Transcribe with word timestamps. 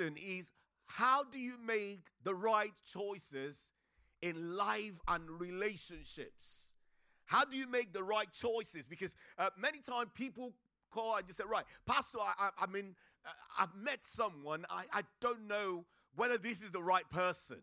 question 0.00 0.16
is 0.16 0.50
how 0.86 1.22
do 1.24 1.38
you 1.38 1.54
make 1.64 2.00
the 2.24 2.34
right 2.34 2.72
choices 2.92 3.70
in 4.22 4.56
life 4.56 5.00
and 5.08 5.22
relationships? 5.38 6.72
How 7.26 7.44
do 7.44 7.56
you 7.56 7.70
make 7.70 7.92
the 7.92 8.02
right 8.02 8.26
choices? 8.32 8.86
Because 8.86 9.14
uh, 9.38 9.50
many 9.56 9.78
times 9.78 10.10
people 10.14 10.52
call 10.90 11.16
and 11.16 11.26
just 11.26 11.38
say, 11.38 11.44
right, 11.48 11.64
Pastor, 11.86 12.18
I, 12.20 12.46
I, 12.46 12.64
I 12.64 12.66
mean, 12.66 12.96
uh, 13.24 13.30
I've 13.58 13.74
met 13.76 14.02
someone, 14.02 14.64
I, 14.68 14.84
I 14.92 15.02
don't 15.20 15.46
know 15.46 15.84
whether 16.16 16.38
this 16.38 16.60
is 16.60 16.70
the 16.70 16.82
right 16.82 17.08
person. 17.10 17.58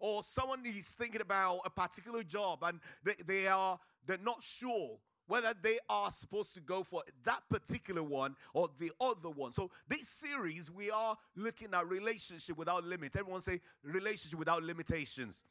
Or 0.00 0.24
someone 0.24 0.62
is 0.66 0.96
thinking 0.98 1.20
about 1.20 1.60
a 1.64 1.70
particular 1.70 2.24
job 2.24 2.64
and 2.64 2.80
they, 3.04 3.14
they 3.24 3.46
are 3.46 3.78
they're 4.04 4.18
not 4.18 4.42
sure 4.42 4.98
whether 5.26 5.52
they 5.62 5.78
are 5.88 6.10
supposed 6.10 6.54
to 6.54 6.60
go 6.60 6.82
for 6.82 7.02
that 7.24 7.42
particular 7.48 8.02
one 8.02 8.36
or 8.54 8.68
the 8.78 8.90
other 9.00 9.30
one. 9.30 9.52
So 9.52 9.70
this 9.88 10.08
series 10.08 10.70
we 10.70 10.90
are 10.90 11.16
looking 11.36 11.68
at 11.74 11.88
relationship 11.88 12.56
without 12.56 12.84
limits. 12.84 13.16
Everyone 13.16 13.40
say 13.40 13.60
relationship 13.82 14.38
without 14.38 14.62
limitations. 14.62 15.44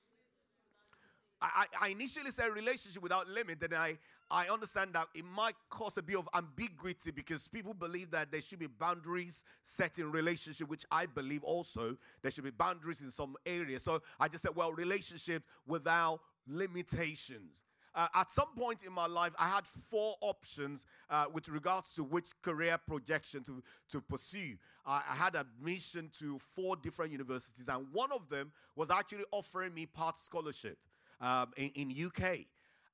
I, 1.42 1.66
I 1.82 1.88
initially 1.90 2.30
said 2.30 2.50
relationship 2.50 3.02
without 3.02 3.28
limit, 3.28 3.60
then 3.60 3.74
I, 3.74 3.98
I 4.30 4.48
understand 4.48 4.94
that 4.94 5.08
it 5.16 5.26
might 5.26 5.56
cause 5.72 5.98
a 5.98 6.04
bit 6.04 6.18
of 6.18 6.30
ambiguity 6.36 7.10
because 7.10 7.48
people 7.48 7.74
believe 7.74 8.12
that 8.12 8.32
there 8.32 8.42
should 8.42 8.60
be 8.60 8.68
boundaries 8.68 9.44
set 9.64 9.98
in 9.98 10.12
relationship, 10.12 10.70
which 10.70 10.86
I 10.92 11.08
believe 11.08 11.44
also 11.44 11.98
there 12.22 12.30
should 12.30 12.44
be 12.44 12.52
boundaries 12.52 13.02
in 13.02 13.10
some 13.10 13.36
areas. 13.46 13.84
So 13.84 14.02
I 14.20 14.28
just 14.28 14.44
said, 14.44 14.56
well, 14.56 14.72
relationship 14.72 15.42
without 15.66 16.20
limitations. 16.48 17.64
Uh, 17.94 18.08
at 18.16 18.32
some 18.32 18.48
point 18.58 18.84
in 18.84 18.94
my 18.94 19.06
life, 19.06 19.34
I 19.38 19.48
had 19.48 19.68
four 19.68 20.16
options 20.22 20.86
uh, 21.10 21.26
with 21.34 21.50
regards 21.50 21.94
to 21.96 22.04
which 22.04 22.30
career 22.42 22.78
projection 22.88 23.44
to, 23.44 23.62
to 23.90 24.02
pursue. 24.02 24.56
I 24.86 25.02
had 25.06 25.36
admission 25.36 26.10
to 26.20 26.40
four 26.40 26.76
different 26.76 27.12
universities, 27.12 27.70
and 27.70 27.86
one 27.92 28.12
of 28.12 28.30
them 28.30 28.52
was 28.76 28.90
actually 28.90 29.26
offering 29.32 29.74
me 29.74 29.86
part 29.86 30.18
scholarship 30.18 30.78
um, 31.20 31.52
in, 31.58 31.70
in 31.76 32.06
UK. 32.06 32.40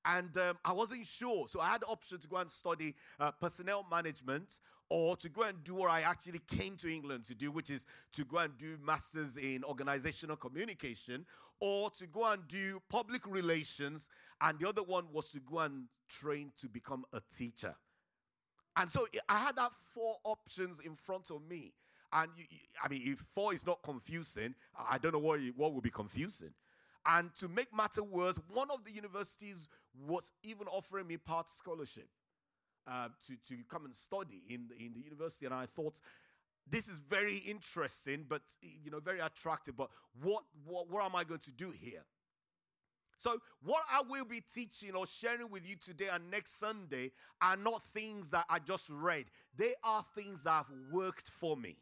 And 0.06 0.38
um, 0.38 0.58
I 0.64 0.72
wasn't 0.72 1.06
sure. 1.06 1.48
So 1.48 1.60
I 1.60 1.68
had 1.68 1.82
the 1.82 1.88
option 1.88 2.18
to 2.20 2.28
go 2.28 2.38
and 2.38 2.50
study 2.50 2.96
uh, 3.20 3.32
personnel 3.32 3.86
management 3.92 4.60
or 4.90 5.16
to 5.18 5.30
go 5.30 5.44
and 5.44 5.64
do 5.64 5.76
what 5.76 5.92
I 5.92 6.02
actually 6.02 6.40
came 6.48 6.76
to 6.78 6.90
England 6.92 7.26
to 7.26 7.36
do, 7.36 7.52
which 7.52 7.70
is 7.70 7.86
to 8.14 8.24
go 8.24 8.38
and 8.38 8.58
do 8.58 8.78
masters 8.84 9.38
in 9.38 9.64
organizational 9.64 10.38
communication, 10.38 11.26
or 11.60 11.90
to 11.92 12.08
go 12.08 12.32
and 12.32 12.48
do 12.48 12.82
public 12.90 13.28
relations, 13.28 14.10
and 14.42 14.60
the 14.60 14.68
other 14.68 14.84
one 14.84 15.06
was 15.12 15.32
to 15.32 15.40
go 15.40 15.60
and 15.60 15.86
train 16.08 16.52
to 16.58 16.70
become 16.70 17.04
a 17.14 17.22
teacher. 17.30 17.76
And 18.76 18.90
so 18.90 19.08
I 19.28 19.40
had 19.40 19.56
that 19.56 19.72
four 19.74 20.18
options 20.24 20.80
in 20.80 20.96
front 20.96 21.32
of 21.32 21.42
me. 21.50 21.74
And 22.14 22.30
you, 22.38 22.46
I 22.82 22.88
mean, 22.88 23.02
if 23.04 23.20
four 23.20 23.54
is 23.54 23.66
not 23.66 23.82
confusing, 23.82 24.56
I 24.90 24.98
don't 25.00 25.14
know 25.14 25.20
what, 25.20 25.40
what 25.56 25.74
would 25.74 25.84
be 25.84 25.90
confusing. 25.90 26.52
And 27.06 27.34
to 27.36 27.48
make 27.48 27.76
matter 27.76 28.04
worse, 28.04 28.40
one 28.54 28.70
of 28.70 28.86
the 28.86 28.92
universities 28.92 29.68
was 30.08 30.32
even 30.44 30.68
offering 30.68 31.08
me 31.08 31.18
part 31.18 31.50
scholarship 31.50 32.08
uh, 32.88 33.10
to, 33.28 33.36
to 33.50 33.62
come 33.70 33.86
and 33.86 33.96
study 33.96 34.42
in 34.50 34.68
the, 34.70 34.86
in 34.86 34.94
the 34.94 35.02
university. 35.02 35.46
And 35.46 35.54
I 35.54 35.66
thought, 35.66 36.00
this 36.70 36.88
is 36.88 36.98
very 36.98 37.38
interesting, 37.38 38.26
but 38.28 38.42
you 38.62 38.92
know, 38.92 39.00
very 39.00 39.20
attractive. 39.20 39.78
But 39.78 39.90
what, 40.22 40.44
what, 40.66 40.90
what 40.90 41.06
am 41.06 41.16
I 41.16 41.24
going 41.24 41.40
to 41.42 41.52
do 41.52 41.72
here? 41.72 42.04
So, 43.20 43.38
what 43.64 43.82
I 43.92 44.04
will 44.08 44.26
be 44.26 44.42
teaching 44.42 44.94
or 44.94 45.08
sharing 45.08 45.50
with 45.50 45.68
you 45.68 45.76
today 45.76 46.08
and 46.12 46.30
next 46.30 46.60
Sunday 46.60 47.12
are 47.42 47.58
not 47.58 47.82
things 47.82 48.30
that 48.30 48.46
I 48.48 48.60
just 48.60 48.90
read. 48.92 49.26
They 49.56 49.74
are 49.84 50.04
things 50.16 50.44
that 50.44 50.52
have 50.52 50.72
worked 50.92 51.28
for 51.28 51.58
me. 51.58 51.78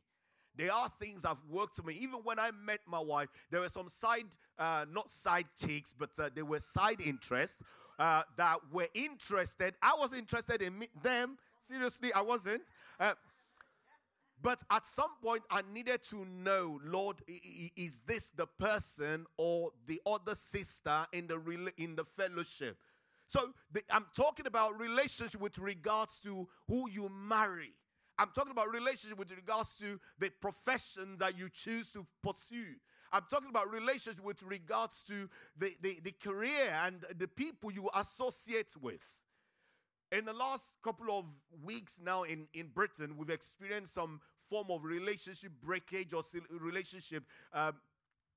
There 0.56 0.72
are 0.72 0.90
things 1.02 1.24
that 1.24 1.30
have 1.30 1.42
worked 1.50 1.76
for 1.76 1.84
me. 1.84 1.98
Even 2.00 2.20
when 2.24 2.40
I 2.40 2.52
met 2.52 2.80
my 2.88 3.00
wife, 3.00 3.28
there 3.52 3.60
were 3.60 3.70
some 3.70 3.90
side, 3.90 4.28
uh, 4.58 4.86
not 4.90 5.10
side 5.10 5.48
chicks, 5.58 5.94
but 5.94 6.12
uh, 6.18 6.30
there 6.34 6.46
were 6.46 6.62
side 6.62 7.02
interests 7.02 7.62
uh, 8.00 8.24
that 8.38 8.60
were 8.72 8.88
interested. 8.94 9.76
I 9.82 9.96
was 10.00 10.14
interested 10.14 10.62
in 10.62 10.78
me, 10.80 10.88
them. 11.02 11.38
Seriously, 11.60 12.14
I 12.14 12.22
wasn't. 12.22 12.62
Uh, 13.00 13.14
but 14.42 14.62
at 14.70 14.86
some 14.86 15.10
point, 15.24 15.44
I 15.50 15.62
needed 15.74 16.04
to 16.10 16.26
know, 16.26 16.80
Lord, 16.86 17.18
is 17.76 18.02
this 18.02 18.30
the 18.30 18.46
person 18.46 19.26
or 19.38 19.72
the 19.88 20.02
other 20.06 20.36
sister 20.36 21.06
in 21.14 21.28
the 21.28 21.72
in 21.78 21.96
the 21.96 22.04
fellowship? 22.04 22.78
So 23.28 23.54
the, 23.72 23.82
I'm 23.90 24.06
talking 24.16 24.46
about 24.46 24.80
relationship 24.80 25.42
with 25.42 25.58
regards 25.58 26.20
to 26.22 26.48
who 26.68 26.90
you 26.90 27.10
marry. 27.10 27.74
I'm 28.18 28.30
talking 28.36 28.52
about 28.52 28.72
relationship 28.72 29.18
with 29.18 29.32
regards 29.32 29.78
to 29.78 30.00
the 30.20 30.30
profession 30.42 31.18
that 31.20 31.38
you 31.38 31.50
choose 31.50 31.92
to 31.94 32.06
pursue. 32.24 32.76
I'm 33.12 33.24
talking 33.30 33.50
about 33.50 33.72
relationship 33.72 34.24
with 34.24 34.44
regards 34.44 35.04
to 35.04 35.30
the, 35.58 35.74
the, 35.82 36.00
the 36.04 36.12
career 36.12 36.76
and 36.86 37.04
the 37.18 37.28
people 37.28 37.72
you 37.72 37.90
associate 37.96 38.74
with. 38.82 39.04
In 40.12 40.26
the 40.26 40.34
last 40.34 40.78
couple 40.84 41.18
of 41.18 41.26
weeks 41.64 42.00
now 42.04 42.24
in, 42.24 42.48
in 42.54 42.68
Britain, 42.68 43.16
we've 43.18 43.30
experienced 43.30 43.94
some 43.94 44.22
form 44.50 44.68
of 44.70 44.84
relationship 44.84 45.52
breakage 45.62 46.14
or 46.14 46.22
relationship 46.60 47.24
um, 47.54 47.74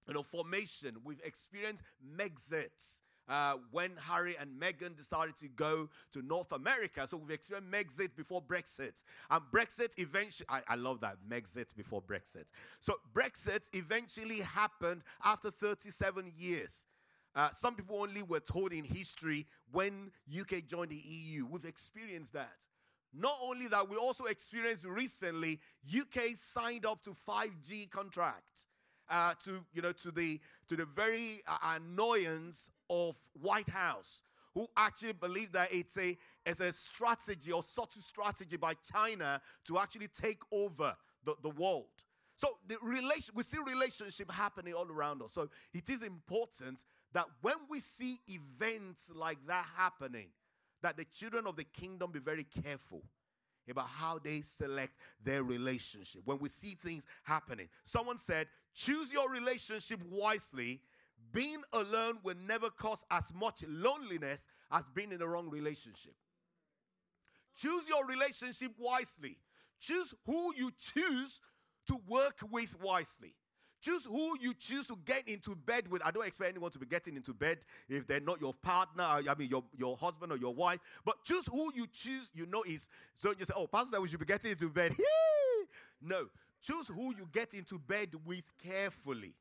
you 0.07 0.15
know, 0.15 0.23
formation. 0.23 0.97
We've 1.05 1.21
experienced 1.25 1.83
Megxit 2.17 3.01
uh, 3.29 3.57
when 3.71 3.93
Harry 4.01 4.37
and 4.39 4.51
Meghan 4.61 4.97
decided 4.97 5.37
to 5.37 5.49
go 5.49 5.89
to 6.13 6.23
North 6.23 6.53
America. 6.53 7.07
So 7.07 7.17
we've 7.17 7.31
experienced 7.31 7.71
Megxit 7.71 8.17
before 8.17 8.43
Brexit. 8.43 9.03
And 9.31 9.43
Brexit 9.53 9.99
eventually, 9.99 10.47
I, 10.49 10.63
I 10.69 10.75
love 10.77 11.01
that, 11.01 11.17
Megxit 11.29 11.75
before 11.77 12.03
Brexit. 12.03 12.47
So 12.81 12.95
Brexit 13.15 13.69
eventually 13.73 14.41
happened 14.41 15.03
after 15.25 15.51
37 15.51 16.33
years. 16.37 16.85
Uh, 17.35 17.51
some 17.51 17.75
people 17.75 18.01
only 18.01 18.23
were 18.23 18.41
told 18.41 18.73
in 18.73 18.85
history 18.85 19.47
when 19.71 20.11
UK 20.29 20.67
joined 20.67 20.91
the 20.91 21.03
EU. 21.07 21.47
We've 21.47 21.65
experienced 21.65 22.33
that. 22.33 22.67
Not 23.15 23.37
only 23.43 23.69
that, 23.69 23.89
we 23.89 23.97
also 23.97 24.25
experienced 24.25 24.85
recently 24.85 25.61
UK 25.97 26.31
signed 26.35 26.85
up 26.85 27.03
to 27.03 27.11
5G 27.11 27.91
contract 27.91 28.67
uh, 29.11 29.35
to 29.45 29.65
you 29.73 29.83
know 29.83 29.93
to 29.93 30.11
the 30.11 30.41
to 30.69 30.77
the 30.77 30.85
very 30.85 31.41
uh, 31.47 31.77
annoyance 31.77 32.71
of 32.91 33.17
White 33.41 33.69
House, 33.69 34.23
who 34.55 34.67
actually 34.77 35.13
believe 35.13 35.53
that 35.53 35.69
it's 35.73 35.97
a 35.99 36.17
it's 36.47 36.61
a 36.61 36.73
strategy 36.73 37.53
or 37.53 37.63
subtle 37.63 38.03
strategy 38.03 38.57
by 38.57 38.75
China 38.93 39.41
to 39.67 39.79
actually 39.79 40.09
take 40.09 40.41
over 40.51 40.97
the, 41.25 41.35
the 41.43 41.51
world. 41.51 41.87
So 42.37 42.57
the 42.67 42.77
relation 42.83 43.35
we 43.35 43.43
see 43.43 43.59
relationship 43.67 44.31
happening 44.31 44.73
all 44.73 44.87
around 44.91 45.23
us. 45.23 45.33
So 45.33 45.49
it 45.75 45.89
is 45.89 46.03
important 46.03 46.85
that 47.13 47.27
when 47.43 47.57
we 47.69 47.81
see 47.81 48.19
events 48.29 49.11
like 49.15 49.39
that 49.47 49.67
happening, 49.77 50.29
that 50.83 50.97
the 50.97 51.05
children 51.05 51.47
of 51.47 51.57
the 51.57 51.65
kingdom 51.65 52.13
be 52.13 52.21
very 52.21 52.45
careful 52.45 53.03
about 53.71 53.89
how 53.89 54.19
they 54.19 54.41
select 54.41 54.93
their 55.23 55.43
relationship. 55.43 56.23
When 56.25 56.39
we 56.39 56.49
see 56.49 56.77
things 56.83 57.07
happening, 57.25 57.69
someone 57.85 58.17
said, 58.17 58.47
choose 58.75 59.13
your 59.13 59.31
relationship 59.31 60.01
wisely. 60.11 60.81
Being 61.33 61.63
alone 61.73 62.19
will 62.23 62.37
never 62.47 62.71
cause 62.71 63.05
as 63.11 63.33
much 63.35 63.63
loneliness 63.69 64.47
as 64.73 64.85
being 64.95 65.13
in 65.13 65.19
the 65.19 65.29
wrong 65.29 65.51
relationship. 65.51 66.15
Choose 67.55 67.89
your 67.89 68.07
relationship 68.07 68.73
wisely. 68.79 69.37
Choose 69.81 70.15
who 70.27 70.55
you 70.57 70.71
choose 70.79 71.41
to 71.89 72.01
work 72.09 72.37
with 72.51 72.77
wisely. 72.81 73.35
Choose 73.81 74.05
who 74.07 74.37
you 74.41 74.55
choose 74.55 74.89
to 74.89 74.99
get 75.05 75.29
into 75.29 75.55
bed 75.55 75.89
with. 75.89 76.03
I 76.05 76.11
don't 76.11 76.27
expect 76.27 76.51
anyone 76.51 76.73
to 76.73 76.79
be 76.79 76.87
getting 76.87 77.15
into 77.15 77.33
bed 77.33 77.59
if 77.89 78.07
they're 78.07 78.21
not 78.21 78.41
your 78.41 78.53
partner, 78.55 79.05
I 79.05 79.35
mean 79.39 79.49
your, 79.49 79.63
your 79.77 79.97
husband 79.97 80.33
or 80.33 80.37
your 80.37 80.53
wife. 80.53 80.81
But 81.05 81.25
choose 81.25 81.47
who 81.47 81.73
you 81.75 81.87
choose, 81.93 82.31
you 82.35 82.47
know 82.47 82.65
is 82.67 82.89
so 83.15 83.33
you 83.39 83.45
say, 83.45 83.55
Oh, 83.57 83.69
Pastor, 83.69 84.01
we 84.01 84.09
should 84.09 84.19
be 84.19 84.27
getting 84.27 84.51
into 84.51 84.69
bed. 84.69 84.95
no. 86.03 86.27
Choose 86.61 86.89
who 86.89 87.15
you 87.17 87.29
get 87.33 87.55
into 87.55 87.79
bed 87.79 88.09
with 88.27 88.53
carefully. 88.59 89.35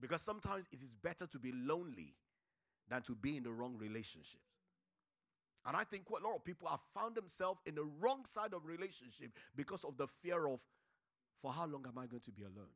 Because 0.00 0.22
sometimes 0.22 0.66
it 0.72 0.82
is 0.82 0.94
better 0.94 1.26
to 1.26 1.38
be 1.38 1.52
lonely 1.52 2.14
than 2.88 3.02
to 3.02 3.14
be 3.14 3.36
in 3.36 3.42
the 3.42 3.52
wrong 3.52 3.76
relationships. 3.78 4.44
And 5.66 5.76
I 5.76 5.84
think 5.84 6.04
quite 6.04 6.22
a 6.22 6.26
lot 6.26 6.36
of 6.36 6.44
people 6.44 6.68
have 6.68 6.80
found 6.94 7.14
themselves 7.14 7.60
in 7.66 7.74
the 7.74 7.84
wrong 8.00 8.24
side 8.24 8.54
of 8.54 8.64
relationship 8.64 9.32
because 9.54 9.84
of 9.84 9.96
the 9.96 10.06
fear 10.06 10.46
of 10.46 10.62
for 11.42 11.52
how 11.52 11.66
long 11.66 11.84
am 11.86 11.98
I 11.98 12.06
going 12.06 12.22
to 12.22 12.32
be 12.32 12.42
alone? 12.42 12.72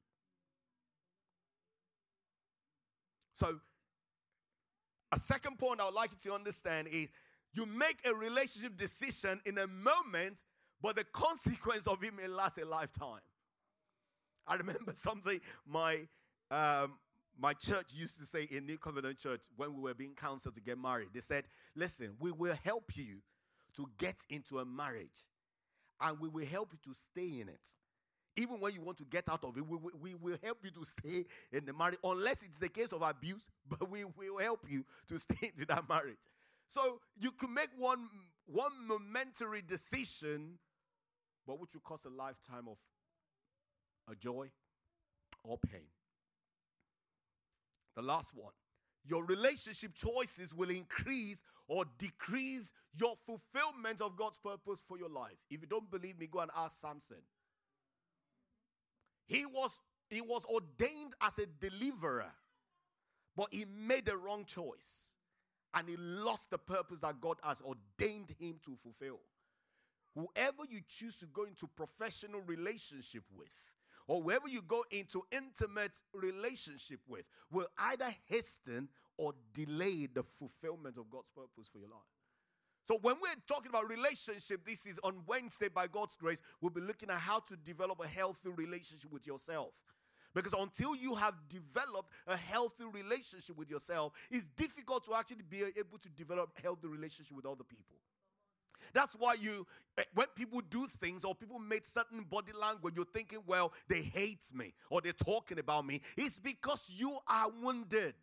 So, 3.34 3.60
a 5.10 5.18
second 5.18 5.58
point 5.58 5.80
I 5.80 5.86
would 5.86 5.94
like 5.94 6.10
you 6.12 6.30
to 6.30 6.34
understand 6.34 6.88
is 6.90 7.08
you 7.54 7.66
make 7.66 7.98
a 8.06 8.14
relationship 8.14 8.76
decision 8.76 9.40
in 9.44 9.58
a 9.58 9.66
moment, 9.66 10.42
but 10.80 10.96
the 10.96 11.04
consequence 11.04 11.86
of 11.86 12.02
it 12.02 12.14
may 12.16 12.28
last 12.28 12.58
a 12.58 12.64
lifetime. 12.64 13.20
I 14.46 14.56
remember 14.56 14.92
something 14.94 15.40
my 15.66 16.08
um, 16.50 16.94
my 17.38 17.54
church 17.54 17.94
used 17.94 18.18
to 18.20 18.26
say 18.26 18.44
in 18.50 18.66
New 18.66 18.78
Covenant 18.78 19.18
Church 19.18 19.42
when 19.56 19.74
we 19.74 19.82
were 19.82 19.94
being 19.94 20.14
counseled 20.14 20.54
to 20.54 20.60
get 20.60 20.78
married. 20.78 21.08
They 21.14 21.20
said, 21.20 21.44
"Listen, 21.74 22.16
we 22.20 22.32
will 22.32 22.56
help 22.64 22.96
you 22.96 23.22
to 23.76 23.88
get 23.98 24.24
into 24.30 24.58
a 24.58 24.64
marriage, 24.64 25.26
and 26.00 26.20
we 26.20 26.28
will 26.28 26.46
help 26.46 26.72
you 26.72 26.78
to 26.92 26.94
stay 26.98 27.40
in 27.40 27.48
it 27.48 27.68
Even 28.36 28.60
when 28.60 28.72
you 28.74 28.80
want 28.82 28.98
to 28.98 29.04
get 29.04 29.28
out 29.28 29.44
of 29.44 29.56
it, 29.58 29.66
we, 29.66 29.76
we, 29.78 29.90
we 30.00 30.14
will 30.14 30.38
help 30.42 30.58
you 30.64 30.70
to 30.70 30.84
stay 30.86 31.26
in 31.52 31.66
the 31.66 31.72
marriage, 31.74 31.98
unless 32.04 32.42
it's 32.42 32.62
a 32.62 32.68
case 32.68 32.92
of 32.92 33.02
abuse, 33.02 33.48
but 33.68 33.90
we 33.90 34.04
will 34.04 34.38
help 34.38 34.60
you 34.68 34.84
to 35.08 35.18
stay 35.18 35.48
into 35.54 35.66
that 35.66 35.88
marriage. 35.88 36.16
So 36.68 37.00
you 37.20 37.32
can 37.32 37.52
make 37.52 37.68
one, 37.76 38.08
one 38.46 38.72
momentary 38.86 39.62
decision, 39.62 40.58
but 41.46 41.60
which 41.60 41.74
will 41.74 41.82
cost 41.82 42.06
a 42.06 42.10
lifetime 42.10 42.68
of 42.68 42.78
a 44.10 44.16
joy 44.16 44.50
or 45.44 45.58
pain. 45.58 45.86
The 47.94 48.02
last 48.02 48.32
one 48.34 48.52
your 49.04 49.24
relationship 49.24 49.94
choices 49.94 50.54
will 50.54 50.70
increase 50.70 51.42
or 51.66 51.84
decrease 51.98 52.72
your 52.94 53.14
fulfillment 53.26 54.00
of 54.00 54.16
God's 54.16 54.38
purpose 54.38 54.80
for 54.86 54.98
your 54.98 55.08
life. 55.08 55.38
If 55.50 55.60
you 55.60 55.66
don't 55.66 55.90
believe 55.90 56.18
me, 56.18 56.28
go 56.30 56.40
and 56.40 56.50
ask 56.56 56.80
Samson. 56.80 57.16
He 59.26 59.46
was, 59.46 59.80
he 60.08 60.20
was 60.20 60.44
ordained 60.46 61.14
as 61.20 61.38
a 61.38 61.46
deliverer, 61.46 62.32
but 63.36 63.48
he 63.50 63.64
made 63.86 64.06
the 64.06 64.16
wrong 64.16 64.44
choice 64.44 65.12
and 65.74 65.88
he 65.88 65.96
lost 65.96 66.50
the 66.50 66.58
purpose 66.58 67.00
that 67.00 67.20
God 67.20 67.38
has 67.42 67.62
ordained 67.62 68.34
him 68.38 68.56
to 68.64 68.76
fulfill. 68.82 69.20
Whoever 70.14 70.64
you 70.68 70.80
choose 70.86 71.16
to 71.20 71.26
go 71.26 71.44
into 71.44 71.66
professional 71.66 72.42
relationship 72.42 73.24
with, 73.34 73.71
or 74.06 74.22
whoever 74.22 74.48
you 74.48 74.62
go 74.62 74.84
into 74.90 75.22
intimate 75.30 76.00
relationship 76.14 77.00
with, 77.08 77.24
will 77.50 77.66
either 77.78 78.06
hasten 78.26 78.88
or 79.16 79.32
delay 79.52 80.08
the 80.12 80.22
fulfillment 80.22 80.96
of 80.98 81.10
God's 81.10 81.30
purpose 81.30 81.68
for 81.70 81.78
your 81.78 81.88
life. 81.88 82.00
So 82.84 82.98
when 83.02 83.14
we're 83.22 83.40
talking 83.46 83.70
about 83.70 83.88
relationship, 83.88 84.66
this 84.66 84.86
is 84.86 84.98
on 85.04 85.22
Wednesday 85.26 85.68
by 85.68 85.86
God's 85.86 86.16
grace, 86.16 86.42
we'll 86.60 86.70
be 86.70 86.80
looking 86.80 87.10
at 87.10 87.18
how 87.18 87.38
to 87.40 87.56
develop 87.56 88.00
a 88.02 88.08
healthy 88.08 88.50
relationship 88.50 89.12
with 89.12 89.26
yourself. 89.26 89.74
Because 90.34 90.54
until 90.54 90.96
you 90.96 91.14
have 91.14 91.34
developed 91.48 92.10
a 92.26 92.36
healthy 92.36 92.84
relationship 92.92 93.56
with 93.56 93.70
yourself, 93.70 94.12
it's 94.30 94.48
difficult 94.48 95.04
to 95.04 95.14
actually 95.14 95.42
be 95.48 95.62
able 95.78 95.98
to 95.98 96.08
develop 96.10 96.50
healthy 96.60 96.88
relationship 96.88 97.36
with 97.36 97.46
other 97.46 97.64
people. 97.64 97.96
That's 98.92 99.14
why 99.14 99.34
you, 99.40 99.66
eh, 99.98 100.04
when 100.14 100.26
people 100.34 100.60
do 100.68 100.86
things 100.86 101.24
or 101.24 101.34
people 101.34 101.58
make 101.58 101.84
certain 101.84 102.22
body 102.24 102.52
language, 102.60 102.94
you're 102.96 103.04
thinking, 103.04 103.40
well, 103.46 103.72
they 103.88 104.02
hate 104.02 104.50
me 104.54 104.74
or 104.90 105.00
they're 105.00 105.12
talking 105.12 105.58
about 105.58 105.86
me. 105.86 106.00
It's 106.16 106.38
because 106.38 106.90
you 106.94 107.18
are 107.28 107.50
wounded. 107.62 108.14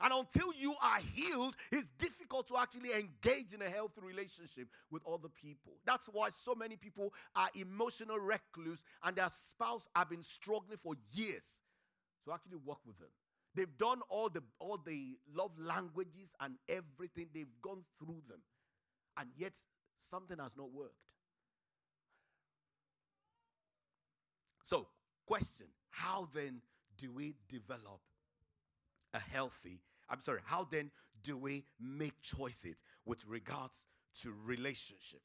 And 0.00 0.12
until 0.12 0.52
you 0.56 0.74
are 0.80 0.98
healed, 0.98 1.56
it's 1.72 1.88
difficult 1.98 2.46
to 2.48 2.56
actually 2.56 2.90
engage 2.92 3.52
in 3.52 3.62
a 3.62 3.68
healthy 3.68 4.00
relationship 4.00 4.68
with 4.90 5.02
other 5.06 5.28
people. 5.28 5.72
That's 5.84 6.08
why 6.12 6.28
so 6.30 6.54
many 6.54 6.76
people 6.76 7.12
are 7.34 7.48
emotional 7.54 8.18
recluse 8.18 8.84
and 9.02 9.16
their 9.16 9.30
spouse 9.32 9.88
have 9.96 10.10
been 10.10 10.22
struggling 10.22 10.78
for 10.78 10.94
years 11.10 11.62
to 12.24 12.32
actually 12.32 12.58
work 12.64 12.78
with 12.86 12.98
them. 12.98 13.08
They've 13.54 13.76
done 13.76 14.02
all 14.08 14.28
the 14.28 14.42
all 14.60 14.78
the 14.78 15.16
love 15.34 15.50
languages 15.58 16.34
and 16.40 16.54
everything. 16.68 17.26
They've 17.34 17.46
gone 17.60 17.82
through 17.98 18.22
them. 18.28 18.40
And 19.16 19.30
yet 19.36 19.54
something 19.98 20.38
has 20.38 20.56
not 20.56 20.72
worked. 20.72 20.94
So, 24.64 24.86
question, 25.26 25.66
how 25.90 26.28
then 26.34 26.60
do 26.96 27.12
we 27.12 27.34
develop 27.48 28.00
a 29.14 29.18
healthy, 29.18 29.80
I'm 30.08 30.20
sorry, 30.20 30.40
how 30.44 30.66
then 30.70 30.90
do 31.22 31.36
we 31.36 31.64
make 31.80 32.20
choices 32.22 32.82
with 33.04 33.24
regards 33.26 33.86
to 34.22 34.34
relationships? 34.44 35.22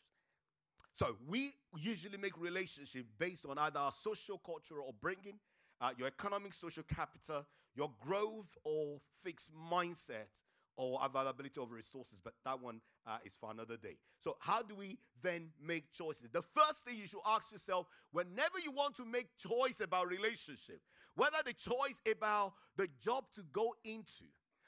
So 0.93 1.17
we 1.27 1.51
usually 1.75 2.17
make 2.17 2.39
relationships 2.39 3.07
based 3.17 3.45
on 3.47 3.57
either 3.57 3.79
our 3.79 3.91
social, 3.91 4.37
cultural 4.37 4.87
upbringing, 4.89 5.39
uh, 5.81 5.89
your 5.97 6.07
economic, 6.07 6.53
social 6.53 6.83
capital, 6.83 7.45
your 7.75 7.91
growth 7.99 8.55
or 8.63 8.99
fixed 9.23 9.51
mindset, 9.55 10.41
or 10.75 10.99
availability 11.03 11.59
of 11.61 11.71
resources, 11.71 12.19
but 12.19 12.33
that 12.45 12.59
one 12.59 12.81
uh, 13.05 13.17
is 13.23 13.35
for 13.39 13.51
another 13.51 13.77
day. 13.77 13.97
So, 14.19 14.37
how 14.39 14.61
do 14.61 14.75
we 14.75 14.97
then 15.21 15.49
make 15.61 15.91
choices? 15.91 16.29
The 16.31 16.41
first 16.41 16.85
thing 16.85 16.95
you 16.99 17.07
should 17.07 17.21
ask 17.27 17.51
yourself 17.51 17.87
whenever 18.11 18.59
you 18.63 18.71
want 18.71 18.95
to 18.95 19.05
make 19.05 19.27
choice 19.37 19.81
about 19.81 20.07
relationship, 20.07 20.81
whether 21.15 21.37
the 21.45 21.53
choice 21.53 22.01
about 22.11 22.53
the 22.77 22.87
job 23.03 23.25
to 23.33 23.43
go 23.51 23.75
into, 23.83 24.25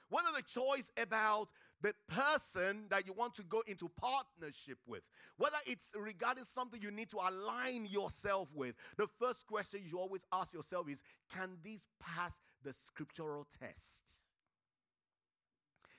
whether 0.09 0.29
the 0.35 0.43
choice 0.43 0.91
about 0.97 1.51
the 1.81 1.93
person 2.07 2.85
that 2.89 3.05
you 3.05 3.13
want 3.13 3.33
to 3.35 3.43
go 3.43 3.61
into 3.67 3.89
partnership 3.89 4.77
with, 4.87 5.01
whether 5.37 5.57
it's 5.65 5.93
regarding 5.99 6.43
something 6.43 6.81
you 6.81 6.91
need 6.91 7.09
to 7.09 7.17
align 7.17 7.85
yourself 7.85 8.53
with, 8.55 8.75
the 8.97 9.07
first 9.19 9.45
question 9.47 9.81
you 9.85 9.99
always 9.99 10.25
ask 10.31 10.53
yourself 10.53 10.89
is 10.89 11.03
Can 11.33 11.57
this 11.63 11.85
pass 11.99 12.39
the 12.63 12.73
scriptural 12.73 13.47
test? 13.59 14.24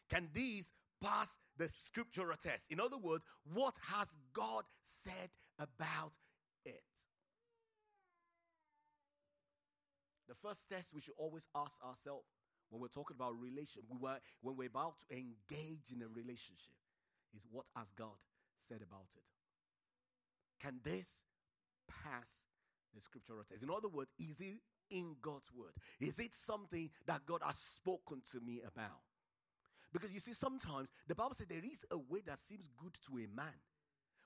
Can 0.08 0.28
these 0.32 0.72
pass 1.02 1.38
the 1.56 1.68
scriptural 1.68 2.36
test? 2.36 2.70
In 2.70 2.80
other 2.80 2.98
words, 2.98 3.24
what 3.52 3.74
has 3.94 4.16
God 4.32 4.64
said 4.82 5.30
about 5.58 6.12
it? 6.64 6.82
The 10.28 10.34
first 10.34 10.68
test 10.68 10.94
we 10.94 11.00
should 11.00 11.14
always 11.18 11.48
ask 11.54 11.82
ourselves 11.84 12.26
when 12.70 12.80
we're 12.80 12.88
talking 12.88 13.16
about 13.18 13.38
relation, 13.40 13.82
we 13.88 13.98
were, 13.98 14.18
when 14.42 14.56
we're 14.56 14.68
about 14.68 14.94
to 14.98 15.16
engage 15.16 15.92
in 15.94 16.02
a 16.02 16.08
relationship, 16.08 16.74
is 17.34 17.46
what 17.50 17.66
has 17.76 17.92
God 17.92 18.16
said 18.58 18.82
about 18.82 19.06
it? 19.14 19.22
Can 20.60 20.80
this 20.82 21.22
pass 21.88 22.44
the 22.94 23.00
scriptural 23.00 23.44
test? 23.44 23.62
In 23.62 23.70
other 23.70 23.88
words, 23.88 24.10
is 24.18 24.40
it 24.40 24.58
in 24.90 25.16
God's 25.20 25.52
word? 25.52 25.72
Is 26.00 26.18
it 26.18 26.34
something 26.34 26.90
that 27.06 27.24
God 27.26 27.42
has 27.44 27.56
spoken 27.56 28.20
to 28.32 28.40
me 28.40 28.62
about? 28.66 29.02
Because 29.96 30.12
you 30.12 30.20
see, 30.20 30.34
sometimes 30.34 30.90
the 31.08 31.14
Bible 31.14 31.32
says 31.32 31.46
there 31.46 31.64
is 31.64 31.86
a 31.90 31.96
way 31.96 32.20
that 32.26 32.38
seems 32.38 32.68
good 32.76 32.92
to 33.06 33.16
a 33.16 33.26
man, 33.34 33.54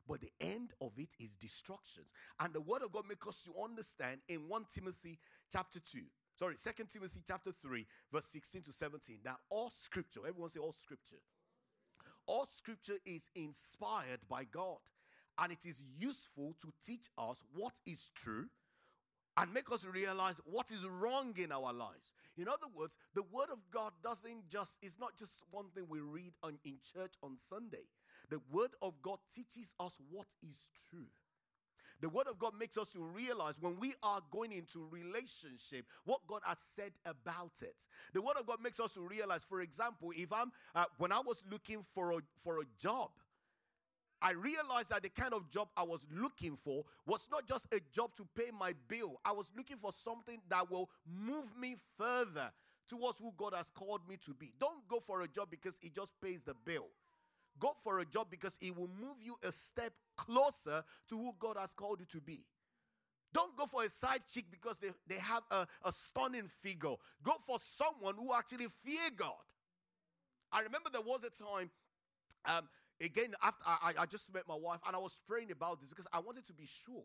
but 0.08 0.20
the 0.20 0.32
end 0.40 0.72
of 0.80 0.90
it 0.98 1.14
is 1.20 1.36
destruction. 1.36 2.02
And 2.40 2.52
the 2.52 2.60
word 2.60 2.82
of 2.82 2.90
God 2.90 3.04
makes 3.08 3.24
us 3.28 3.44
to 3.44 3.52
understand 3.62 4.20
in 4.28 4.48
1 4.48 4.64
Timothy 4.68 5.20
chapter 5.52 5.78
2. 5.78 6.00
Sorry, 6.36 6.56
2 6.56 6.84
Timothy 6.88 7.20
chapter 7.24 7.52
3, 7.52 7.86
verse 8.12 8.24
16 8.24 8.62
to 8.62 8.72
17. 8.72 9.18
That 9.22 9.36
all 9.48 9.70
scripture, 9.70 10.22
everyone 10.26 10.50
say 10.50 10.58
all 10.58 10.72
scripture. 10.72 11.22
All 12.26 12.46
scripture 12.46 12.98
is 13.06 13.30
inspired 13.36 14.18
by 14.28 14.42
God 14.50 14.78
and 15.38 15.52
it 15.52 15.64
is 15.64 15.84
useful 15.96 16.56
to 16.62 16.72
teach 16.84 17.06
us 17.16 17.44
what 17.54 17.74
is 17.86 18.10
true 18.16 18.46
and 19.36 19.54
make 19.54 19.70
us 19.70 19.86
realize 19.86 20.40
what 20.46 20.72
is 20.72 20.84
wrong 20.84 21.32
in 21.38 21.52
our 21.52 21.72
lives. 21.72 22.10
In 22.40 22.48
other 22.48 22.66
words, 22.74 22.96
the 23.14 23.22
word 23.22 23.48
of 23.52 23.58
God 23.70 23.92
doesn't 24.02 24.48
just 24.48 24.78
it's 24.82 24.98
not 24.98 25.16
just 25.16 25.44
one 25.50 25.66
thing 25.74 25.84
we 25.88 26.00
read 26.00 26.32
on, 26.42 26.58
in 26.64 26.78
church 26.94 27.12
on 27.22 27.36
Sunday. 27.36 27.84
The 28.30 28.40
word 28.50 28.70
of 28.80 28.94
God 29.02 29.18
teaches 29.32 29.74
us 29.78 29.98
what 30.10 30.26
is 30.42 30.70
true. 30.90 31.06
The 32.00 32.08
word 32.08 32.28
of 32.28 32.38
God 32.38 32.52
makes 32.58 32.78
us 32.78 32.92
to 32.92 33.00
realize 33.00 33.60
when 33.60 33.78
we 33.78 33.92
are 34.02 34.22
going 34.30 34.52
into 34.52 34.88
relationship, 34.90 35.84
what 36.04 36.20
God 36.26 36.40
has 36.46 36.58
said 36.58 36.92
about 37.04 37.60
it. 37.60 37.86
The 38.14 38.22
word 38.22 38.36
of 38.38 38.46
God 38.46 38.62
makes 38.62 38.80
us 38.80 38.94
to 38.94 39.02
realize, 39.02 39.44
for 39.44 39.60
example, 39.60 40.10
if 40.16 40.32
I'm 40.32 40.50
uh, 40.74 40.86
when 40.96 41.12
I 41.12 41.20
was 41.20 41.44
looking 41.50 41.82
for 41.82 42.12
a 42.12 42.18
for 42.42 42.60
a 42.60 42.64
job, 42.78 43.10
I 44.22 44.32
realized 44.32 44.90
that 44.90 45.02
the 45.02 45.08
kind 45.08 45.32
of 45.32 45.48
job 45.48 45.68
I 45.76 45.82
was 45.82 46.06
looking 46.14 46.54
for 46.54 46.84
was 47.06 47.28
not 47.30 47.46
just 47.46 47.72
a 47.72 47.80
job 47.92 48.14
to 48.16 48.26
pay 48.36 48.50
my 48.58 48.74
bill. 48.88 49.18
I 49.24 49.32
was 49.32 49.50
looking 49.56 49.76
for 49.78 49.92
something 49.92 50.40
that 50.48 50.70
will 50.70 50.90
move 51.06 51.46
me 51.58 51.76
further 51.98 52.50
towards 52.86 53.18
who 53.18 53.32
God 53.36 53.54
has 53.54 53.70
called 53.70 54.00
me 54.08 54.16
to 54.26 54.34
be. 54.34 54.52
Don't 54.58 54.86
go 54.88 55.00
for 55.00 55.22
a 55.22 55.28
job 55.28 55.48
because 55.50 55.78
it 55.82 55.94
just 55.94 56.12
pays 56.20 56.44
the 56.44 56.54
bill. 56.64 56.88
Go 57.58 57.72
for 57.82 58.00
a 58.00 58.04
job 58.04 58.26
because 58.30 58.58
it 58.60 58.76
will 58.76 58.90
move 59.00 59.16
you 59.22 59.36
a 59.42 59.52
step 59.52 59.92
closer 60.16 60.82
to 61.08 61.16
who 61.16 61.32
God 61.38 61.56
has 61.58 61.72
called 61.72 62.00
you 62.00 62.06
to 62.06 62.20
be. 62.20 62.44
Don't 63.32 63.56
go 63.56 63.66
for 63.66 63.84
a 63.84 63.88
side 63.88 64.20
chick 64.30 64.46
because 64.50 64.80
they, 64.80 64.88
they 65.06 65.20
have 65.20 65.42
a, 65.50 65.66
a 65.84 65.92
stunning 65.92 66.48
figure. 66.48 66.94
Go 67.22 67.32
for 67.46 67.58
someone 67.58 68.16
who 68.16 68.34
actually 68.34 68.66
fear 68.84 69.10
God. 69.16 69.32
I 70.52 70.62
remember 70.62 70.90
there 70.92 71.02
was 71.02 71.22
a 71.22 71.30
time 71.30 71.70
um, 72.44 72.68
again, 73.00 73.34
after 73.42 73.62
I, 73.66 73.92
I 73.98 74.06
just 74.06 74.32
met 74.32 74.44
my 74.48 74.54
wife 74.54 74.80
and 74.86 74.94
I 74.94 74.98
was 74.98 75.20
praying 75.26 75.50
about 75.50 75.80
this 75.80 75.88
because 75.88 76.06
I 76.12 76.20
wanted 76.20 76.46
to 76.46 76.52
be 76.52 76.66
sure. 76.66 77.04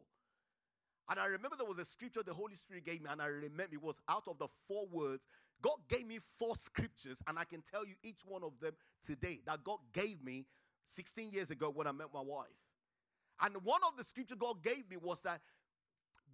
And 1.09 1.19
I 1.19 1.27
remember 1.27 1.55
there 1.55 1.67
was 1.67 1.77
a 1.77 1.85
scripture 1.85 2.23
the 2.23 2.33
Holy 2.33 2.55
Spirit 2.55 2.83
gave 2.83 3.01
me, 3.01 3.09
and 3.11 3.21
I 3.21 3.27
remember 3.27 3.73
it 3.73 3.83
was 3.83 3.99
out 4.09 4.27
of 4.27 4.39
the 4.39 4.47
four 4.67 4.87
words. 4.91 5.27
God 5.61 5.77
gave 5.87 6.07
me 6.07 6.17
four 6.17 6.55
scriptures, 6.55 7.21
and 7.27 7.37
I 7.37 7.43
can 7.43 7.61
tell 7.61 7.85
you 7.85 7.93
each 8.03 8.21
one 8.25 8.43
of 8.43 8.59
them 8.59 8.73
today 9.03 9.39
that 9.45 9.63
God 9.63 9.79
gave 9.93 10.23
me 10.23 10.45
16 10.85 11.31
years 11.31 11.51
ago 11.51 11.71
when 11.73 11.85
I 11.85 11.91
met 11.91 12.07
my 12.13 12.21
wife. 12.21 12.47
And 13.41 13.55
one 13.63 13.81
of 13.87 13.97
the 13.97 14.03
scripture 14.03 14.35
God 14.35 14.63
gave 14.63 14.89
me 14.89 14.97
was 15.01 15.21
that 15.23 15.41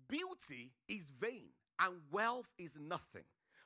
beauty 0.07 0.71
is 0.87 1.11
vain 1.19 1.49
and 1.79 1.95
wealth 2.11 2.51
is 2.57 2.77
nothing, 2.79 3.23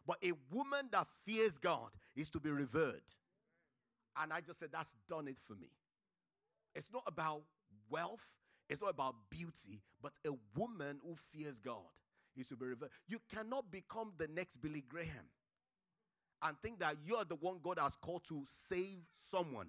but 0.07 0.17
a 0.23 0.31
woman 0.51 0.89
that 0.91 1.05
fears 1.23 1.57
God 1.57 1.89
is 2.15 2.29
to 2.31 2.39
be 2.39 2.49
revered. 2.49 3.03
And 4.17 4.31
I 4.31 4.41
just 4.41 4.59
said, 4.59 4.69
that's 4.71 4.95
done 5.09 5.27
it 5.27 5.37
for 5.37 5.53
me. 5.55 5.67
It's 6.75 6.91
not 6.91 7.03
about 7.07 7.43
wealth. 7.89 8.25
It's 8.69 8.81
not 8.81 8.89
about 8.89 9.15
beauty, 9.29 9.81
but 10.01 10.13
a 10.25 10.31
woman 10.57 10.99
who 11.05 11.15
fears 11.15 11.59
God 11.59 11.83
is 12.35 12.49
to 12.49 12.55
be 12.55 12.65
revealed. 12.65 12.91
You 13.07 13.19
cannot 13.33 13.71
become 13.71 14.13
the 14.17 14.27
next 14.27 14.57
Billy 14.57 14.83
Graham 14.87 15.29
and 16.41 16.57
think 16.61 16.79
that 16.79 16.97
you 17.05 17.15
are 17.15 17.25
the 17.25 17.35
one 17.35 17.59
God 17.63 17.79
has 17.79 17.95
called 17.95 18.23
to 18.29 18.41
save 18.43 18.97
someone 19.15 19.67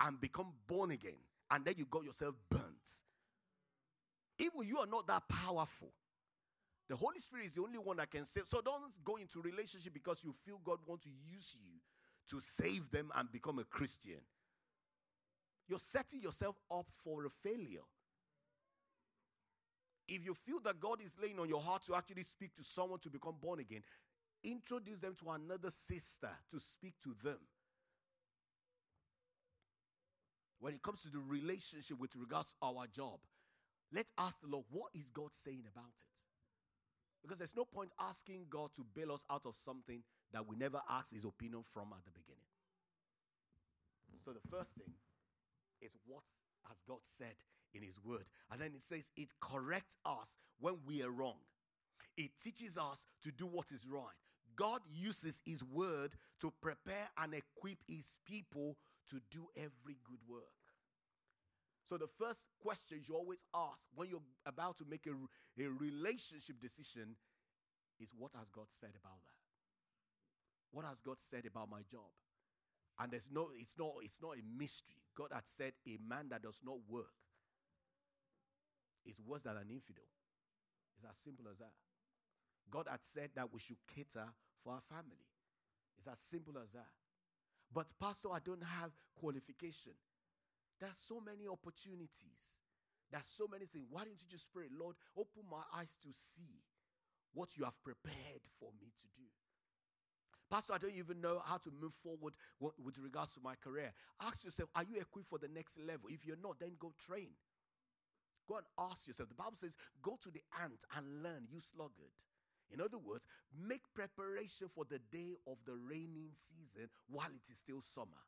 and 0.00 0.20
become 0.20 0.52
born 0.66 0.90
again, 0.90 1.16
and 1.50 1.64
then 1.64 1.74
you 1.78 1.86
got 1.86 2.04
yourself 2.04 2.34
burnt. 2.50 2.90
Even 4.38 4.66
you 4.66 4.78
are 4.78 4.86
not 4.86 5.06
that 5.06 5.22
powerful. 5.28 5.92
The 6.88 6.96
Holy 6.96 7.18
Spirit 7.18 7.46
is 7.46 7.52
the 7.52 7.62
only 7.62 7.78
one 7.78 7.96
that 7.96 8.10
can 8.10 8.24
save. 8.24 8.46
So 8.46 8.60
don't 8.60 8.82
go 9.04 9.16
into 9.16 9.40
relationship 9.40 9.94
because 9.94 10.22
you 10.22 10.32
feel 10.44 10.60
God 10.62 10.78
wants 10.86 11.04
to 11.04 11.10
use 11.32 11.56
you 11.58 11.80
to 12.30 12.40
save 12.40 12.90
them 12.90 13.10
and 13.16 13.30
become 13.32 13.58
a 13.58 13.64
Christian. 13.64 14.20
You're 15.68 15.78
setting 15.78 16.20
yourself 16.20 16.56
up 16.70 16.86
for 17.04 17.24
a 17.26 17.30
failure. 17.30 17.84
If 20.08 20.24
you 20.24 20.34
feel 20.34 20.60
that 20.60 20.78
God 20.78 21.00
is 21.02 21.16
laying 21.20 21.40
on 21.40 21.48
your 21.48 21.60
heart 21.60 21.82
to 21.84 21.94
actually 21.96 22.22
speak 22.22 22.54
to 22.54 22.62
someone 22.62 23.00
to 23.00 23.10
become 23.10 23.34
born 23.40 23.58
again, 23.58 23.82
introduce 24.44 25.00
them 25.00 25.14
to 25.20 25.30
another 25.30 25.70
sister 25.70 26.30
to 26.50 26.60
speak 26.60 26.94
to 27.02 27.14
them. 27.24 27.38
When 30.60 30.74
it 30.74 30.82
comes 30.82 31.02
to 31.02 31.10
the 31.10 31.18
relationship 31.18 31.98
with 31.98 32.14
regards 32.16 32.50
to 32.52 32.56
our 32.66 32.86
job, 32.86 33.18
let's 33.92 34.12
ask 34.16 34.40
the 34.40 34.48
Lord, 34.48 34.64
what 34.70 34.92
is 34.94 35.10
God 35.10 35.34
saying 35.34 35.64
about 35.70 35.92
it? 35.98 36.22
Because 37.22 37.38
there's 37.38 37.56
no 37.56 37.64
point 37.64 37.90
asking 38.00 38.46
God 38.48 38.70
to 38.76 38.86
bail 38.94 39.10
us 39.10 39.24
out 39.28 39.46
of 39.46 39.56
something 39.56 40.02
that 40.32 40.46
we 40.46 40.54
never 40.54 40.80
asked 40.88 41.12
his 41.12 41.24
opinion 41.24 41.62
from 41.64 41.92
at 41.92 42.04
the 42.04 42.12
beginning. 42.12 42.46
So 44.24 44.32
the 44.32 44.48
first 44.48 44.72
thing 44.74 44.94
is 45.80 45.96
what 46.06 46.24
has 46.68 46.82
God 46.86 47.00
said 47.02 47.34
in 47.74 47.82
his 47.82 47.98
word? 48.02 48.24
And 48.50 48.60
then 48.60 48.72
it 48.74 48.82
says 48.82 49.10
it 49.16 49.28
corrects 49.40 49.96
us 50.04 50.36
when 50.60 50.76
we 50.86 51.02
are 51.02 51.10
wrong. 51.10 51.38
It 52.16 52.30
teaches 52.42 52.78
us 52.78 53.06
to 53.22 53.32
do 53.32 53.46
what 53.46 53.72
is 53.72 53.86
right. 53.86 54.14
God 54.56 54.80
uses 54.90 55.42
his 55.44 55.62
word 55.62 56.14
to 56.40 56.52
prepare 56.62 57.08
and 57.18 57.34
equip 57.34 57.78
his 57.86 58.18
people 58.24 58.76
to 59.10 59.20
do 59.30 59.46
every 59.56 59.98
good 60.04 60.20
work. 60.26 60.42
So, 61.88 61.96
the 61.96 62.08
first 62.18 62.46
question 62.60 63.00
you 63.06 63.14
always 63.14 63.44
ask 63.54 63.86
when 63.94 64.08
you're 64.08 64.22
about 64.44 64.76
to 64.78 64.84
make 64.90 65.06
a, 65.06 65.62
a 65.62 65.68
relationship 65.68 66.60
decision 66.60 67.14
is 68.00 68.10
what 68.16 68.32
has 68.36 68.48
God 68.48 68.66
said 68.68 68.90
about 69.00 69.22
that? 69.24 69.36
What 70.72 70.84
has 70.84 71.00
God 71.00 71.20
said 71.20 71.46
about 71.46 71.70
my 71.70 71.82
job? 71.90 72.10
And 72.98 73.12
there's 73.12 73.28
no, 73.30 73.50
it's 73.56 73.78
not, 73.78 73.92
it's 74.02 74.20
not 74.20 74.36
a 74.36 74.58
mystery. 74.58 75.05
God 75.16 75.28
had 75.32 75.46
said 75.46 75.72
a 75.86 75.98
man 76.06 76.28
that 76.30 76.42
does 76.42 76.60
not 76.64 76.76
work 76.88 77.14
is 79.04 79.20
worse 79.20 79.42
than 79.42 79.56
an 79.56 79.70
infidel. 79.70 80.04
It's 80.96 81.06
as 81.10 81.16
simple 81.18 81.46
as 81.50 81.58
that. 81.58 81.72
God 82.70 82.86
had 82.90 83.02
said 83.04 83.30
that 83.34 83.52
we 83.52 83.60
should 83.60 83.78
cater 83.94 84.26
for 84.62 84.74
our 84.74 84.80
family. 84.80 85.24
It's 85.98 86.08
as 86.08 86.18
simple 86.18 86.54
as 86.62 86.72
that. 86.72 86.90
But, 87.72 87.86
Pastor, 88.00 88.28
I 88.32 88.38
don't 88.44 88.62
have 88.62 88.90
qualification. 89.14 89.92
There 90.80 90.88
are 90.88 90.96
so 90.96 91.20
many 91.20 91.48
opportunities. 91.48 92.60
There 93.10 93.20
are 93.20 93.26
so 93.26 93.46
many 93.50 93.66
things. 93.66 93.86
Why 93.90 94.04
don't 94.04 94.20
you 94.20 94.28
just 94.28 94.52
pray, 94.52 94.66
Lord, 94.70 94.96
open 95.16 95.44
my 95.50 95.62
eyes 95.74 95.96
to 96.02 96.08
see 96.12 96.60
what 97.32 97.56
you 97.56 97.64
have 97.64 97.82
prepared 97.82 98.42
for 98.58 98.70
me 98.80 98.92
to 98.98 99.06
do? 99.14 99.26
Pastor, 100.50 100.74
I 100.74 100.78
don't 100.78 100.96
even 100.96 101.20
know 101.20 101.42
how 101.44 101.56
to 101.58 101.70
move 101.80 101.92
forward 101.92 102.34
with 102.60 102.98
regards 102.98 103.34
to 103.34 103.40
my 103.42 103.54
career. 103.56 103.92
Ask 104.22 104.44
yourself, 104.44 104.68
are 104.76 104.84
you 104.84 105.00
equipped 105.00 105.28
for 105.28 105.38
the 105.38 105.48
next 105.48 105.78
level? 105.78 106.08
If 106.08 106.24
you're 106.24 106.36
not, 106.40 106.60
then 106.60 106.72
go 106.78 106.92
train. 107.04 107.30
Go 108.48 108.56
and 108.56 108.66
ask 108.90 109.08
yourself. 109.08 109.28
The 109.28 109.34
Bible 109.34 109.56
says, 109.56 109.76
go 110.02 110.16
to 110.22 110.30
the 110.30 110.42
ant 110.62 110.84
and 110.96 111.22
learn, 111.22 111.48
you 111.50 111.58
sluggard. 111.58 112.14
In 112.72 112.80
other 112.80 112.98
words, 112.98 113.26
make 113.68 113.82
preparation 113.94 114.68
for 114.72 114.84
the 114.84 115.00
day 115.10 115.34
of 115.46 115.56
the 115.66 115.74
raining 115.74 116.30
season 116.32 116.88
while 117.08 117.26
it 117.26 117.50
is 117.50 117.58
still 117.58 117.80
summer. 117.80 118.22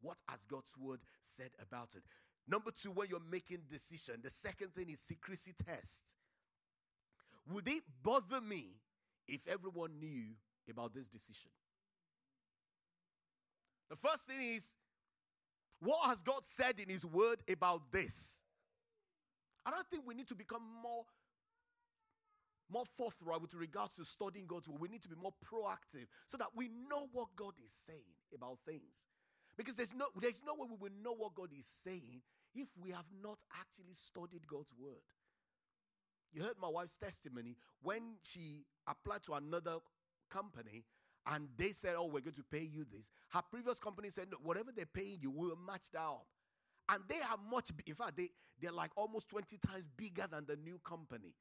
What 0.00 0.18
has 0.28 0.44
God's 0.44 0.76
word 0.78 1.00
said 1.22 1.50
about 1.60 1.94
it? 1.96 2.02
Number 2.46 2.70
two, 2.70 2.90
when 2.90 3.08
you're 3.08 3.20
making 3.30 3.62
decision, 3.70 4.16
the 4.22 4.30
second 4.30 4.74
thing 4.74 4.90
is 4.90 5.00
secrecy 5.00 5.54
test. 5.66 6.14
Would 7.52 7.68
it 7.68 7.82
bother 8.02 8.40
me 8.40 8.76
if 9.26 9.46
everyone 9.48 9.98
knew 9.98 10.34
about 10.70 10.94
this 10.94 11.08
decision? 11.08 11.50
The 13.90 13.96
first 13.96 14.26
thing 14.26 14.40
is, 14.56 14.74
what 15.80 16.08
has 16.08 16.22
God 16.22 16.44
said 16.44 16.80
in 16.80 16.88
His 16.88 17.04
word 17.04 17.38
about 17.50 17.92
this? 17.92 18.42
I 19.66 19.70
don't 19.70 19.86
think 19.88 20.04
we 20.06 20.14
need 20.14 20.28
to 20.28 20.34
become 20.34 20.62
more 20.82 21.04
more 22.70 22.84
forthright 22.96 23.40
with 23.40 23.54
regards 23.54 23.96
to 23.96 24.04
studying 24.04 24.46
God's 24.46 24.68
word. 24.68 24.80
We 24.80 24.88
need 24.88 25.02
to 25.02 25.08
be 25.08 25.16
more 25.20 25.34
proactive 25.44 26.06
so 26.26 26.38
that 26.38 26.48
we 26.54 26.68
know 26.68 27.08
what 27.12 27.28
God 27.36 27.52
is 27.62 27.70
saying 27.70 28.16
about 28.34 28.58
things. 28.66 29.06
Because 29.56 29.76
there's 29.76 29.94
no, 29.94 30.06
there's 30.20 30.42
no 30.44 30.54
way 30.54 30.66
we 30.68 30.76
will 30.80 30.96
know 31.02 31.14
what 31.14 31.34
God 31.34 31.50
is 31.56 31.66
saying 31.66 32.22
if 32.54 32.68
we 32.82 32.90
have 32.90 33.06
not 33.22 33.42
actually 33.60 33.92
studied 33.92 34.46
God's 34.46 34.72
word. 34.78 35.02
You 36.32 36.42
heard 36.42 36.56
my 36.60 36.68
wife's 36.68 36.96
testimony 36.96 37.56
when 37.80 38.16
she 38.22 38.64
applied 38.88 39.22
to 39.24 39.34
another 39.34 39.76
company 40.34 40.84
and 41.26 41.48
they 41.56 41.70
said, 41.70 41.94
Oh, 41.96 42.06
we're 42.06 42.20
going 42.20 42.34
to 42.34 42.44
pay 42.50 42.68
you 42.70 42.84
this. 42.90 43.10
Her 43.30 43.42
previous 43.50 43.78
company 43.78 44.10
said, 44.10 44.28
no, 44.30 44.38
Whatever 44.42 44.70
they're 44.74 44.86
paying 44.86 45.18
you, 45.20 45.30
we'll 45.30 45.56
match 45.66 45.90
that 45.92 46.00
up. 46.00 46.26
And 46.88 47.02
they 47.08 47.16
are 47.16 47.38
much, 47.50 47.70
in 47.86 47.94
fact, 47.94 48.16
they, 48.16 48.28
they're 48.60 48.72
like 48.72 48.90
almost 48.96 49.28
20 49.30 49.56
times 49.66 49.84
bigger 49.96 50.26
than 50.30 50.44
the 50.46 50.56
new 50.56 50.78
company. 50.84 51.34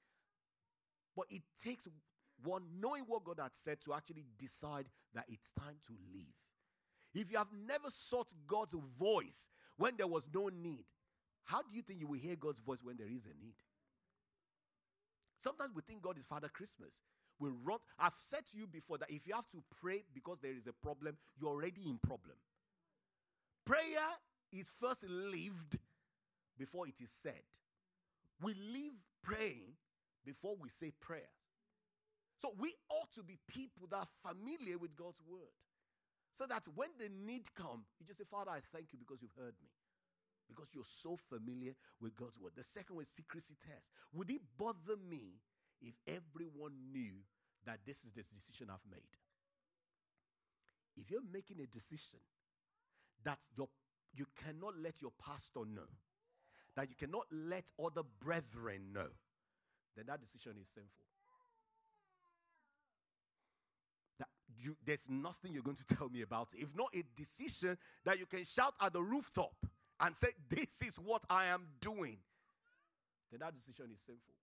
But 1.16 1.26
it 1.30 1.42
takes 1.62 1.88
one 2.44 2.64
knowing 2.80 3.04
what 3.08 3.24
God 3.26 3.40
had 3.42 3.56
said 3.56 3.82
to 3.82 3.94
actually 3.94 4.26
decide 4.38 4.86
that 5.14 5.26
it's 5.28 5.52
time 5.52 5.76
to 5.88 5.94
leave. 6.14 6.34
If 7.14 7.32
you 7.32 7.38
have 7.38 7.52
never 7.68 7.90
sought 7.90 8.34
God's 8.48 8.76
voice 8.98 9.50
when 9.78 9.94
there 9.98 10.08
was 10.08 10.30
no 10.34 10.50
need, 10.50 10.86
how 11.44 11.62
do 11.62 11.76
you 11.76 11.82
think 11.82 12.00
you 12.00 12.08
will 12.08 12.20
hear 12.20 12.36
God's 12.36 12.60
voice 12.60 12.80
when 12.82 12.96
there 12.98 13.08
is 13.08 13.26
a 13.26 13.44
need? 13.44 13.56
Sometimes 15.40 15.76
we 15.76 15.82
think 15.82 16.02
God 16.02 16.18
is 16.18 16.26
Father 16.26 16.48
Christmas. 16.48 17.02
We 17.40 17.50
run. 17.64 17.80
I've 18.00 18.14
said 18.18 18.46
to 18.52 18.58
you 18.58 18.68
before 18.68 18.98
that 19.00 19.10
if 19.10 19.28
you 19.28 19.34
have 19.34 19.50
to 19.50 19.64
pray 19.82 20.04
because 20.14 20.38
there 20.42 20.56
is 20.56 20.68
a 20.68 20.74
problem, 20.74 21.18
you're 21.40 21.52
already 21.52 21.82
in 21.90 21.98
problem. 21.98 22.36
Prayer 23.66 23.80
is 24.52 24.70
first 24.80 25.06
lived 25.08 25.80
before 26.58 26.88
it 26.88 27.02
is 27.02 27.10
said. 27.10 27.42
We 28.42 28.54
live 28.54 28.94
praying 29.24 29.74
before 30.26 30.56
we 30.60 30.70
say 30.70 30.92
prayers. 31.00 31.24
So 32.38 32.54
we 32.60 32.74
ought 32.90 33.12
to 33.14 33.24
be 33.24 33.38
people 33.48 33.88
that 33.90 33.98
are 33.98 34.34
familiar 34.34 34.78
with 34.78 34.96
God's 34.96 35.22
word. 35.26 35.54
So 36.34 36.46
that 36.48 36.66
when 36.76 36.90
the 37.00 37.10
need 37.26 37.54
come, 37.54 37.86
you 38.00 38.06
just 38.06 38.20
say, 38.20 38.26
Father, 38.30 38.52
I 38.52 38.60
thank 38.74 38.88
you 38.92 39.00
because 39.00 39.22
you've 39.22 39.38
heard 39.38 39.54
me. 39.62 39.70
Because 40.50 40.70
you're 40.74 40.84
so 40.84 41.16
familiar 41.16 41.74
with 42.02 42.16
God's 42.16 42.40
word. 42.40 42.52
The 42.56 42.64
second 42.64 43.00
is 43.00 43.08
secrecy 43.08 43.56
test. 43.64 43.92
Would 44.14 44.30
it 44.30 44.42
bother 44.58 44.98
me 45.10 45.40
if 45.84 45.94
everyone 46.08 46.74
knew 46.92 47.14
that 47.66 47.80
this 47.86 48.04
is 48.06 48.12
the 48.14 48.22
decision 48.22 48.68
I've 48.70 48.90
made? 48.90 49.02
If 50.96 51.12
you're 51.12 51.22
making 51.32 51.60
a 51.60 51.68
decision 51.68 52.20
that 53.24 53.40
your, 53.58 53.68
you 54.16 54.26
cannot 54.44 54.74
let 54.82 55.02
your 55.02 55.12
pastor 55.24 55.62
know, 55.66 55.88
that 56.76 56.90
you 56.90 56.96
cannot 56.96 57.26
let 57.32 57.72
other 57.84 58.04
brethren 58.20 58.94
know, 58.94 59.08
then 59.96 60.06
that 60.08 60.22
decision 60.22 60.54
is 60.62 60.70
sinful. 60.70 61.06
That 64.20 64.28
you, 64.62 64.76
there's 64.86 65.06
nothing 65.10 65.54
you're 65.54 65.64
going 65.64 65.78
to 65.88 65.96
tell 65.96 66.10
me 66.10 66.22
about. 66.22 66.50
If 66.56 66.76
not 66.76 66.90
a 66.94 67.04
decision 67.16 67.78
that 68.06 68.20
you 68.20 68.26
can 68.26 68.44
shout 68.44 68.74
at 68.82 68.94
the 68.94 69.02
rooftop 69.02 69.54
and 70.00 70.16
say, 70.16 70.30
This 70.50 70.82
is 70.82 70.96
what 70.98 71.24
I 71.30 71.46
am 71.46 71.68
doing, 71.80 72.18
then 73.32 73.40
that 73.40 73.56
decision 73.56 73.88
is 73.94 74.02
sinful. 74.02 74.34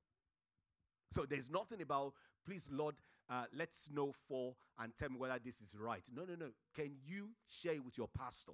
So 1.10 1.24
there's 1.28 1.50
nothing 1.50 1.82
about, 1.82 2.14
please, 2.46 2.68
Lord, 2.72 2.94
uh, 3.28 3.44
let's 3.56 3.90
know 3.92 4.12
for 4.12 4.54
and 4.78 4.94
tell 4.94 5.08
me 5.08 5.16
whether 5.18 5.38
this 5.42 5.60
is 5.60 5.74
right. 5.78 6.02
No, 6.14 6.24
no, 6.24 6.34
no. 6.34 6.50
Can 6.74 6.96
you 7.06 7.30
share 7.48 7.74
it 7.74 7.84
with 7.84 7.98
your 7.98 8.08
pastor? 8.08 8.52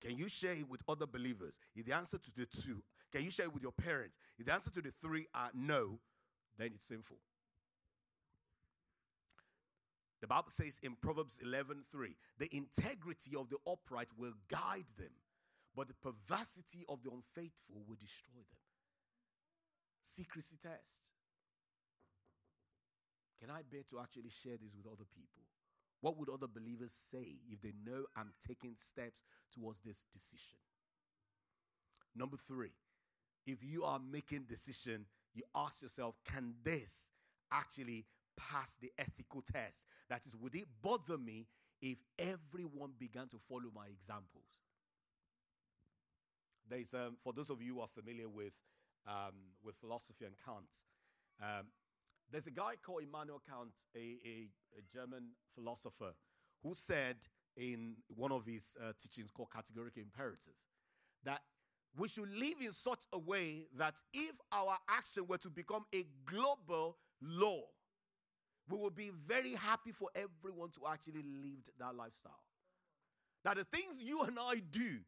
Can 0.00 0.16
you 0.16 0.28
share 0.28 0.52
it 0.52 0.68
with 0.68 0.82
other 0.88 1.06
believers? 1.06 1.58
If 1.74 1.86
the 1.86 1.94
answer 1.94 2.18
to 2.18 2.30
the 2.36 2.46
two, 2.46 2.82
can 3.12 3.22
you 3.22 3.30
share 3.30 3.46
it 3.46 3.54
with 3.54 3.62
your 3.62 3.72
parents? 3.72 4.16
If 4.38 4.46
the 4.46 4.52
answer 4.52 4.70
to 4.70 4.82
the 4.82 4.90
three 4.90 5.26
are 5.34 5.50
no, 5.54 5.98
then 6.58 6.72
it's 6.74 6.84
sinful. 6.84 7.16
The 10.20 10.26
Bible 10.26 10.50
says 10.50 10.80
in 10.82 10.96
Proverbs 10.96 11.38
11:3, 11.44 12.16
the 12.38 12.54
integrity 12.54 13.36
of 13.36 13.50
the 13.50 13.58
upright 13.70 14.08
will 14.16 14.32
guide 14.48 14.88
them, 14.96 15.12
but 15.76 15.88
the 15.88 15.94
perversity 15.94 16.84
of 16.88 17.02
the 17.02 17.10
unfaithful 17.10 17.84
will 17.86 17.96
destroy 17.96 18.36
them. 18.36 18.60
Secrecy 20.02 20.56
test. 20.56 21.04
Can 23.44 23.54
I 23.54 23.60
bear 23.70 23.82
to 23.90 24.00
actually 24.00 24.30
share 24.30 24.56
this 24.56 24.72
with 24.74 24.86
other 24.86 25.04
people? 25.14 25.42
What 26.00 26.18
would 26.18 26.30
other 26.30 26.46
believers 26.46 26.92
say 26.92 27.36
if 27.50 27.60
they 27.60 27.74
know 27.84 28.04
I'm 28.16 28.32
taking 28.46 28.74
steps 28.74 29.22
towards 29.52 29.80
this 29.80 30.06
decision? 30.12 30.58
Number 32.16 32.38
three, 32.38 32.72
if 33.46 33.62
you 33.62 33.84
are 33.84 33.98
making 33.98 34.44
decision, 34.48 35.04
you 35.34 35.42
ask 35.54 35.82
yourself, 35.82 36.14
can 36.24 36.54
this 36.62 37.10
actually 37.52 38.06
pass 38.34 38.78
the 38.80 38.90
ethical 38.98 39.42
test? 39.42 39.84
That 40.08 40.24
is, 40.24 40.34
would 40.34 40.56
it 40.56 40.64
bother 40.80 41.18
me 41.18 41.46
if 41.82 41.98
everyone 42.18 42.92
began 42.98 43.28
to 43.28 43.36
follow 43.36 43.70
my 43.74 43.88
examples? 43.88 44.62
There's, 46.66 46.94
um, 46.94 47.16
for 47.22 47.34
those 47.34 47.50
of 47.50 47.60
you 47.60 47.74
who 47.74 47.80
are 47.82 47.88
familiar 47.88 48.28
with, 48.30 48.54
um, 49.06 49.34
with 49.62 49.76
philosophy 49.76 50.24
and 50.24 50.34
Kant, 50.42 50.82
um, 51.42 51.66
there's 52.34 52.48
a 52.48 52.50
guy 52.50 52.74
called 52.84 53.04
Immanuel 53.04 53.40
Kant, 53.48 53.70
a, 53.94 54.00
a, 54.00 54.48
a, 54.76 54.82
German 54.92 55.28
philosopher, 55.54 56.12
who 56.64 56.74
said 56.74 57.14
in 57.56 57.94
one 58.08 58.32
of 58.32 58.44
his 58.44 58.76
uh, 58.82 58.90
teachings 59.00 59.30
called 59.30 59.52
Categorical 59.54 60.02
Imperative 60.02 60.54
that 61.22 61.42
we 61.96 62.08
should 62.08 62.28
live 62.36 62.54
in 62.60 62.72
such 62.72 63.04
a 63.12 63.18
way 63.20 63.68
that 63.76 64.02
if 64.12 64.32
our 64.50 64.76
action 64.90 65.28
were 65.28 65.38
to 65.38 65.48
become 65.48 65.84
a 65.94 66.04
global 66.26 66.96
law, 67.22 67.60
we 68.68 68.78
would 68.78 68.96
be 68.96 69.12
very 69.28 69.52
happy 69.52 69.92
for 69.92 70.08
everyone 70.16 70.70
to 70.70 70.80
actually 70.90 71.22
live 71.22 71.62
that 71.78 71.94
lifestyle. 71.94 72.42
Now, 73.44 73.54
the 73.54 73.62
things 73.62 74.02
you 74.02 74.22
and 74.22 74.36
I 74.40 74.60
do, 74.72 74.98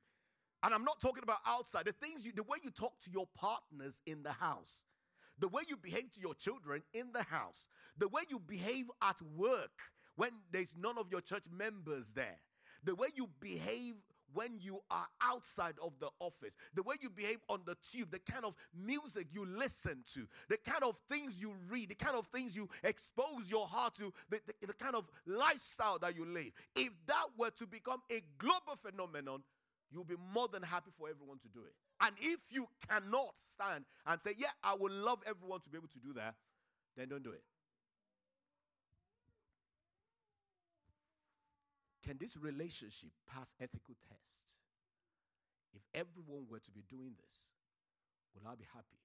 and 0.62 0.72
I'm 0.72 0.84
not 0.84 1.00
talking 1.00 1.24
about 1.24 1.38
outside, 1.44 1.86
the 1.86 1.92
things 1.92 2.24
you, 2.24 2.30
the 2.30 2.44
way 2.44 2.58
you 2.62 2.70
talk 2.70 3.00
to 3.00 3.10
your 3.10 3.26
partners 3.36 4.00
in 4.06 4.22
the 4.22 4.32
house, 4.32 4.84
the 5.38 5.48
way 5.48 5.62
you 5.68 5.76
behave 5.76 6.10
to 6.12 6.20
your 6.20 6.34
children 6.34 6.82
in 6.94 7.12
the 7.12 7.22
house, 7.22 7.68
the 7.98 8.08
way 8.08 8.22
you 8.28 8.38
behave 8.38 8.86
at 9.02 9.20
work 9.36 9.72
when 10.16 10.30
there's 10.50 10.76
none 10.78 10.98
of 10.98 11.10
your 11.10 11.20
church 11.20 11.44
members 11.50 12.12
there, 12.12 12.38
the 12.84 12.94
way 12.94 13.08
you 13.14 13.28
behave 13.40 13.94
when 14.32 14.58
you 14.60 14.80
are 14.90 15.06
outside 15.22 15.74
of 15.82 15.92
the 16.00 16.08
office, 16.20 16.56
the 16.74 16.82
way 16.82 16.96
you 17.00 17.08
behave 17.08 17.38
on 17.48 17.60
the 17.64 17.76
tube, 17.90 18.10
the 18.10 18.18
kind 18.30 18.44
of 18.44 18.56
music 18.74 19.26
you 19.32 19.46
listen 19.46 20.02
to, 20.12 20.26
the 20.48 20.58
kind 20.58 20.82
of 20.82 20.96
things 21.08 21.40
you 21.40 21.52
read, 21.70 21.88
the 21.88 21.94
kind 21.94 22.16
of 22.16 22.26
things 22.26 22.54
you 22.54 22.68
expose 22.84 23.48
your 23.48 23.66
heart 23.66 23.94
to, 23.94 24.12
the, 24.28 24.40
the, 24.46 24.66
the 24.66 24.74
kind 24.74 24.94
of 24.94 25.08
lifestyle 25.26 25.98
that 25.98 26.16
you 26.16 26.26
live. 26.26 26.50
If 26.74 26.90
that 27.06 27.26
were 27.38 27.50
to 27.50 27.66
become 27.66 28.00
a 28.10 28.20
global 28.38 28.76
phenomenon, 28.76 29.42
you'll 29.90 30.04
be 30.04 30.16
more 30.32 30.48
than 30.48 30.62
happy 30.62 30.90
for 30.98 31.08
everyone 31.08 31.38
to 31.38 31.48
do 31.48 31.60
it. 31.60 31.74
And 32.00 32.14
if 32.18 32.40
you 32.50 32.66
cannot 32.88 33.36
stand 33.36 33.84
and 34.06 34.20
say, 34.20 34.32
Yeah, 34.36 34.48
I 34.62 34.74
would 34.78 34.92
love 34.92 35.20
everyone 35.26 35.60
to 35.60 35.70
be 35.70 35.78
able 35.78 35.88
to 35.88 35.98
do 35.98 36.12
that, 36.14 36.34
then 36.96 37.08
don't 37.08 37.22
do 37.22 37.32
it. 37.32 37.42
Can 42.04 42.18
this 42.18 42.36
relationship 42.36 43.10
pass 43.28 43.54
ethical 43.60 43.94
test? 44.08 44.54
If 45.74 45.82
everyone 45.92 46.46
were 46.50 46.60
to 46.60 46.70
be 46.70 46.82
doing 46.88 47.12
this, 47.18 47.50
will 48.34 48.48
I 48.50 48.54
be 48.54 48.64
happy? 48.72 49.00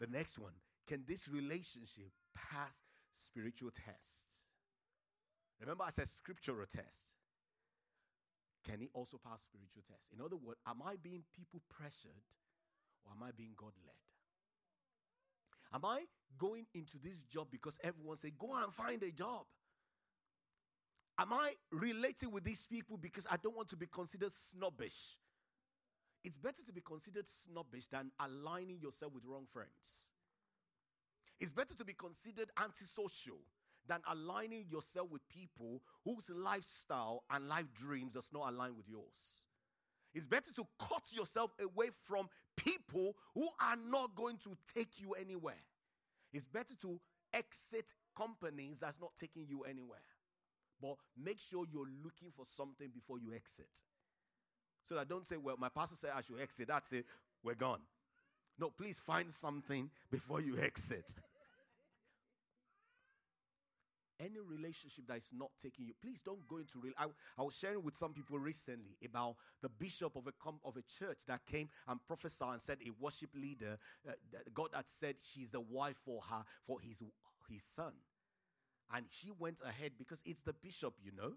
The 0.00 0.08
next 0.08 0.38
one, 0.38 0.52
can 0.86 1.04
this 1.06 1.28
relationship 1.28 2.10
pass 2.34 2.82
spiritual 3.14 3.70
tests? 3.70 4.44
Remember, 5.60 5.84
I 5.84 5.90
said 5.90 6.08
scriptural 6.08 6.66
test. 6.66 7.15
Can 8.66 8.82
it 8.82 8.90
also 8.94 9.18
pass 9.18 9.42
spiritual 9.42 9.82
tests? 9.86 10.10
In 10.12 10.20
other 10.20 10.36
words, 10.36 10.58
am 10.66 10.82
I 10.84 10.96
being 11.00 11.22
people 11.34 11.62
pressured 11.68 12.24
or 13.04 13.12
am 13.12 13.22
I 13.22 13.30
being 13.36 13.54
God 13.56 13.72
led? 13.86 13.94
Am 15.72 15.84
I 15.84 16.02
going 16.36 16.66
into 16.74 16.98
this 16.98 17.22
job 17.22 17.48
because 17.50 17.78
everyone 17.84 18.16
say, 18.16 18.32
go 18.36 18.54
and 18.56 18.72
find 18.72 19.02
a 19.02 19.10
job? 19.12 19.44
Am 21.18 21.32
I 21.32 21.52
relating 21.70 22.30
with 22.30 22.44
these 22.44 22.66
people 22.66 22.96
because 22.96 23.26
I 23.30 23.36
don't 23.36 23.56
want 23.56 23.68
to 23.68 23.76
be 23.76 23.86
considered 23.86 24.32
snobbish? 24.32 25.16
It's 26.24 26.36
better 26.36 26.62
to 26.66 26.72
be 26.72 26.80
considered 26.80 27.28
snobbish 27.28 27.86
than 27.86 28.10
aligning 28.18 28.80
yourself 28.80 29.14
with 29.14 29.24
wrong 29.24 29.46
friends. 29.52 30.10
It's 31.40 31.52
better 31.52 31.74
to 31.76 31.84
be 31.84 31.92
considered 31.92 32.50
antisocial 32.60 33.38
than 33.88 34.00
aligning 34.10 34.66
yourself 34.70 35.10
with 35.10 35.26
people 35.28 35.82
whose 36.04 36.30
lifestyle 36.30 37.24
and 37.30 37.48
life 37.48 37.72
dreams 37.74 38.14
does 38.14 38.30
not 38.32 38.52
align 38.52 38.76
with 38.76 38.88
yours. 38.88 39.46
It's 40.14 40.26
better 40.26 40.52
to 40.52 40.66
cut 40.78 41.12
yourself 41.12 41.52
away 41.60 41.88
from 42.04 42.28
people 42.56 43.14
who 43.34 43.48
are 43.60 43.76
not 43.76 44.14
going 44.14 44.38
to 44.38 44.56
take 44.74 44.98
you 44.98 45.12
anywhere. 45.12 45.62
It's 46.32 46.46
better 46.46 46.74
to 46.82 47.00
exit 47.34 47.92
companies 48.16 48.80
that's 48.80 49.00
not 49.00 49.12
taking 49.16 49.46
you 49.46 49.62
anywhere. 49.62 49.98
But 50.80 50.96
make 51.22 51.40
sure 51.40 51.64
you're 51.70 51.88
looking 52.02 52.30
for 52.34 52.44
something 52.46 52.88
before 52.94 53.18
you 53.18 53.34
exit. 53.34 53.82
So 54.84 54.94
that 54.94 55.08
don't 55.08 55.26
say, 55.26 55.36
well, 55.36 55.56
my 55.58 55.68
pastor 55.68 55.96
said 55.96 56.10
I 56.14 56.20
should 56.20 56.40
exit. 56.40 56.68
That's 56.68 56.92
it. 56.92 57.06
We're 57.42 57.54
gone. 57.54 57.80
No, 58.58 58.70
please 58.70 58.98
find 58.98 59.30
something 59.30 59.90
before 60.10 60.40
you 60.40 60.58
exit. 60.62 61.14
Any 64.18 64.40
relationship 64.40 65.06
that 65.08 65.18
is 65.18 65.30
not 65.32 65.50
taking 65.60 65.86
you, 65.86 65.92
please 66.00 66.22
don't 66.22 66.46
go 66.48 66.56
into 66.56 66.78
real. 66.78 66.94
I, 66.98 67.06
I, 67.38 67.42
was 67.42 67.56
sharing 67.56 67.82
with 67.82 67.94
some 67.94 68.14
people 68.14 68.38
recently 68.38 68.96
about 69.04 69.36
the 69.60 69.68
bishop 69.68 70.16
of 70.16 70.26
a 70.26 70.32
com, 70.32 70.58
of 70.64 70.76
a 70.76 70.82
church 70.82 71.18
that 71.28 71.44
came 71.44 71.68
and 71.86 72.00
prophesied 72.06 72.52
and 72.52 72.60
said 72.60 72.78
a 72.86 72.90
worship 72.98 73.30
leader, 73.34 73.78
uh, 74.08 74.12
God 74.54 74.70
had 74.72 74.88
said 74.88 75.16
she's 75.22 75.50
the 75.50 75.60
wife 75.60 75.98
for 76.04 76.20
her 76.30 76.44
for 76.64 76.80
his 76.80 77.02
his 77.50 77.62
son. 77.62 77.92
And 78.94 79.04
she 79.10 79.30
went 79.38 79.60
ahead 79.66 79.92
because 79.98 80.22
it's 80.24 80.42
the 80.42 80.52
bishop, 80.52 80.94
you 81.04 81.12
know. 81.16 81.34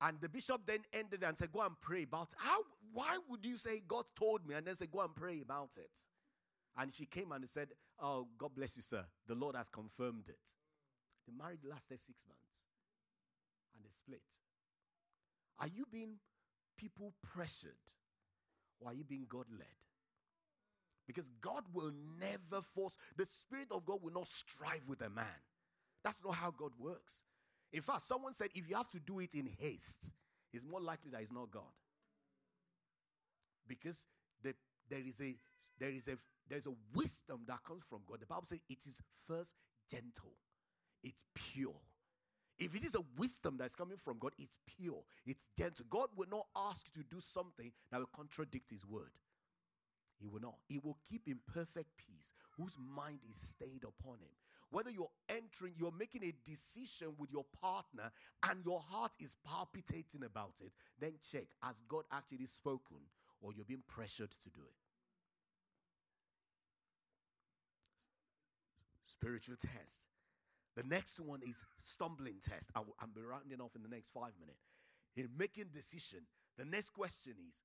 And 0.00 0.20
the 0.20 0.28
bishop 0.28 0.62
then 0.66 0.80
ended 0.92 1.22
and 1.22 1.36
said, 1.36 1.52
Go 1.52 1.60
and 1.60 1.78
pray 1.80 2.04
about 2.04 2.32
it. 2.32 2.38
How 2.38 2.60
why 2.92 3.18
would 3.28 3.44
you 3.44 3.56
say 3.56 3.82
God 3.86 4.04
told 4.16 4.46
me 4.46 4.54
and 4.54 4.66
then 4.66 4.74
say, 4.74 4.86
Go 4.86 5.00
and 5.00 5.14
pray 5.14 5.40
about 5.40 5.76
it? 5.76 6.00
And 6.76 6.92
she 6.92 7.06
came 7.06 7.32
and 7.32 7.48
said, 7.48 7.68
Oh, 8.00 8.28
God 8.36 8.50
bless 8.54 8.76
you, 8.76 8.82
sir. 8.82 9.04
The 9.26 9.34
Lord 9.34 9.56
has 9.56 9.68
confirmed 9.68 10.28
it. 10.28 10.54
The 11.26 11.32
marriage 11.32 11.64
lasted 11.68 11.94
uh, 11.94 11.98
six 11.98 12.24
months. 12.28 12.66
And 13.74 13.84
they 13.84 13.90
split. 13.92 14.22
Are 15.58 15.68
you 15.68 15.86
being 15.90 16.18
people 16.76 17.14
pressured? 17.22 17.72
Or 18.80 18.90
are 18.90 18.94
you 18.94 19.04
being 19.04 19.26
God 19.28 19.46
led? 19.50 19.66
Because 21.06 21.28
God 21.40 21.64
will 21.72 21.92
never 22.18 22.62
force, 22.62 22.96
the 23.16 23.26
Spirit 23.26 23.68
of 23.70 23.84
God 23.84 24.02
will 24.02 24.12
not 24.12 24.26
strive 24.26 24.82
with 24.88 25.00
a 25.02 25.10
man. 25.10 25.42
That's 26.02 26.22
not 26.24 26.34
how 26.34 26.50
God 26.50 26.72
works. 26.78 27.22
In 27.72 27.82
fact, 27.82 28.02
someone 28.02 28.32
said 28.32 28.48
if 28.54 28.68
you 28.68 28.76
have 28.76 28.90
to 28.90 29.00
do 29.00 29.20
it 29.20 29.34
in 29.34 29.48
haste, 29.58 30.12
it's 30.52 30.64
more 30.64 30.80
likely 30.80 31.10
that 31.10 31.22
it's 31.22 31.32
not 31.32 31.50
God. 31.50 31.62
Because 33.66 34.06
the, 34.42 34.54
there 34.88 35.00
is 35.04 35.20
a 35.20 35.34
there 35.78 35.90
is 35.90 36.08
a 36.08 36.16
there's 36.48 36.66
a 36.66 36.74
wisdom 36.94 37.40
that 37.48 37.64
comes 37.64 37.82
from 37.88 38.00
God. 38.06 38.20
The 38.20 38.26
Bible 38.26 38.44
says 38.46 38.60
it 38.68 38.86
is 38.86 39.02
first 39.26 39.54
gentle, 39.90 40.34
it's 41.04 41.22
pure. 41.34 41.80
If 42.58 42.74
it 42.74 42.84
is 42.84 42.94
a 42.94 43.02
wisdom 43.16 43.56
that's 43.58 43.76
coming 43.76 43.98
from 43.98 44.18
God, 44.18 44.32
it's 44.38 44.58
pure, 44.66 45.02
it's 45.26 45.48
gentle. 45.56 45.86
God 45.88 46.08
will 46.16 46.28
not 46.28 46.46
ask 46.56 46.86
you 46.86 47.02
to 47.02 47.08
do 47.08 47.20
something 47.20 47.70
that 47.90 47.98
will 47.98 48.10
contradict 48.14 48.70
His 48.70 48.84
word. 48.86 49.10
He 50.18 50.26
will 50.26 50.40
not. 50.40 50.54
He 50.68 50.78
will 50.78 50.96
keep 51.08 51.28
in 51.28 51.38
perfect 51.52 51.90
peace 51.98 52.32
whose 52.56 52.76
mind 52.96 53.18
is 53.28 53.36
stayed 53.36 53.84
upon 53.84 54.18
Him 54.18 54.30
whether 54.74 54.90
you're 54.90 55.10
entering, 55.28 55.72
you're 55.76 55.92
making 55.96 56.24
a 56.24 56.32
decision 56.44 57.14
with 57.16 57.30
your 57.30 57.44
partner 57.62 58.10
and 58.50 58.64
your 58.64 58.80
heart 58.80 59.12
is 59.20 59.36
palpitating 59.46 60.24
about 60.24 60.54
it, 60.60 60.72
then 61.00 61.12
check 61.30 61.44
has 61.62 61.80
God 61.88 62.02
actually 62.12 62.46
spoken 62.46 62.96
or 63.40 63.52
you're 63.54 63.64
being 63.64 63.84
pressured 63.86 64.32
to 64.32 64.50
do 64.50 64.60
it? 64.66 64.74
Spiritual 69.06 69.54
test. 69.60 70.08
The 70.76 70.82
next 70.82 71.20
one 71.20 71.40
is 71.42 71.64
stumbling 71.78 72.38
test. 72.42 72.70
I 72.74 72.80
will, 72.80 72.96
I'll 73.00 73.08
be 73.08 73.20
rounding 73.20 73.60
off 73.60 73.76
in 73.76 73.82
the 73.82 73.88
next 73.88 74.10
five 74.10 74.32
minutes. 74.40 74.60
In 75.16 75.28
making 75.38 75.66
decision, 75.72 76.20
the 76.58 76.64
next 76.64 76.90
question 76.90 77.34
is 77.48 77.62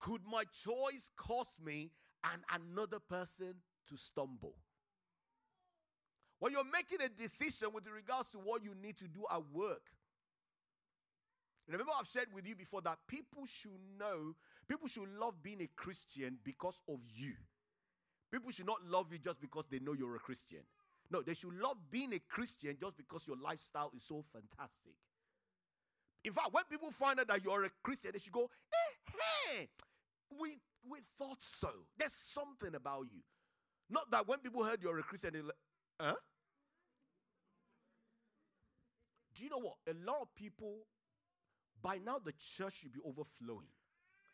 could 0.00 0.22
my 0.30 0.44
choice 0.64 1.10
cause 1.16 1.58
me 1.64 1.90
and 2.24 2.42
another 2.52 2.98
person 2.98 3.54
to 3.88 3.96
stumble? 3.96 4.54
When 6.40 6.52
you're 6.52 6.62
making 6.72 7.04
a 7.04 7.08
decision 7.08 7.68
with 7.72 7.88
regards 7.88 8.30
to 8.32 8.38
what 8.38 8.62
you 8.62 8.74
need 8.80 8.96
to 8.98 9.08
do 9.08 9.24
at 9.30 9.42
work, 9.52 9.82
remember 11.68 11.92
I've 11.98 12.06
shared 12.06 12.28
with 12.32 12.46
you 12.46 12.54
before 12.54 12.80
that 12.82 12.98
people 13.08 13.44
should 13.44 13.80
know, 13.98 14.34
people 14.68 14.88
should 14.88 15.08
love 15.18 15.42
being 15.42 15.60
a 15.62 15.68
Christian 15.76 16.38
because 16.44 16.80
of 16.88 17.00
you. 17.12 17.34
People 18.30 18.50
should 18.50 18.66
not 18.66 18.84
love 18.86 19.06
you 19.12 19.18
just 19.18 19.40
because 19.40 19.66
they 19.66 19.78
know 19.80 19.94
you're 19.94 20.14
a 20.14 20.20
Christian. 20.20 20.60
No, 21.10 21.22
they 21.22 21.34
should 21.34 21.54
love 21.54 21.76
being 21.90 22.12
a 22.12 22.18
Christian 22.18 22.76
just 22.80 22.96
because 22.96 23.26
your 23.26 23.36
lifestyle 23.42 23.90
is 23.96 24.02
so 24.02 24.22
fantastic. 24.22 24.92
In 26.24 26.32
fact, 26.32 26.48
when 26.52 26.64
people 26.70 26.90
find 26.90 27.18
out 27.18 27.28
that 27.28 27.44
you're 27.44 27.64
a 27.64 27.70
Christian, 27.82 28.10
they 28.12 28.18
should 28.18 28.32
go, 28.32 28.50
eh, 28.72 29.12
hey, 29.50 29.68
we, 30.38 30.58
we 30.88 30.98
thought 31.16 31.40
so. 31.40 31.70
There's 31.96 32.12
something 32.12 32.74
about 32.74 33.06
you. 33.12 33.20
Not 33.88 34.10
that 34.10 34.28
when 34.28 34.38
people 34.40 34.64
heard 34.64 34.82
you're 34.82 34.98
a 34.98 35.02
Christian, 35.02 35.30
they're 35.32 35.42
like, 35.42 35.52
Huh? 36.00 36.14
Do 39.34 39.44
you 39.44 39.50
know 39.50 39.58
what? 39.58 39.76
A 39.88 39.94
lot 40.04 40.22
of 40.22 40.34
people, 40.34 40.78
by 41.82 41.98
now 42.04 42.18
the 42.18 42.32
church 42.32 42.80
should 42.80 42.92
be 42.92 43.00
overflowing. 43.04 43.68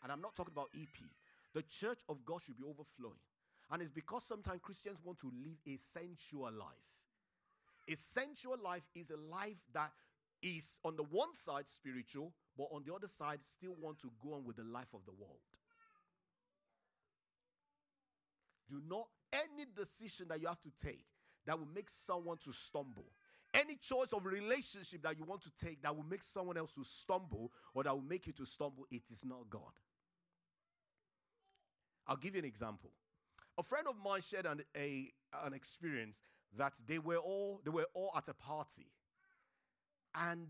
And 0.02 0.12
I'm 0.12 0.20
not 0.20 0.34
talking 0.34 0.52
about 0.52 0.68
EP. 0.74 0.88
The 1.54 1.62
church 1.62 2.00
of 2.08 2.24
God 2.24 2.42
should 2.42 2.56
be 2.56 2.64
overflowing. 2.64 3.20
And 3.70 3.82
it's 3.82 3.90
because 3.90 4.24
sometimes 4.24 4.60
Christians 4.62 5.00
want 5.04 5.18
to 5.18 5.32
live 5.42 5.58
a 5.66 5.76
sensual 5.76 6.52
life. 6.52 6.94
A 7.88 7.96
sensual 7.96 8.56
life 8.62 8.88
is 8.94 9.10
a 9.10 9.16
life 9.16 9.62
that 9.72 9.90
is 10.42 10.78
on 10.84 10.96
the 10.96 11.02
one 11.02 11.34
side 11.34 11.68
spiritual, 11.68 12.32
but 12.56 12.68
on 12.70 12.82
the 12.86 12.94
other 12.94 13.06
side 13.06 13.38
still 13.42 13.74
want 13.80 13.98
to 14.00 14.10
go 14.22 14.34
on 14.34 14.44
with 14.44 14.56
the 14.56 14.64
life 14.64 14.92
of 14.94 15.04
the 15.06 15.12
world. 15.12 15.38
Do 18.68 18.80
not 18.88 19.06
any 19.32 19.66
decision 19.76 20.28
that 20.28 20.40
you 20.40 20.46
have 20.46 20.60
to 20.60 20.70
take 20.80 21.04
that 21.46 21.58
will 21.58 21.68
make 21.74 21.90
someone 21.90 22.38
to 22.38 22.52
stumble. 22.52 23.06
Any 23.52 23.76
choice 23.76 24.12
of 24.12 24.24
relationship 24.26 25.02
that 25.02 25.16
you 25.16 25.24
want 25.24 25.42
to 25.42 25.50
take 25.56 25.82
that 25.82 25.94
will 25.94 26.04
make 26.04 26.22
someone 26.22 26.56
else 26.56 26.74
to 26.74 26.84
stumble 26.84 27.52
or 27.74 27.84
that 27.84 27.94
will 27.94 28.02
make 28.02 28.26
you 28.26 28.32
to 28.34 28.46
stumble, 28.46 28.86
it 28.90 29.02
is 29.10 29.24
not 29.24 29.48
God. 29.48 29.60
I'll 32.06 32.16
give 32.16 32.34
you 32.34 32.40
an 32.40 32.44
example. 32.44 32.90
A 33.58 33.62
friend 33.62 33.86
of 33.88 33.94
mine 34.04 34.20
shared 34.20 34.46
an, 34.46 34.62
a, 34.76 35.10
an 35.44 35.52
experience 35.52 36.22
that 36.56 36.74
they 36.86 36.98
were 36.98 37.16
all 37.16 37.60
they 37.64 37.70
were 37.70 37.86
all 37.94 38.12
at 38.16 38.28
a 38.28 38.34
party. 38.34 38.86
And 40.14 40.48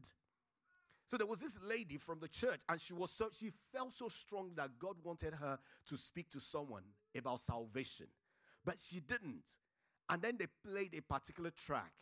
so 1.07 1.17
there 1.17 1.27
was 1.27 1.41
this 1.41 1.59
lady 1.63 1.99
from 1.99 2.19
the 2.21 2.29
church, 2.29 2.61
and 2.69 2.81
she 2.81 2.95
was 2.95 3.11
so 3.11 3.29
she 3.33 3.51
felt 3.73 3.93
so 3.93 4.09
strong 4.09 4.53
that 4.57 4.79
God 4.79 4.97
wanted 5.03 5.35
her 5.35 5.59
to 5.89 5.97
speak 5.97 6.31
to 6.31 6.41
someone 6.41 6.83
about 7.17 7.41
salvation. 7.41 8.07
But 8.65 8.77
she 8.81 9.01
didn't. 9.01 9.51
And 10.09 10.23
then 10.23 10.37
they 10.39 10.47
played 10.67 10.95
a 10.97 11.03
particular 11.03 11.51
track. 11.51 11.93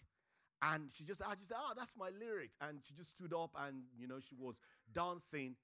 And 0.61 0.91
she 0.93 1.05
just, 1.05 1.21
I 1.23 1.35
just 1.35 1.49
said, 1.49 1.57
oh, 1.61 1.73
that's 1.77 1.97
my 1.97 2.11
lyric. 2.21 2.51
And 2.61 2.79
she 2.87 2.95
just 2.95 3.11
stood 3.11 3.35
up 3.35 3.51
and, 3.67 3.83
you 3.99 4.07
know, 4.07 4.21
she 4.21 4.37
was 4.37 4.61
dancing. 4.93 5.57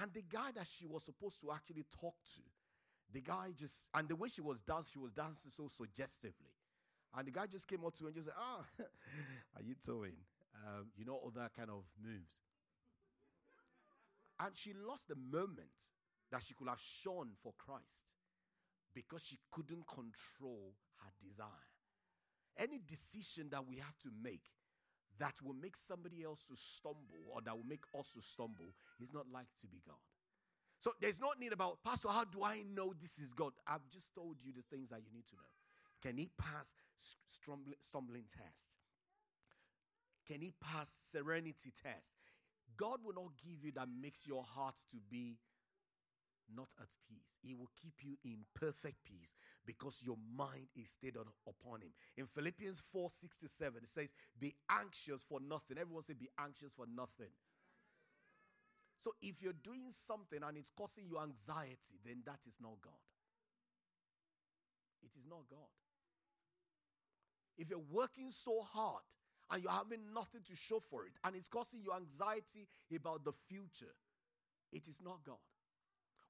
And 0.00 0.12
the 0.14 0.22
guy 0.22 0.50
that 0.54 0.66
she 0.66 0.86
was 0.86 1.04
supposed 1.04 1.40
to 1.42 1.52
actually 1.52 1.84
talk 2.00 2.14
to, 2.34 2.40
the 3.12 3.20
guy 3.20 3.48
just, 3.56 3.88
and 3.94 4.08
the 4.08 4.16
way 4.16 4.28
she 4.28 4.40
was 4.40 4.62
dancing, 4.62 4.90
she 4.92 4.98
was 4.98 5.12
dancing 5.12 5.50
so 5.50 5.68
suggestively. 5.68 6.54
And 7.16 7.26
the 7.26 7.32
guy 7.32 7.46
just 7.46 7.66
came 7.66 7.84
up 7.84 7.94
to 7.96 8.04
her 8.04 8.08
and 8.08 8.14
just 8.14 8.28
said, 8.28 8.36
ah, 8.38 8.64
are 9.56 9.62
you 9.62 9.74
doing? 9.84 10.14
Um, 10.66 10.86
you 10.96 11.04
know, 11.04 11.14
all 11.14 11.32
that 11.34 11.54
kind 11.54 11.70
of 11.70 11.84
moves. 12.02 12.38
And 14.38 14.56
she 14.56 14.72
lost 14.72 15.08
the 15.08 15.16
moment 15.16 15.90
that 16.30 16.42
she 16.42 16.54
could 16.54 16.68
have 16.68 16.80
shone 16.80 17.30
for 17.42 17.52
Christ 17.58 18.14
because 18.94 19.24
she 19.24 19.38
couldn't 19.50 19.86
control 19.86 20.74
her 21.02 21.10
desire. 21.20 21.48
Any 22.58 22.80
decision 22.86 23.48
that 23.50 23.66
we 23.66 23.76
have 23.76 23.96
to 23.98 24.08
make 24.22 24.44
that 25.18 25.34
will 25.44 25.54
make 25.54 25.76
somebody 25.76 26.24
else 26.24 26.44
to 26.44 26.56
stumble 26.56 27.28
or 27.32 27.40
that 27.42 27.54
will 27.54 27.66
make 27.66 27.84
us 27.98 28.12
to 28.14 28.22
stumble 28.22 28.72
is 29.00 29.12
not 29.12 29.26
likely 29.30 29.54
to 29.60 29.66
be 29.66 29.80
God. 29.86 29.96
So 30.80 30.92
there's 30.98 31.20
no 31.20 31.28
need 31.38 31.52
about, 31.52 31.84
Pastor, 31.84 32.08
how 32.08 32.24
do 32.24 32.42
I 32.42 32.62
know 32.74 32.94
this 32.98 33.18
is 33.18 33.34
God? 33.34 33.52
I've 33.66 33.86
just 33.90 34.14
told 34.14 34.36
you 34.42 34.52
the 34.52 34.62
things 34.74 34.88
that 34.90 35.00
you 35.04 35.12
need 35.12 35.26
to 35.28 35.36
know. 35.36 35.42
Can 36.02 36.16
he 36.16 36.30
pass 36.38 36.74
stumbling, 37.26 37.76
stumbling 37.80 38.24
test? 38.28 38.78
Can 40.26 40.40
he 40.40 40.54
pass 40.58 40.88
serenity 41.10 41.70
test? 41.70 42.12
God 42.78 43.00
will 43.04 43.12
not 43.12 43.32
give 43.44 43.62
you 43.62 43.72
that 43.72 43.88
makes 44.00 44.26
your 44.26 44.42
heart 44.42 44.76
to 44.90 44.96
be 45.10 45.36
not 46.56 46.68
at 46.80 46.88
peace. 47.06 47.36
He 47.42 47.54
will 47.54 47.70
keep 47.80 47.94
you 48.02 48.16
in 48.24 48.38
perfect 48.54 49.04
peace 49.04 49.34
because 49.66 50.02
your 50.04 50.16
mind 50.36 50.68
is 50.74 50.90
stayed 50.90 51.16
on, 51.16 51.26
upon 51.46 51.82
him. 51.82 51.90
In 52.16 52.26
Philippians 52.26 52.82
4 52.92 53.10
6 53.10 53.38
to 53.38 53.48
7, 53.48 53.82
it 53.82 53.88
says, 53.88 54.14
Be 54.38 54.54
anxious 54.70 55.22
for 55.22 55.40
nothing. 55.40 55.78
Everyone 55.78 56.02
say, 56.02 56.14
Be 56.14 56.28
anxious 56.38 56.72
for 56.72 56.86
nothing. 56.86 57.30
So 59.00 59.14
if 59.22 59.42
you're 59.42 59.56
doing 59.64 59.88
something 59.88 60.40
and 60.46 60.56
it's 60.58 60.70
causing 60.70 61.06
you 61.08 61.18
anxiety, 61.18 61.98
then 62.04 62.22
that 62.26 62.40
is 62.46 62.58
not 62.60 62.80
God. 62.82 63.00
It 65.02 65.10
is 65.18 65.24
not 65.28 65.48
God. 65.48 65.72
If 67.56 67.70
you're 67.70 67.82
working 67.90 68.30
so 68.30 68.60
hard 68.60 69.02
and 69.50 69.62
you're 69.62 69.72
having 69.72 70.12
nothing 70.14 70.42
to 70.48 70.54
show 70.54 70.80
for 70.80 71.06
it 71.06 71.12
and 71.24 71.34
it's 71.34 71.48
causing 71.48 71.80
you 71.82 71.92
anxiety 71.94 72.68
about 72.94 73.24
the 73.24 73.32
future, 73.32 73.94
it 74.70 74.86
is 74.86 75.00
not 75.02 75.24
God. 75.24 75.40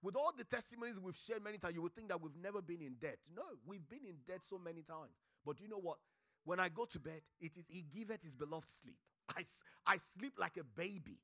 With 0.03 0.15
all 0.15 0.33
the 0.37 0.45
testimonies 0.45 0.99
we've 0.99 1.17
shared 1.17 1.43
many 1.43 1.59
times, 1.59 1.75
you 1.75 1.83
would 1.83 1.95
think 1.95 2.09
that 2.09 2.23
we've 2.23 2.37
never 2.41 2.63
been 2.63 2.81
in 2.81 2.95
debt. 3.01 3.19
No, 3.35 3.43
we've 3.67 3.87
been 3.89 4.07
in 4.09 4.17
debt 4.27 4.45
so 4.45 4.59
many 4.59 4.83
times. 4.83 5.13
But 5.45 5.61
you 5.61 5.69
know 5.69 5.81
what? 5.81 5.99
When 6.45 6.59
I 6.59 6.69
go 6.69 6.85
to 6.87 7.01
bed, 7.01 7.21
it 7.41 7.57
is 7.57 7.65
He 7.69 7.83
giveth 7.83 8.23
His 8.23 8.35
beloved 8.35 8.71
sleep. 8.71 8.97
I, 9.37 9.43
I 9.87 9.97
sleep 9.99 10.35
like 10.39 10.57
a 10.57 10.65
baby 10.65 11.19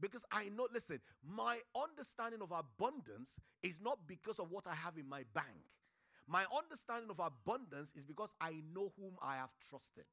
because 0.00 0.24
I 0.30 0.48
know, 0.48 0.68
listen, 0.72 1.00
my 1.22 1.58
understanding 1.74 2.40
of 2.42 2.52
abundance 2.52 3.38
is 3.62 3.80
not 3.80 3.98
because 4.06 4.38
of 4.38 4.50
what 4.50 4.66
I 4.66 4.74
have 4.74 4.96
in 4.96 5.08
my 5.08 5.24
bank. 5.34 5.64
My 6.26 6.44
understanding 6.56 7.10
of 7.10 7.20
abundance 7.20 7.92
is 7.96 8.04
because 8.04 8.34
I 8.40 8.62
know 8.74 8.92
whom 8.98 9.16
I 9.22 9.36
have 9.36 9.50
trusted. 9.68 10.04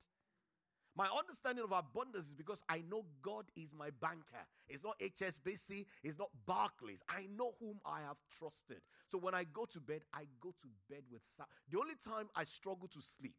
My 0.97 1.07
understanding 1.07 1.65
of 1.65 1.73
abundance 1.73 2.29
is 2.29 2.35
because 2.35 2.63
I 2.69 2.81
know 2.89 3.05
God 3.21 3.45
is 3.57 3.73
my 3.73 3.89
banker. 3.99 4.47
It's 4.69 4.83
not 4.83 4.97
HSBC, 4.99 5.85
it's 6.03 6.17
not 6.17 6.29
Barclays. 6.45 7.03
I 7.09 7.27
know 7.37 7.53
whom 7.59 7.81
I 7.85 7.99
have 7.99 8.15
trusted. 8.39 8.79
So 9.09 9.17
when 9.17 9.35
I 9.35 9.43
go 9.43 9.65
to 9.65 9.81
bed, 9.81 10.03
I 10.13 10.21
go 10.39 10.51
to 10.61 10.67
bed 10.89 11.01
with 11.11 11.21
the 11.69 11.77
only 11.77 11.95
time 11.95 12.29
I 12.33 12.45
struggle 12.45 12.87
to 12.87 13.01
sleep. 13.01 13.35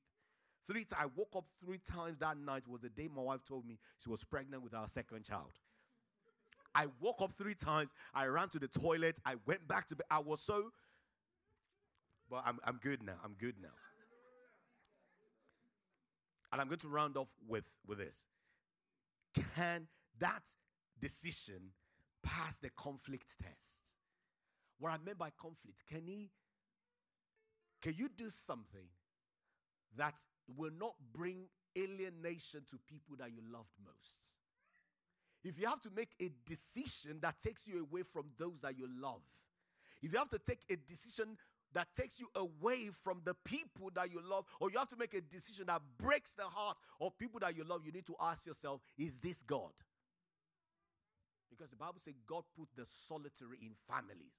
Three 0.67 0.85
I 0.99 1.07
woke 1.07 1.35
up 1.35 1.47
three 1.65 1.79
times 1.79 2.19
that 2.19 2.37
night 2.37 2.69
was 2.69 2.81
the 2.81 2.91
day 2.91 3.09
my 3.15 3.23
wife 3.23 3.45
told 3.45 3.65
me 3.65 3.79
she 3.99 4.11
was 4.11 4.23
pregnant 4.25 4.63
with 4.63 4.75
our 4.75 4.89
second 4.89 5.25
child. 5.25 5.53
I 6.77 6.87
woke 7.01 7.23
up 7.23 7.33
three 7.33 7.55
times. 7.55 7.95
I 8.15 8.27
ran 8.27 8.51
to 8.51 8.59
the 8.59 8.69
toilet. 8.69 9.19
I 9.25 9.37
went 9.47 9.67
back 9.67 9.87
to 9.89 9.97
bed. 9.97 10.05
I 10.11 10.19
was 10.19 10.43
so, 10.43 10.71
but 12.31 12.43
I'm, 12.45 12.59
I'm 12.65 12.79
good 12.83 13.03
now. 13.03 13.15
I'm 13.25 13.33
good 13.33 13.55
now. 13.61 13.69
And 16.53 16.61
I'm 16.61 16.69
going 16.69 16.79
to 16.81 16.89
round 16.89 17.17
off 17.17 17.29
with, 17.49 17.65
with 17.87 17.99
this. 17.99 18.27
Can 19.57 19.89
that 20.19 20.55
decision 21.01 21.73
pass 22.23 22.59
the 22.59 22.71
conflict 22.71 23.39
test? 23.43 23.93
What 24.79 24.93
I 24.93 24.99
meant 25.05 25.19
by 25.19 25.31
conflict, 25.41 25.83
can 25.91 26.07
he 26.07 26.31
can 27.83 27.95
you 27.97 28.09
do 28.09 28.29
something 28.31 28.89
that 29.97 30.15
will 30.57 30.73
not 30.79 30.95
bring 31.13 31.47
alienation 31.79 32.63
to 32.71 32.79
people 32.89 33.17
that 33.19 33.31
you 33.33 33.43
loved 33.53 33.71
most? 33.85 34.36
If 35.47 35.61
you 35.61 35.69
have 35.69 35.81
to 35.83 35.91
make 35.95 36.11
a 36.21 36.29
decision 36.45 37.21
that 37.21 37.39
takes 37.39 37.69
you 37.69 37.81
away 37.89 38.03
from 38.03 38.25
those 38.37 38.63
that 38.63 38.77
you 38.77 38.89
love, 39.01 39.23
if 40.03 40.13
you 40.13 40.19
have 40.19 40.29
to 40.31 40.41
take 40.41 40.59
a 40.69 40.77
decision 40.77 41.37
that 41.73 41.87
takes 41.95 42.19
you 42.19 42.27
away 42.35 42.91
from 43.05 43.21
the 43.25 43.35
people 43.45 43.91
that 43.95 44.11
you 44.11 44.21
love, 44.29 44.45
or 44.59 44.73
you 44.73 44.79
have 44.79 44.89
to 44.89 44.97
make 44.97 45.15
a 45.15 45.21
decision 45.21 45.67
that 45.67 45.83
breaks 45.99 46.35
the 46.35 46.43
heart 46.43 46.77
of 47.01 47.17
people 47.17 47.39
that 47.41 47.57
you 47.57 47.63
love, 47.63 47.83
you 47.87 47.93
need 47.93 48.07
to 48.07 48.17
ask 48.21 48.45
yourself, 48.45 48.81
is 48.99 49.21
this 49.21 49.43
God? 49.43 49.71
Because 51.49 51.71
the 51.71 51.77
Bible 51.77 51.99
says 51.99 52.15
God 52.27 52.43
put 52.59 52.69
the 52.77 52.85
solitary 52.85 53.59
in 53.63 53.71
families. 53.87 54.35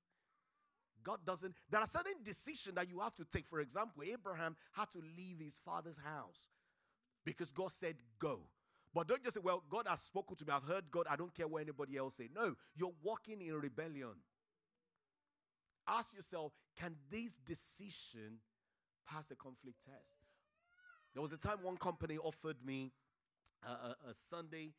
God 1.03 1.19
doesn't, 1.25 1.55
there 1.69 1.79
are 1.79 1.87
certain 1.87 2.21
decisions 2.21 2.75
that 2.75 2.89
you 2.89 2.99
have 2.99 3.15
to 3.15 3.23
take. 3.23 3.47
For 3.47 3.61
example, 3.61 4.03
Abraham 4.03 4.57
had 4.73 4.91
to 4.91 4.99
leave 5.17 5.39
his 5.39 5.57
father's 5.63 5.97
house 5.97 6.49
because 7.23 7.51
God 7.53 7.71
said, 7.71 7.95
go. 8.19 8.41
But 8.97 9.07
don't 9.07 9.23
just 9.23 9.35
say, 9.35 9.41
well, 9.43 9.63
God 9.69 9.85
has 9.87 10.01
spoken 10.01 10.35
to 10.37 10.43
me. 10.43 10.51
I've 10.51 10.63
heard 10.63 10.89
God. 10.89 11.05
I 11.07 11.15
don't 11.15 11.31
care 11.31 11.47
what 11.47 11.61
anybody 11.61 11.97
else 11.97 12.15
say. 12.15 12.29
No, 12.33 12.55
you're 12.75 12.95
walking 13.03 13.41
in 13.41 13.53
rebellion 13.53 14.15
ask 15.87 16.15
yourself 16.15 16.51
can 16.79 16.95
this 17.09 17.37
decision 17.37 18.39
pass 19.07 19.27
the 19.27 19.35
conflict 19.35 19.83
test? 19.85 20.15
There 21.13 21.21
was 21.21 21.31
a 21.31 21.37
time 21.37 21.57
one 21.61 21.77
company 21.77 22.17
offered 22.17 22.57
me 22.65 22.91
a, 23.65 23.69
a, 23.69 23.95
a 24.09 24.13
Sunday 24.13 24.73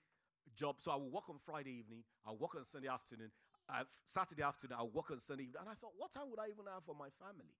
job. 0.55 0.77
So 0.79 0.91
I 0.91 0.97
would 0.97 1.13
work 1.13 1.31
on 1.31 1.39
Friday 1.39 1.79
evening, 1.79 2.03
I 2.27 2.33
work 2.33 2.57
on 2.57 2.65
Sunday 2.65 2.89
afternoon. 2.89 3.31
Uh, 3.69 3.85
Saturday 4.05 4.43
afternoon, 4.43 4.79
I 4.81 4.83
work 4.83 5.11
on 5.11 5.21
Sunday 5.21 5.45
evening. 5.45 5.61
And 5.61 5.69
I 5.69 5.75
thought, 5.75 5.93
what 5.97 6.11
time 6.11 6.31
would 6.31 6.41
I 6.41 6.47
even 6.47 6.65
have 6.73 6.85
for 6.85 6.95
my 6.95 7.09
family? 7.23 7.55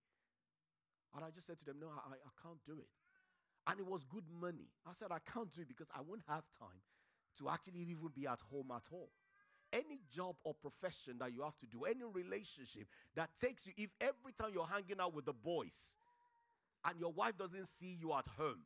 And 1.15 1.23
I 1.23 1.29
just 1.29 1.47
said 1.47 1.59
to 1.59 1.65
them, 1.65 1.77
no, 1.79 1.87
I, 1.87 2.13
I 2.13 2.31
can't 2.41 2.59
do 2.65 2.79
it. 2.79 2.89
And 3.69 3.79
it 3.79 3.85
was 3.85 4.03
good 4.03 4.25
money. 4.41 4.67
I 4.87 4.93
said, 4.93 5.09
I 5.11 5.19
can't 5.31 5.51
do 5.53 5.61
it 5.61 5.67
because 5.67 5.89
I 5.95 6.01
won't 6.01 6.23
have 6.27 6.43
time 6.57 6.81
to 7.37 7.49
actually 7.49 7.81
even 7.81 8.09
be 8.13 8.25
at 8.27 8.41
home 8.41 8.71
at 8.75 8.87
all 8.91 9.09
any 9.73 10.01
job 10.11 10.35
or 10.43 10.53
profession 10.53 11.17
that 11.19 11.33
you 11.33 11.43
have 11.43 11.55
to 11.57 11.67
do, 11.67 11.83
any 11.83 12.03
relationship 12.11 12.87
that 13.15 13.29
takes 13.39 13.67
you, 13.67 13.73
if 13.77 13.89
every 14.01 14.31
time 14.37 14.51
you're 14.53 14.65
hanging 14.65 14.99
out 14.99 15.13
with 15.13 15.25
the 15.25 15.33
boys 15.33 15.95
and 16.85 16.99
your 16.99 17.11
wife 17.11 17.37
doesn't 17.37 17.67
see 17.67 17.97
you 17.99 18.13
at 18.13 18.25
home, 18.37 18.61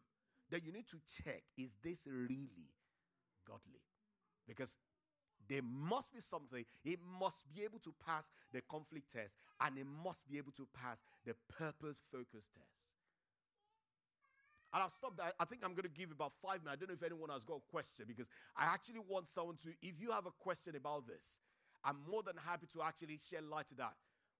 then 0.49 0.61
you 0.63 0.71
need 0.71 0.87
to 0.87 0.97
check 1.23 1.43
is 1.57 1.75
this 1.83 2.07
really 2.09 2.69
godly? 3.47 3.81
Because 4.47 4.77
there 5.47 5.61
must 5.63 6.13
be 6.13 6.21
something, 6.21 6.63
it 6.85 6.99
must 7.19 7.45
be 7.53 7.63
able 7.63 7.79
to 7.79 7.93
pass 8.05 8.31
the 8.53 8.61
conflict 8.61 9.11
test 9.11 9.37
and 9.61 9.77
it 9.77 9.85
must 10.03 10.27
be 10.29 10.37
able 10.37 10.51
to 10.53 10.67
pass 10.73 11.03
the 11.25 11.35
purpose 11.57 12.01
focus 12.11 12.49
test. 12.53 12.87
And 14.73 14.81
I'll 14.81 14.89
stop 14.89 15.15
there. 15.15 15.31
I 15.39 15.45
think 15.45 15.61
I'm 15.63 15.73
going 15.73 15.83
to 15.83 15.89
give 15.89 16.11
about 16.11 16.31
five 16.41 16.63
minutes. 16.63 16.73
I 16.73 16.75
don't 16.77 16.89
know 16.89 16.95
if 16.95 17.03
anyone 17.03 17.29
has 17.29 17.43
got 17.43 17.57
a 17.57 17.71
question 17.71 18.05
because 18.07 18.29
I 18.57 18.65
actually 18.65 19.01
want 19.07 19.27
someone 19.27 19.55
to, 19.57 19.69
if 19.81 20.01
you 20.01 20.11
have 20.11 20.25
a 20.25 20.31
question 20.31 20.75
about 20.75 21.07
this, 21.07 21.37
I'm 21.83 21.97
more 22.09 22.23
than 22.23 22.35
happy 22.37 22.65
to 22.73 22.81
actually 22.81 23.19
shed 23.29 23.43
light 23.43 23.67
to 23.67 23.75
that. 23.75 23.93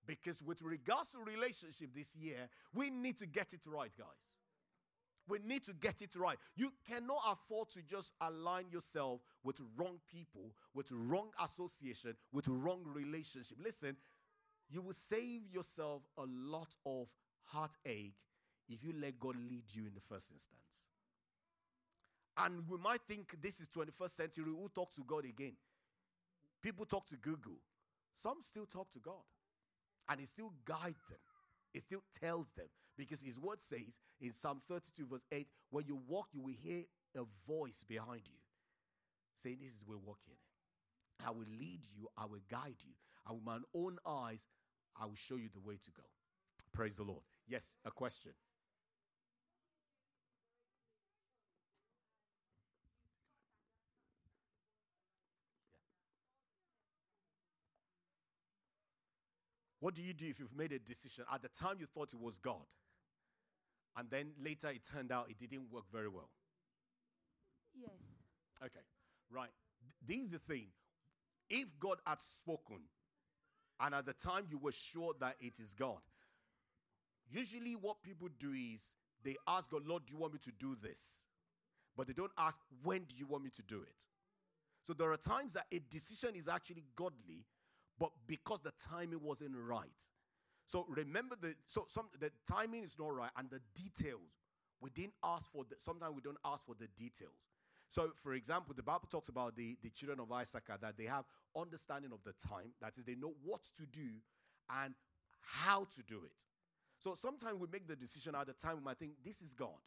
Because 0.05 0.41
with 0.41 0.61
regards 0.61 1.11
to 1.11 1.19
relationship 1.19 1.89
this 1.95 2.15
year, 2.15 2.49
we 2.73 2.89
need 2.89 3.17
to 3.19 3.27
get 3.27 3.53
it 3.53 3.61
right, 3.67 3.91
guys. 3.97 4.37
We 5.27 5.39
need 5.39 5.63
to 5.65 5.73
get 5.73 6.01
it 6.01 6.15
right. 6.15 6.37
You 6.55 6.73
cannot 6.89 7.21
afford 7.31 7.69
to 7.71 7.81
just 7.81 8.13
align 8.19 8.65
yourself 8.71 9.21
with 9.43 9.61
wrong 9.77 9.99
people, 10.11 10.51
with 10.73 10.91
wrong 10.91 11.29
association, 11.41 12.15
with 12.33 12.47
wrong 12.49 12.81
relationship. 12.85 13.57
Listen, 13.63 13.95
you 14.69 14.81
will 14.81 14.93
save 14.93 15.41
yourself 15.53 16.01
a 16.17 16.25
lot 16.27 16.75
of 16.85 17.07
heartache 17.43 18.15
if 18.69 18.83
you 18.83 18.93
let 18.99 19.19
God 19.19 19.35
lead 19.35 19.63
you 19.73 19.85
in 19.85 19.93
the 19.93 20.01
first 20.01 20.31
instance. 20.31 20.87
And 22.37 22.67
we 22.67 22.77
might 22.77 23.01
think 23.07 23.35
this 23.41 23.59
is 23.59 23.69
21st 23.69 24.09
century, 24.09 24.45
who 24.45 24.69
talk 24.73 24.91
to 24.95 25.03
God 25.05 25.25
again? 25.25 25.53
People 26.61 26.85
talk 26.85 27.05
to 27.07 27.15
Google. 27.17 27.59
Some 28.15 28.37
still 28.41 28.65
talk 28.65 28.89
to 28.91 28.99
God. 28.99 29.23
And 30.09 30.19
He 30.19 30.25
still 30.25 30.53
guides 30.65 31.03
them. 31.09 31.19
He 31.71 31.79
still 31.79 32.03
tells 32.19 32.51
them. 32.51 32.67
Because 32.97 33.21
His 33.21 33.39
word 33.39 33.61
says 33.61 33.99
in 34.21 34.33
Psalm 34.33 34.61
32, 34.67 35.05
verse 35.05 35.25
8, 35.31 35.47
when 35.69 35.85
you 35.87 35.99
walk, 36.07 36.27
you 36.31 36.41
will 36.41 36.53
hear 36.53 36.83
a 37.15 37.23
voice 37.47 37.83
behind 37.87 38.21
you 38.25 38.37
saying, 39.35 39.57
This 39.61 39.71
is 39.71 39.83
where 39.85 39.97
walking. 39.97 40.37
I 41.25 41.31
will 41.31 41.47
lead 41.59 41.81
you, 41.95 42.07
I 42.17 42.25
will 42.25 42.41
guide 42.49 42.75
you. 42.79 42.93
And 43.27 43.35
with 43.35 43.45
my 43.45 43.57
own 43.73 43.97
eyes, 44.05 44.47
I 44.99 45.05
will 45.05 45.15
show 45.15 45.35
you 45.35 45.49
the 45.53 45.65
way 45.65 45.75
to 45.75 45.91
go. 45.91 46.03
Praise 46.71 46.97
the 46.97 47.03
Lord. 47.03 47.21
Yes, 47.47 47.77
a 47.85 47.91
question. 47.91 48.31
What 59.83 59.95
do 59.95 60.01
you 60.01 60.13
do 60.13 60.25
if 60.25 60.39
you've 60.39 60.55
made 60.55 60.71
a 60.71 60.79
decision? 60.79 61.25
At 61.29 61.41
the 61.41 61.49
time, 61.49 61.75
you 61.77 61.85
thought 61.85 62.13
it 62.13 62.19
was 62.21 62.37
God, 62.37 62.65
and 63.97 64.09
then 64.09 64.31
later 64.41 64.69
it 64.69 64.81
turned 64.89 65.11
out 65.11 65.29
it 65.29 65.37
didn't 65.37 65.69
work 65.69 65.83
very 65.91 66.07
well. 66.07 66.29
Yes. 67.75 68.21
Okay, 68.63 68.79
right. 69.29 69.49
This 70.07 70.19
is 70.19 70.31
the 70.31 70.39
thing. 70.39 70.67
If 71.49 71.77
God 71.81 71.97
had 72.07 72.21
spoken, 72.21 72.77
and 73.81 73.93
at 73.93 74.05
the 74.05 74.13
time 74.13 74.45
you 74.49 74.57
were 74.57 74.71
sure 74.71 75.15
that 75.19 75.35
it 75.41 75.59
is 75.59 75.73
God, 75.73 75.99
usually 77.29 77.73
what 77.73 78.01
people 78.03 78.29
do 78.39 78.53
is 78.53 78.95
they 79.21 79.35
ask 79.49 79.69
God, 79.69 79.85
Lord, 79.85 80.05
do 80.05 80.13
you 80.13 80.17
want 80.17 80.31
me 80.31 80.39
to 80.45 80.51
do 80.53 80.77
this? 80.81 81.25
But 81.97 82.07
they 82.07 82.13
don't 82.13 82.31
ask, 82.37 82.57
when 82.83 83.03
do 83.03 83.15
you 83.17 83.25
want 83.25 83.43
me 83.43 83.49
to 83.49 83.63
do 83.63 83.81
it? 83.81 84.07
So 84.87 84.93
there 84.93 85.11
are 85.11 85.17
times 85.17 85.55
that 85.55 85.65
a 85.73 85.79
decision 85.89 86.37
is 86.37 86.47
actually 86.47 86.85
godly, 86.95 87.43
but 87.99 88.11
because 88.27 88.61
the 88.61 88.73
timing 88.89 89.21
wasn't 89.21 89.55
right. 89.55 90.09
So 90.67 90.85
remember 90.89 91.35
the 91.39 91.55
so 91.67 91.85
some 91.87 92.09
the 92.19 92.31
timing 92.49 92.83
is 92.83 92.97
not 92.97 93.13
right 93.13 93.31
and 93.37 93.49
the 93.49 93.59
details. 93.75 94.21
We 94.81 94.89
didn't 94.89 95.13
ask 95.23 95.51
for 95.51 95.63
the 95.69 95.75
sometimes 95.77 96.13
we 96.15 96.21
don't 96.21 96.37
ask 96.45 96.65
for 96.65 96.75
the 96.77 96.87
details. 96.95 97.31
So, 97.93 98.09
for 98.23 98.33
example, 98.33 98.73
the 98.75 98.81
Bible 98.81 99.07
talks 99.07 99.29
about 99.29 99.55
the, 99.55 99.77
the 99.83 99.91
children 99.91 100.19
of 100.19 100.31
Issachar 100.31 100.79
that 100.81 100.97
they 100.97 101.05
have 101.05 101.25
understanding 101.55 102.11
of 102.11 102.23
the 102.23 102.33
time, 102.33 102.73
that 102.81 102.97
is, 102.97 103.05
they 103.05 103.13
know 103.13 103.35
what 103.43 103.61
to 103.77 103.85
do 103.85 104.09
and 104.81 104.95
how 105.41 105.85
to 105.95 106.01
do 106.01 106.23
it. 106.25 106.43
So 106.99 107.13
sometimes 107.13 107.59
we 107.59 107.67
make 107.71 107.87
the 107.87 107.95
decision 107.95 108.33
at 108.33 108.47
the 108.47 108.53
time 108.53 108.77
we 108.77 108.83
might 108.83 108.97
think 108.97 109.11
this 109.23 109.43
is 109.43 109.53
God. 109.53 109.77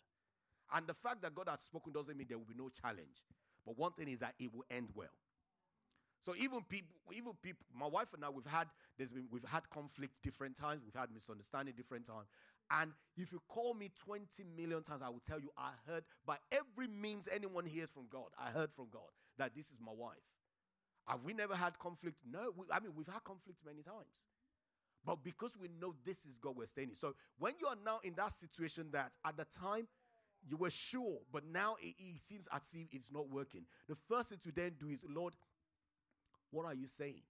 And 0.73 0.87
the 0.87 0.95
fact 0.95 1.21
that 1.23 1.35
God 1.35 1.49
has 1.49 1.63
spoken 1.63 1.93
doesn't 1.93 2.17
mean 2.17 2.29
there 2.29 2.39
will 2.39 2.45
be 2.45 2.55
no 2.57 2.69
challenge. 2.69 3.25
But 3.65 3.77
one 3.77 3.91
thing 3.93 4.07
is 4.07 4.21
that 4.21 4.35
it 4.39 4.55
will 4.55 4.65
end 4.71 4.91
well. 4.95 5.09
So 6.27 6.35
even 6.41 6.61
people, 6.63 6.91
even 7.15 7.35
people, 7.41 7.65
my 7.73 7.87
wife 7.87 8.13
and 8.13 8.25
I, 8.25 8.31
we've 8.31 8.45
had 8.45 8.67
there's 8.99 9.13
been 9.13 9.29
we've 9.31 9.45
had 9.45 9.71
conflict 9.71 10.21
different 10.25 10.57
times, 10.57 10.83
we've 10.85 11.01
had 11.01 11.13
misunderstanding 11.15 11.75
different 11.77 12.05
times. 12.05 12.27
And 12.69 12.91
if 13.17 13.33
you 13.33 13.39
call 13.47 13.75
me 13.75 13.93
20 14.05 14.27
million 14.57 14.83
times, 14.83 15.03
I 15.05 15.09
will 15.09 15.23
tell 15.25 15.39
you 15.39 15.51
I 15.57 15.71
heard 15.87 16.03
by 16.27 16.39
every 16.51 16.89
means 16.89 17.29
anyone 17.33 17.65
hears 17.65 17.91
from 17.91 18.09
God. 18.11 18.31
I 18.37 18.51
heard 18.51 18.73
from 18.73 18.87
God 18.91 19.07
that 19.39 19.55
this 19.55 19.71
is 19.71 19.79
my 19.81 19.93
wife. 19.93 20.17
Have 21.07 21.23
we 21.23 21.33
never 21.33 21.55
had 21.55 21.79
conflict? 21.79 22.17
No. 22.29 22.51
We, 22.57 22.67
I 22.73 22.81
mean, 22.81 22.91
we've 22.97 23.07
had 23.07 23.23
conflict 23.23 23.61
many 23.65 23.83
times. 23.83 24.25
But 25.05 25.23
because 25.23 25.57
we 25.57 25.69
know 25.81 25.95
this 26.05 26.27
is 26.27 26.39
God, 26.39 26.57
we're 26.57 26.67
staying 26.67 26.89
in. 26.89 26.97
So 26.97 27.15
when 27.39 27.53
you 27.61 27.69
are 27.69 27.77
now 27.85 28.01
in 28.03 28.15
that 28.17 28.33
situation 28.33 28.89
that 28.91 29.17
at 29.25 29.37
the 29.37 29.45
time 29.45 29.87
you 30.49 30.57
were 30.57 30.71
sure, 30.71 31.19
but 31.33 31.45
now 31.45 31.77
it, 31.81 31.95
it 31.99 32.19
seems 32.19 32.49
as 32.53 32.75
if 32.75 32.93
it's 32.93 33.13
not 33.13 33.29
working, 33.31 33.63
the 33.89 33.95
first 33.95 34.31
thing 34.31 34.39
to 34.43 34.51
then 34.51 34.73
do 34.77 34.89
is, 34.89 35.05
Lord, 35.09 35.35
what 36.51 36.67
are 36.67 36.75
you 36.75 36.87
saying? 36.87 37.23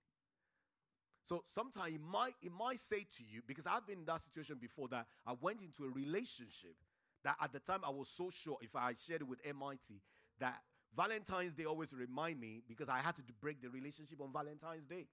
So 1.24 1.42
sometimes 1.46 1.94
it 1.94 2.00
might, 2.00 2.34
it 2.40 2.52
might 2.52 2.78
say 2.78 2.98
to 2.98 3.24
you, 3.28 3.42
because 3.46 3.66
I've 3.66 3.86
been 3.86 3.98
in 3.98 4.04
that 4.04 4.20
situation 4.20 4.58
before, 4.60 4.86
that 4.88 5.06
I 5.26 5.34
went 5.40 5.60
into 5.60 5.84
a 5.84 5.88
relationship 5.90 6.76
that 7.24 7.36
at 7.42 7.52
the 7.52 7.58
time 7.58 7.80
I 7.84 7.90
was 7.90 8.08
so 8.08 8.30
sure, 8.30 8.56
if 8.60 8.76
I 8.76 8.92
shared 8.94 9.22
it 9.22 9.28
with 9.28 9.40
MIT, 9.44 10.00
that 10.38 10.60
Valentine's 10.96 11.54
Day 11.54 11.64
always 11.64 11.92
remind 11.92 12.40
me 12.40 12.62
because 12.68 12.88
I 12.88 12.98
had 12.98 13.16
to 13.16 13.22
break 13.40 13.60
the 13.60 13.68
relationship 13.68 14.20
on 14.20 14.32
Valentine's 14.32 14.86
Day. 14.86 15.06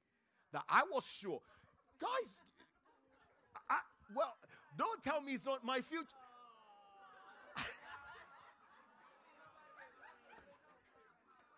That 0.52 0.64
I 0.70 0.84
was 0.92 1.06
sure. 1.06 1.40
Guys, 2.00 2.38
I, 3.70 3.80
well, 4.16 4.36
don't 4.78 5.04
tell 5.04 5.22
me 5.22 5.34
it's 5.34 5.46
not 5.46 5.66
my 5.66 5.82
future. 5.82 6.06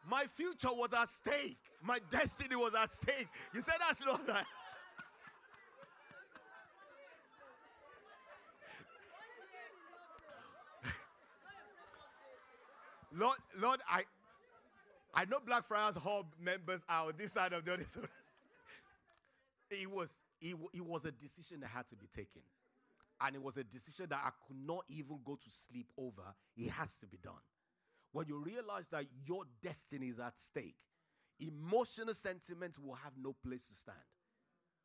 My 0.07 0.23
future 0.25 0.69
was 0.71 0.93
at 0.93 1.09
stake. 1.09 1.57
My 1.81 1.97
destiny 2.11 2.55
was 2.55 2.75
at 2.75 2.91
stake. 2.91 3.27
You 3.53 3.61
said 3.61 3.75
that's 3.79 4.05
not 4.05 4.27
right. 4.27 4.45
Lord, 13.15 13.37
Lord, 13.59 13.79
I 13.89 14.03
I 15.13 15.25
know 15.25 15.39
Blackfriars 15.45 15.95
Hub 15.95 16.27
members 16.39 16.83
are 16.87 17.07
on 17.07 17.13
this 17.17 17.31
side 17.31 17.53
of 17.53 17.65
the 17.65 17.73
other 17.73 17.85
side. 17.85 18.03
it 19.71 19.89
was 19.89 20.21
it, 20.39 20.55
it 20.73 20.85
was 20.85 21.05
a 21.05 21.11
decision 21.11 21.61
that 21.61 21.69
had 21.69 21.87
to 21.87 21.95
be 21.95 22.05
taken. 22.07 22.43
And 23.21 23.35
it 23.35 23.41
was 23.41 23.57
a 23.57 23.63
decision 23.63 24.07
that 24.09 24.21
I 24.23 24.29
could 24.45 24.57
not 24.57 24.83
even 24.89 25.19
go 25.23 25.35
to 25.35 25.49
sleep 25.49 25.87
over. 25.97 26.35
It 26.57 26.69
has 26.69 26.97
to 26.99 27.07
be 27.07 27.17
done 27.23 27.39
when 28.15 28.30
you 28.30 28.38
realize 28.38 28.88
that 28.88 29.04
your 29.28 29.43
destiny 29.62 30.08
is 30.08 30.21
at 30.21 30.39
stake, 30.39 30.78
emotional 31.38 32.13
sentiments 32.13 32.80
will 32.80 32.93
have 32.93 33.12
no 33.21 33.36
place 33.45 33.67
to 33.67 33.75
stand. 33.75 33.97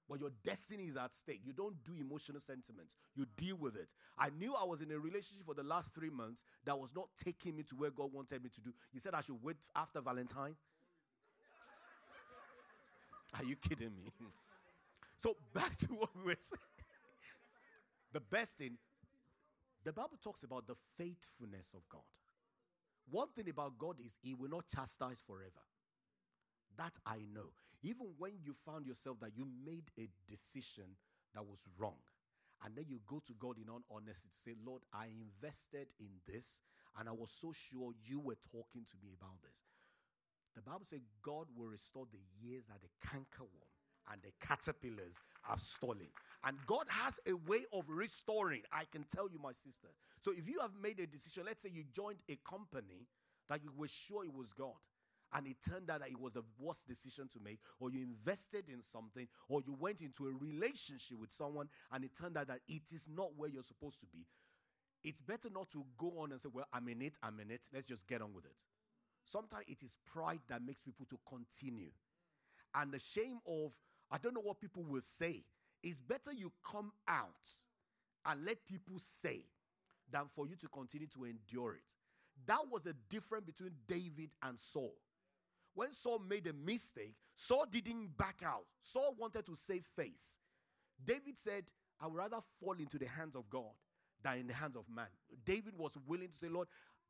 When 0.09 0.19
your 0.19 0.31
destiny 0.43 0.87
is 0.87 0.97
at 0.97 1.15
stake, 1.15 1.43
you 1.45 1.53
don't 1.53 1.77
do 1.85 1.93
emotional 1.95 2.41
sentiments, 2.41 2.97
you 3.15 3.27
deal 3.37 3.57
with 3.57 3.77
it. 3.77 3.95
I 4.19 4.31
knew 4.31 4.57
I 4.61 4.65
was 4.65 4.83
in 4.83 4.91
a 4.91 4.99
relationship 4.99 5.47
for 5.47 5.55
the 5.55 5.63
last 5.63 5.95
three 5.95 6.11
months 6.11 6.43
that 6.65 6.77
was 6.77 6.93
not 6.93 7.07
taking 7.25 7.55
me 7.55 7.63
to 7.69 7.77
where 7.77 7.93
God 7.93 8.13
wanted 8.13 8.43
me 8.43 8.51
to 8.51 8.61
do. 8.61 8.73
He 8.93 8.99
said 8.99 9.15
I 9.15 9.21
should 9.21 9.41
wait 9.41 9.59
after 9.77 10.01
Valentine. 10.01 10.57
Are 13.39 13.45
you 13.45 13.55
kidding 13.55 13.95
me? 13.95 14.11
so, 15.19 15.37
back 15.55 15.77
to 15.77 15.87
what 15.95 16.09
we 16.17 16.25
were 16.25 16.37
saying. 16.37 16.59
the 18.13 18.21
best 18.21 18.59
thing, 18.59 18.77
the 19.85 19.93
Bible 19.93 20.19
talks 20.21 20.43
about 20.43 20.67
the 20.67 20.75
faithfulness 20.99 21.75
of 21.75 21.89
God. 21.89 22.03
One 23.11 23.29
thing 23.29 23.49
about 23.49 23.79
God 23.79 23.97
is 24.05 24.19
He 24.23 24.35
will 24.35 24.51
not 24.51 24.67
chastise 24.67 25.23
forever. 25.27 25.65
That 26.77 26.97
I 27.05 27.25
know. 27.35 27.51
Even 27.83 28.09
when 28.19 28.33
you 28.45 28.53
found 28.53 28.87
yourself 28.87 29.19
that 29.21 29.37
you 29.37 29.47
made 29.65 29.91
a 29.99 30.09
decision 30.29 30.97
that 31.35 31.45
was 31.45 31.67
wrong, 31.79 31.99
and 32.65 32.77
then 32.77 32.85
you 32.89 33.01
go 33.07 33.21
to 33.27 33.33
God 33.39 33.57
in 33.59 33.69
all 33.69 33.81
honesty 33.91 34.29
to 34.29 34.39
say, 34.39 34.53
Lord, 34.65 34.83
I 34.93 35.07
invested 35.07 35.89
in 35.99 36.21
this, 36.27 36.61
and 36.99 37.09
I 37.09 37.13
was 37.13 37.31
so 37.31 37.53
sure 37.53 37.93
you 38.05 38.21
were 38.21 38.37
talking 38.53 38.85
to 38.85 38.97
me 39.03 39.13
about 39.19 39.41
this. 39.43 39.65
The 40.55 40.63
Bible 40.63 40.85
says 40.85 41.01
God 41.23 41.47
will 41.57 41.69
restore 41.69 42.07
the 42.11 42.21
years 42.41 42.65
that 42.67 42.81
the 42.83 43.09
cankerworm 43.09 43.70
and 44.11 44.21
the 44.23 44.31
caterpillars 44.45 45.21
have 45.43 45.61
stolen. 45.61 46.09
And 46.45 46.57
God 46.67 46.87
has 46.89 47.19
a 47.29 47.35
way 47.49 47.65
of 47.73 47.85
restoring. 47.89 48.63
I 48.73 48.85
can 48.91 49.05
tell 49.05 49.29
you, 49.31 49.39
my 49.43 49.53
sister. 49.53 49.89
So 50.21 50.33
if 50.33 50.49
you 50.49 50.59
have 50.61 50.73
made 50.81 50.99
a 51.01 51.07
decision, 51.07 51.45
let's 51.47 51.63
say 51.63 51.71
you 51.73 51.85
joined 51.93 52.19
a 52.29 52.39
company 52.49 53.07
that 53.49 53.63
you 53.63 53.71
were 53.77 53.89
sure 53.89 54.25
it 54.25 54.35
was 54.35 54.53
God, 54.53 54.75
and 55.33 55.47
it 55.47 55.57
turned 55.69 55.91
out 55.91 56.01
that 56.01 56.11
it 56.11 56.21
was 56.21 56.33
the 56.33 56.43
worst 56.59 56.89
decision 56.89 57.29
to 57.29 57.39
make, 57.43 57.61
or 57.79 57.91
you 57.91 58.03
invested 58.03 58.65
in 58.69 58.83
something, 58.83 59.29
or 59.49 59.61
you 59.65 59.77
went 59.79 60.01
into 60.01 60.25
a 60.25 60.33
relationship 60.33 61.21
with 61.21 61.31
someone, 61.31 61.69
and 61.93 62.05
it 62.05 62.11
turned 62.19 62.37
out 62.37 62.49
that 62.49 62.61
it 62.69 62.83
is 62.93 63.09
not 63.15 63.31
where 63.37 63.49
you're 63.49 63.63
supposed 63.63 64.01
to 64.01 64.07
be. 64.07 64.27
It's 65.05 65.21
better 65.21 65.49
not 65.49 65.71
to 65.71 65.85
go 65.97 66.13
on 66.19 66.33
and 66.33 66.41
say, 66.41 66.49
Well, 66.53 66.67
I'm 66.73 66.89
in 66.89 67.01
it, 67.01 67.17
I'm 67.23 67.39
in 67.41 67.51
it, 67.51 67.69
let's 67.73 67.87
just 67.87 68.07
get 68.09 68.23
on 68.23 68.35
with 68.35 68.45
it. 68.45 68.57
Sometimes 69.25 69.65
it 69.69 69.83
is 69.83 69.97
pride 70.07 70.41
that 70.49 70.63
makes 70.63 70.83
people 70.83 71.07
to 71.07 71.19
continue. 71.29 71.91
And 72.75 72.93
the 72.93 72.99
shame 72.99 73.39
of 73.47 73.77
I 74.11 74.19
don't 74.19 74.35
know 74.35 74.41
what 74.41 74.61
people 74.61 74.83
will 74.83 75.01
say. 75.01 75.45
It's 75.83 76.01
better 76.01 76.33
you 76.33 76.53
come 76.65 76.93
out 77.09 77.51
and 78.27 78.45
let 78.45 78.67
people 78.67 78.99
say 78.99 79.45
than 80.11 80.23
for 80.35 80.47
you 80.47 80.57
to 80.57 80.69
continue 80.69 81.07
to 81.09 81.25
endure 81.25 81.75
it. 81.75 81.95
That 82.47 82.63
was 82.71 82.83
the 82.83 82.95
difference 83.09 83.45
between 83.45 83.73
David 83.87 84.31
and 84.43 84.59
Saul. 84.59 84.95
When 85.75 85.93
Saul 85.93 86.21
made 86.29 86.47
a 86.47 86.53
mistake, 86.53 87.15
Saul 87.37 87.67
didn't 87.71 88.17
back 88.17 88.43
out. 88.45 88.65
Saul 88.81 89.15
wanted 89.19 89.47
to 89.47 89.55
save 89.55 89.85
face. 89.97 90.39
David 91.03 91.39
said, 91.39 91.65
I 92.01 92.07
would 92.07 92.17
rather 92.17 92.39
fall 92.59 92.75
into 92.79 92.99
the 92.99 93.07
hands 93.07 93.37
of 93.37 93.49
God 93.49 93.73
than 94.23 94.39
in 94.39 94.47
the 94.47 94.55
hands 94.55 94.77
of 94.77 94.85
man. 94.95 95.07
David 95.45 95.75
was 95.77 95.97
willing 96.07 96.29
to 96.29 96.35
say, 96.35 96.49
Lord, 96.49 96.69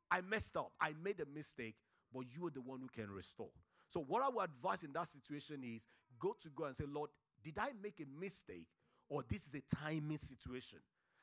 I 0.09 0.21
messed 0.21 0.57
up. 0.57 0.71
I 0.79 0.93
made 1.03 1.19
a 1.21 1.25
mistake, 1.25 1.75
but 2.13 2.25
you 2.35 2.45
are 2.47 2.51
the 2.51 2.61
one 2.61 2.79
who 2.81 2.87
can 2.87 3.09
restore. 3.09 3.49
So, 3.87 4.01
what 4.01 4.23
I 4.23 4.29
would 4.29 4.43
advise 4.43 4.83
in 4.83 4.93
that 4.93 5.07
situation 5.07 5.61
is 5.63 5.87
go 6.21 6.35
to 6.41 6.49
God 6.55 6.67
and 6.67 6.75
say, 6.75 6.85
Lord, 6.87 7.09
did 7.43 7.57
I 7.59 7.71
make 7.81 7.99
a 7.99 8.19
mistake 8.19 8.67
or 9.09 9.23
this 9.27 9.47
is 9.47 9.55
a 9.55 9.75
timing 9.75 10.17
situation? 10.17 10.79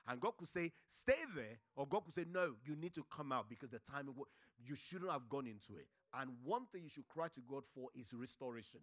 And 0.07 0.21
God 0.21 0.33
could 0.39 0.49
say, 0.49 0.73
stay 0.87 1.21
there, 1.37 1.59
or 1.77 1.87
God 1.87 2.05
could 2.07 2.15
say, 2.15 2.25
no, 2.33 2.55
you 2.65 2.75
need 2.77 2.95
to 2.95 3.05
come 3.15 3.31
out 3.31 3.49
because 3.49 3.69
the 3.69 3.79
timing, 3.79 4.15
you 4.59 4.75
shouldn't 4.75 5.11
have 5.11 5.29
gone 5.29 5.47
into 5.47 5.79
it. 5.79 5.87
And 6.19 6.31
one 6.45 6.65
thing 6.73 6.85
you 6.85 6.89
should 6.89 7.07
cry 7.09 7.29
to 7.29 7.41
God 7.47 7.65
for 7.75 7.91
is 7.95 8.15
restoration. 8.15 8.81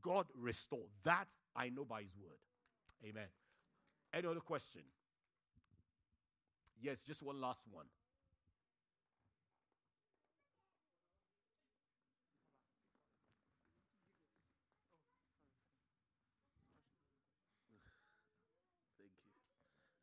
God 0.00 0.26
restore. 0.38 0.86
That 1.02 1.26
I 1.56 1.68
know 1.68 1.84
by 1.84 2.02
His 2.02 2.16
word. 2.16 2.38
Amen. 3.04 3.26
Any 4.14 4.28
other 4.28 4.40
question? 4.40 4.82
Yes, 6.80 7.02
just 7.02 7.22
one 7.22 7.40
last 7.40 7.64
one. 7.70 7.86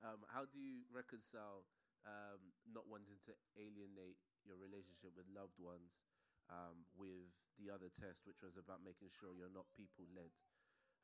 Um, 0.09 0.25
how 0.33 0.49
do 0.49 0.57
you 0.57 0.89
reconcile 0.89 1.69
um, 2.01 2.41
not 2.65 2.89
wanting 2.89 3.21
to 3.29 3.33
alienate 3.53 4.17
your 4.41 4.57
relationship 4.57 5.13
with 5.13 5.29
loved 5.29 5.61
ones 5.61 6.01
um, 6.49 6.89
with 6.97 7.29
the 7.61 7.69
other 7.69 7.93
test, 7.93 8.25
which 8.25 8.41
was 8.41 8.57
about 8.57 8.81
making 8.81 9.13
sure 9.13 9.37
you're 9.37 9.53
not 9.53 9.69
people 9.77 10.09
led? 10.17 10.33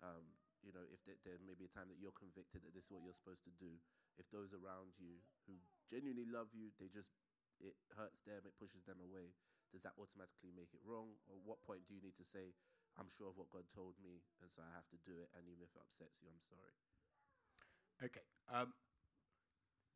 Um, 0.02 0.26
you 0.66 0.74
know, 0.74 0.82
if 0.90 1.06
there, 1.06 1.22
there, 1.22 1.38
may 1.46 1.54
be 1.54 1.70
a 1.70 1.76
time 1.76 1.86
that 1.94 2.02
you're 2.02 2.18
convicted 2.18 2.66
that 2.66 2.74
this 2.74 2.90
is 2.90 2.94
what 2.98 3.06
you're 3.06 3.14
supposed 3.14 3.46
to 3.46 3.54
do, 3.62 3.78
if 4.18 4.26
those 4.34 4.58
around 4.58 4.98
you 4.98 5.22
who 5.46 5.54
genuinely 5.86 6.26
love 6.26 6.50
you, 6.50 6.74
they 6.82 6.90
just, 6.90 7.14
it 7.62 7.78
hurts 7.94 8.26
them, 8.26 8.42
it 8.42 8.58
pushes 8.58 8.90
them 8.90 8.98
away, 8.98 9.38
does 9.70 9.86
that 9.86 9.94
automatically 10.02 10.50
make 10.50 10.74
it 10.74 10.82
wrong? 10.82 11.14
Or 11.30 11.38
what 11.46 11.62
point 11.62 11.86
do 11.86 11.94
you 11.94 12.02
need 12.02 12.18
to 12.18 12.26
say, 12.26 12.58
I'm 12.98 13.12
sure 13.14 13.30
of 13.30 13.38
what 13.38 13.54
God 13.54 13.70
told 13.70 14.02
me, 14.02 14.26
and 14.42 14.50
so 14.50 14.66
I 14.66 14.74
have 14.74 14.90
to 14.90 14.98
do 15.06 15.14
it, 15.22 15.30
and 15.38 15.46
even 15.46 15.62
if 15.62 15.78
it 15.78 15.86
upsets 15.86 16.26
you, 16.26 16.34
I'm 16.34 16.42
sorry? 16.42 16.74
Okay. 18.02 18.26
Um, 18.50 18.74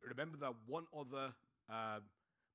remember 0.08 0.36
that 0.38 0.54
one 0.66 0.84
other, 0.96 1.32
uh, 1.68 2.00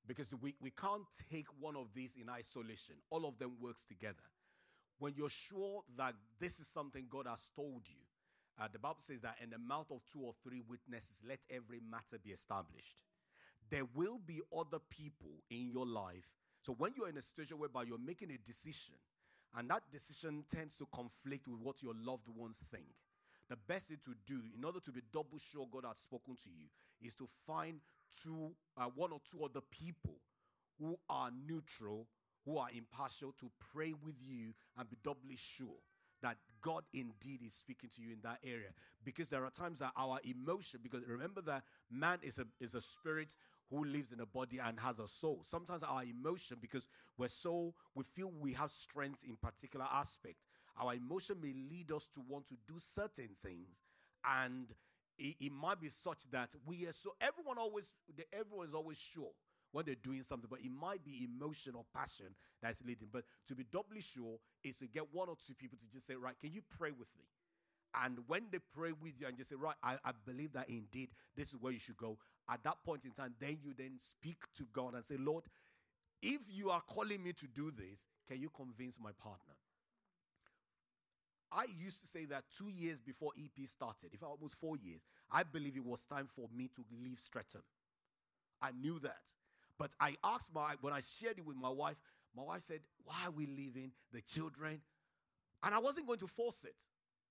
because 0.06 0.34
we, 0.40 0.54
we 0.60 0.70
can't 0.70 1.04
take 1.30 1.46
one 1.60 1.76
of 1.76 1.88
these 1.94 2.16
in 2.20 2.28
isolation. 2.28 2.96
All 3.10 3.26
of 3.26 3.38
them 3.38 3.52
works 3.60 3.84
together. 3.84 4.14
When 4.98 5.14
you're 5.16 5.30
sure 5.30 5.82
that 5.96 6.14
this 6.40 6.58
is 6.58 6.66
something 6.66 7.06
God 7.10 7.26
has 7.28 7.50
told 7.54 7.82
you, 7.86 8.00
uh, 8.58 8.68
the 8.72 8.78
Bible 8.78 8.96
says 9.00 9.20
that 9.22 9.36
in 9.42 9.50
the 9.50 9.58
mouth 9.58 9.90
of 9.90 10.00
two 10.10 10.20
or 10.20 10.32
three 10.42 10.62
witnesses, 10.66 11.22
let 11.28 11.40
every 11.50 11.80
matter 11.90 12.16
be 12.22 12.30
established. 12.30 13.02
There 13.68 13.84
will 13.94 14.18
be 14.24 14.40
other 14.56 14.78
people 14.88 15.42
in 15.50 15.70
your 15.70 15.86
life. 15.86 16.28
So 16.62 16.74
when 16.78 16.92
you're 16.96 17.08
in 17.08 17.18
a 17.18 17.22
situation 17.22 17.58
whereby 17.58 17.82
you're 17.82 17.98
making 17.98 18.30
a 18.30 18.38
decision, 18.38 18.94
and 19.56 19.68
that 19.70 19.82
decision 19.90 20.44
tends 20.48 20.78
to 20.78 20.86
conflict 20.94 21.46
with 21.48 21.60
what 21.60 21.82
your 21.82 21.94
loved 22.02 22.28
ones 22.34 22.62
think, 22.70 22.86
the 23.48 23.56
best 23.56 23.88
thing 23.88 23.98
to 24.04 24.14
do 24.26 24.40
in 24.56 24.64
order 24.64 24.80
to 24.80 24.92
be 24.92 25.00
double 25.12 25.38
sure 25.38 25.66
God 25.70 25.84
has 25.86 25.98
spoken 25.98 26.36
to 26.36 26.50
you 26.50 26.66
is 27.06 27.14
to 27.16 27.26
find 27.46 27.80
two, 28.22 28.52
uh, 28.76 28.86
one 28.94 29.12
or 29.12 29.20
two 29.30 29.44
other 29.44 29.60
people 29.70 30.16
who 30.80 30.98
are 31.08 31.30
neutral, 31.46 32.06
who 32.44 32.58
are 32.58 32.68
impartial, 32.76 33.32
to 33.40 33.50
pray 33.72 33.94
with 34.04 34.16
you 34.20 34.52
and 34.78 34.88
be 34.88 34.96
doubly 35.04 35.36
sure 35.36 35.78
that 36.22 36.36
God 36.62 36.84
indeed 36.92 37.42
is 37.44 37.54
speaking 37.54 37.90
to 37.94 38.02
you 38.02 38.12
in 38.12 38.20
that 38.22 38.38
area. 38.44 38.70
Because 39.04 39.28
there 39.28 39.44
are 39.44 39.50
times 39.50 39.78
that 39.78 39.92
our 39.96 40.18
emotion, 40.24 40.80
because 40.82 41.02
remember 41.06 41.40
that 41.42 41.62
man 41.90 42.18
is 42.22 42.38
a, 42.38 42.46
is 42.60 42.74
a 42.74 42.80
spirit 42.80 43.36
who 43.70 43.84
lives 43.84 44.12
in 44.12 44.20
a 44.20 44.26
body 44.26 44.58
and 44.64 44.78
has 44.80 44.98
a 44.98 45.08
soul. 45.08 45.40
Sometimes 45.42 45.82
our 45.82 46.02
emotion, 46.04 46.58
because 46.60 46.88
we're 47.18 47.28
so, 47.28 47.74
we 47.94 48.04
feel 48.04 48.32
we 48.40 48.52
have 48.52 48.70
strength 48.70 49.24
in 49.28 49.36
particular 49.36 49.86
aspect, 49.92 50.36
our 50.78 50.94
emotion 50.94 51.36
may 51.40 51.52
lead 51.70 51.90
us 51.92 52.06
to 52.14 52.20
want 52.28 52.46
to 52.46 52.54
do 52.66 52.74
certain 52.78 53.28
things 53.42 53.82
and 54.42 54.72
it, 55.18 55.36
it, 55.40 55.52
might 55.52 55.80
be 55.80 55.88
such 55.88 56.28
that 56.30 56.50
we 56.66 56.86
are 56.86 56.92
so 56.92 57.14
everyone 57.20 57.58
always 57.58 57.94
everyone 58.32 58.66
is 58.66 58.74
always 58.74 58.98
sure 58.98 59.30
when 59.72 59.84
they're 59.84 59.94
doing 60.02 60.22
something 60.22 60.48
but 60.50 60.60
it 60.60 60.70
might 60.70 61.04
be 61.04 61.24
emotion 61.24 61.74
or 61.74 61.84
passion 61.94 62.26
that's 62.62 62.82
leading. 62.84 63.08
But 63.12 63.24
to 63.48 63.54
be 63.54 63.64
doubly 63.70 64.00
sure 64.00 64.38
is 64.62 64.78
to 64.78 64.86
get 64.86 65.04
one 65.12 65.28
or 65.28 65.36
two 65.44 65.54
people 65.54 65.78
to 65.78 65.90
just 65.92 66.06
say 66.06 66.14
right 66.14 66.38
can 66.38 66.52
you 66.52 66.60
pray 66.78 66.90
with 66.90 67.08
me? 67.18 67.24
And 68.02 68.18
when 68.26 68.42
they 68.52 68.58
pray 68.74 68.92
with 68.92 69.18
you 69.18 69.26
and 69.26 69.36
just 69.36 69.50
say 69.50 69.56
right 69.56 69.76
I, 69.82 69.96
I 70.04 70.12
believe 70.24 70.52
that 70.52 70.68
indeed 70.68 71.10
this 71.36 71.48
is 71.48 71.60
where 71.60 71.72
you 71.72 71.78
should 71.78 71.96
go 71.96 72.18
at 72.50 72.62
that 72.64 72.76
point 72.84 73.04
in 73.04 73.12
time 73.12 73.34
then 73.40 73.58
you 73.62 73.72
then 73.76 73.94
speak 73.98 74.36
to 74.54 74.64
god 74.72 74.94
and 74.94 75.04
say 75.04 75.16
lord 75.18 75.44
if 76.22 76.40
you 76.48 76.70
are 76.70 76.80
calling 76.82 77.22
me 77.22 77.32
to 77.32 77.46
do 77.48 77.70
this 77.70 78.06
can 78.28 78.40
you 78.40 78.48
convince 78.50 79.00
my 79.00 79.10
partner 79.18 79.54
I 81.52 81.66
used 81.78 82.00
to 82.00 82.06
say 82.06 82.24
that 82.26 82.44
two 82.56 82.68
years 82.68 83.00
before 83.00 83.32
EP 83.38 83.66
started, 83.66 84.10
if 84.12 84.20
was 84.40 84.52
four 84.52 84.76
years, 84.76 85.00
I 85.30 85.42
believe 85.42 85.76
it 85.76 85.84
was 85.84 86.06
time 86.06 86.26
for 86.26 86.48
me 86.54 86.68
to 86.74 86.84
leave 87.02 87.18
Streatham. 87.18 87.62
I 88.60 88.70
knew 88.72 88.98
that. 89.00 89.22
But 89.78 89.94
I 90.00 90.16
asked 90.24 90.54
my, 90.54 90.74
when 90.80 90.92
I 90.92 91.00
shared 91.00 91.38
it 91.38 91.46
with 91.46 91.56
my 91.56 91.68
wife, 91.68 91.96
my 92.36 92.42
wife 92.42 92.62
said, 92.62 92.80
Why 93.04 93.14
are 93.26 93.30
we 93.30 93.46
leaving 93.46 93.92
the 94.12 94.20
children? 94.22 94.80
And 95.62 95.74
I 95.74 95.78
wasn't 95.78 96.06
going 96.06 96.18
to 96.20 96.26
force 96.26 96.64
it. 96.64 96.82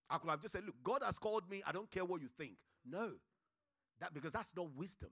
I 0.09 0.17
could 0.17 0.29
have 0.29 0.41
just 0.41 0.53
said, 0.53 0.63
Look, 0.65 0.75
God 0.83 1.01
has 1.03 1.17
called 1.17 1.49
me. 1.49 1.61
I 1.65 1.71
don't 1.71 1.89
care 1.89 2.05
what 2.05 2.21
you 2.21 2.27
think. 2.37 2.53
No, 2.85 3.11
that 3.99 4.13
because 4.13 4.33
that's 4.33 4.55
not 4.55 4.67
wisdom. 4.75 5.09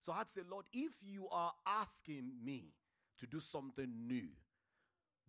So 0.00 0.12
I 0.12 0.18
had 0.18 0.26
to 0.28 0.32
say, 0.32 0.42
Lord, 0.48 0.66
if 0.72 0.92
you 1.02 1.28
are 1.30 1.52
asking 1.66 2.30
me 2.44 2.72
to 3.18 3.26
do 3.26 3.40
something 3.40 3.88
new, 4.06 4.28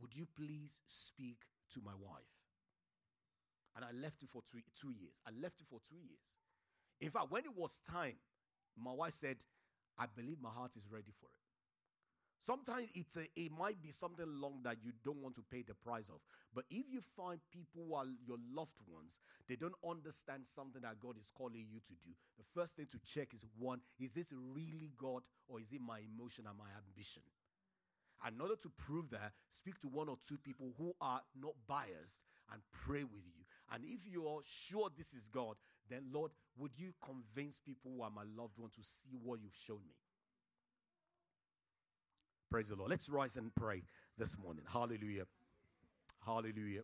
would 0.02 0.16
you 0.16 0.28
please 0.36 0.80
speak 0.86 1.38
to 1.74 1.82
my 1.84 1.94
wife? 2.00 2.22
And 3.78 3.86
I 3.86 3.92
left 4.02 4.24
it 4.24 4.30
for 4.30 4.42
two, 4.42 4.60
two 4.74 4.92
years. 4.92 5.22
I 5.26 5.30
left 5.40 5.62
it 5.62 5.68
for 5.70 5.80
two 5.88 6.02
years. 6.02 6.36
In 7.00 7.12
fact, 7.12 7.30
when 7.30 7.46
it 7.46 7.56
was 7.56 7.80
time, 7.80 8.18
my 8.76 8.92
wife 8.92 9.14
said, 9.14 9.38
I 9.98 10.06
believe 10.08 10.38
my 10.42 10.50
heart 10.50 10.76
is 10.76 10.84
ready 10.92 11.14
for 11.20 11.28
it. 11.28 11.48
Sometimes 12.40 12.88
it's 12.94 13.18
a, 13.18 13.26
it 13.36 13.52
might 13.52 13.82
be 13.82 13.92
something 13.92 14.26
long 14.40 14.62
that 14.64 14.78
you 14.84 14.92
don't 15.04 15.22
want 15.22 15.36
to 15.36 15.42
pay 15.42 15.64
the 15.64 15.74
price 15.74 16.08
of. 16.10 16.22
But 16.54 16.66
if 16.70 16.86
you 16.90 17.02
find 17.02 17.40
people 17.52 17.84
who 17.88 17.94
are 17.96 18.06
your 18.26 18.38
loved 18.54 18.78
ones, 18.88 19.20
they 19.48 19.56
don't 19.56 19.76
understand 19.88 20.46
something 20.46 20.82
that 20.82 21.00
God 21.00 21.18
is 21.20 21.32
calling 21.36 21.66
you 21.70 21.80
to 21.80 21.94
do. 22.02 22.14
The 22.38 22.46
first 22.54 22.78
thing 22.78 22.88
to 22.92 23.00
check 23.06 23.34
is 23.34 23.46
one, 23.58 23.82
is 24.00 24.14
this 24.14 24.34
really 24.34 24.92
God 24.98 25.24
or 25.48 25.60
is 25.60 25.74
it 25.74 25.82
my 25.82 26.00
emotion 26.00 26.46
and 26.48 26.58
my 26.58 26.70
ambition? 26.78 27.24
In 28.28 28.42
order 28.42 28.56
to 28.56 28.70
prove 28.70 29.10
that, 29.12 29.34
speak 29.52 29.80
to 29.82 29.88
one 29.88 30.10
or 30.10 30.18
two 30.28 30.38
people 30.38 30.74
who 30.78 30.94
are 31.02 31.22
not 31.40 31.54
biased 31.68 32.22
and 32.52 32.62
pray 32.72 33.04
with 33.04 33.26
you. 33.26 33.44
And 33.74 33.84
if 33.86 34.02
you're 34.10 34.42
sure 34.46 34.90
this 34.96 35.14
is 35.14 35.28
God, 35.28 35.56
then 35.90 36.04
Lord, 36.12 36.32
would 36.58 36.72
you 36.78 36.94
convince 37.04 37.60
people 37.60 37.92
who 37.96 38.02
are 38.02 38.10
my 38.10 38.24
loved 38.38 38.58
ones 38.58 38.76
to 38.76 38.84
see 38.84 39.18
what 39.22 39.40
you've 39.42 39.56
shown 39.56 39.80
me? 39.88 39.96
Praise 42.50 42.70
the 42.70 42.76
Lord. 42.76 42.90
Let's 42.90 43.10
rise 43.10 43.36
and 43.36 43.54
pray 43.56 43.84
this 44.18 44.38
morning. 44.38 44.64
Hallelujah. 44.72 45.26
Hallelujah. 46.26 46.82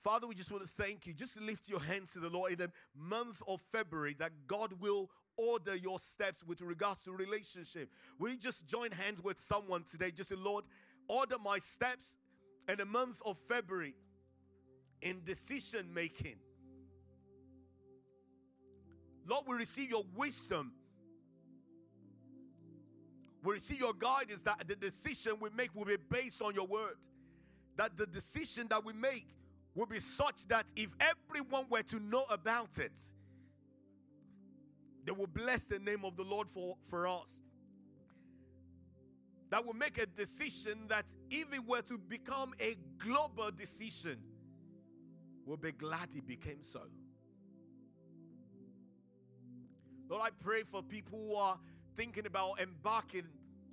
Father, 0.00 0.26
we 0.26 0.34
just 0.34 0.50
want 0.50 0.62
to 0.62 0.68
thank 0.68 1.06
you. 1.06 1.14
Just 1.14 1.40
lift 1.40 1.68
your 1.68 1.80
hands 1.80 2.12
to 2.12 2.20
the 2.20 2.28
Lord 2.28 2.52
in 2.52 2.58
the 2.58 2.70
month 2.94 3.42
of 3.48 3.60
February 3.72 4.14
that 4.18 4.32
God 4.46 4.74
will 4.80 5.10
order 5.36 5.76
your 5.76 5.98
steps 5.98 6.44
with 6.44 6.60
regards 6.60 7.04
to 7.04 7.12
relationship. 7.12 7.88
We 8.18 8.36
just 8.36 8.66
join 8.66 8.90
hands 8.90 9.22
with 9.22 9.38
someone 9.38 9.82
today. 9.82 10.10
Just 10.10 10.28
say, 10.30 10.36
Lord, 10.36 10.66
order 11.08 11.36
my 11.42 11.58
steps 11.58 12.16
in 12.68 12.78
the 12.78 12.86
month 12.86 13.20
of 13.24 13.38
February 13.38 13.94
in 15.04 15.22
decision 15.22 15.86
making. 15.94 16.36
Lord, 19.26 19.44
we 19.46 19.56
receive 19.56 19.90
your 19.90 20.04
wisdom. 20.16 20.72
We 23.42 23.52
receive 23.52 23.78
your 23.78 23.92
guidance 23.92 24.42
that 24.42 24.66
the 24.66 24.74
decision 24.74 25.34
we 25.40 25.50
make 25.50 25.74
will 25.74 25.84
be 25.84 25.98
based 26.10 26.42
on 26.42 26.54
your 26.54 26.66
word. 26.66 26.96
That 27.76 27.96
the 27.96 28.06
decision 28.06 28.66
that 28.70 28.84
we 28.84 28.94
make 28.94 29.26
will 29.74 29.86
be 29.86 30.00
such 30.00 30.46
that 30.48 30.72
if 30.74 30.94
everyone 31.00 31.66
were 31.68 31.82
to 31.82 32.00
know 32.00 32.24
about 32.30 32.78
it, 32.78 33.00
they 35.04 35.12
will 35.12 35.26
bless 35.26 35.64
the 35.64 35.78
name 35.78 36.04
of 36.04 36.16
the 36.16 36.22
Lord 36.22 36.48
for, 36.48 36.76
for 36.82 37.06
us. 37.06 37.42
That 39.50 39.66
will 39.66 39.74
make 39.74 39.98
a 39.98 40.06
decision 40.06 40.86
that 40.88 41.14
if 41.30 41.52
it 41.52 41.66
were 41.66 41.82
to 41.82 41.98
become 41.98 42.54
a 42.58 42.76
global 42.98 43.50
decision, 43.50 44.18
will 45.46 45.56
be 45.56 45.72
glad 45.72 46.14
it 46.14 46.26
became 46.26 46.62
so. 46.62 46.80
Lord, 50.08 50.22
I 50.24 50.30
pray 50.40 50.62
for 50.62 50.82
people 50.82 51.18
who 51.18 51.34
are 51.36 51.58
thinking 51.96 52.26
about 52.26 52.60
embarking 52.60 53.24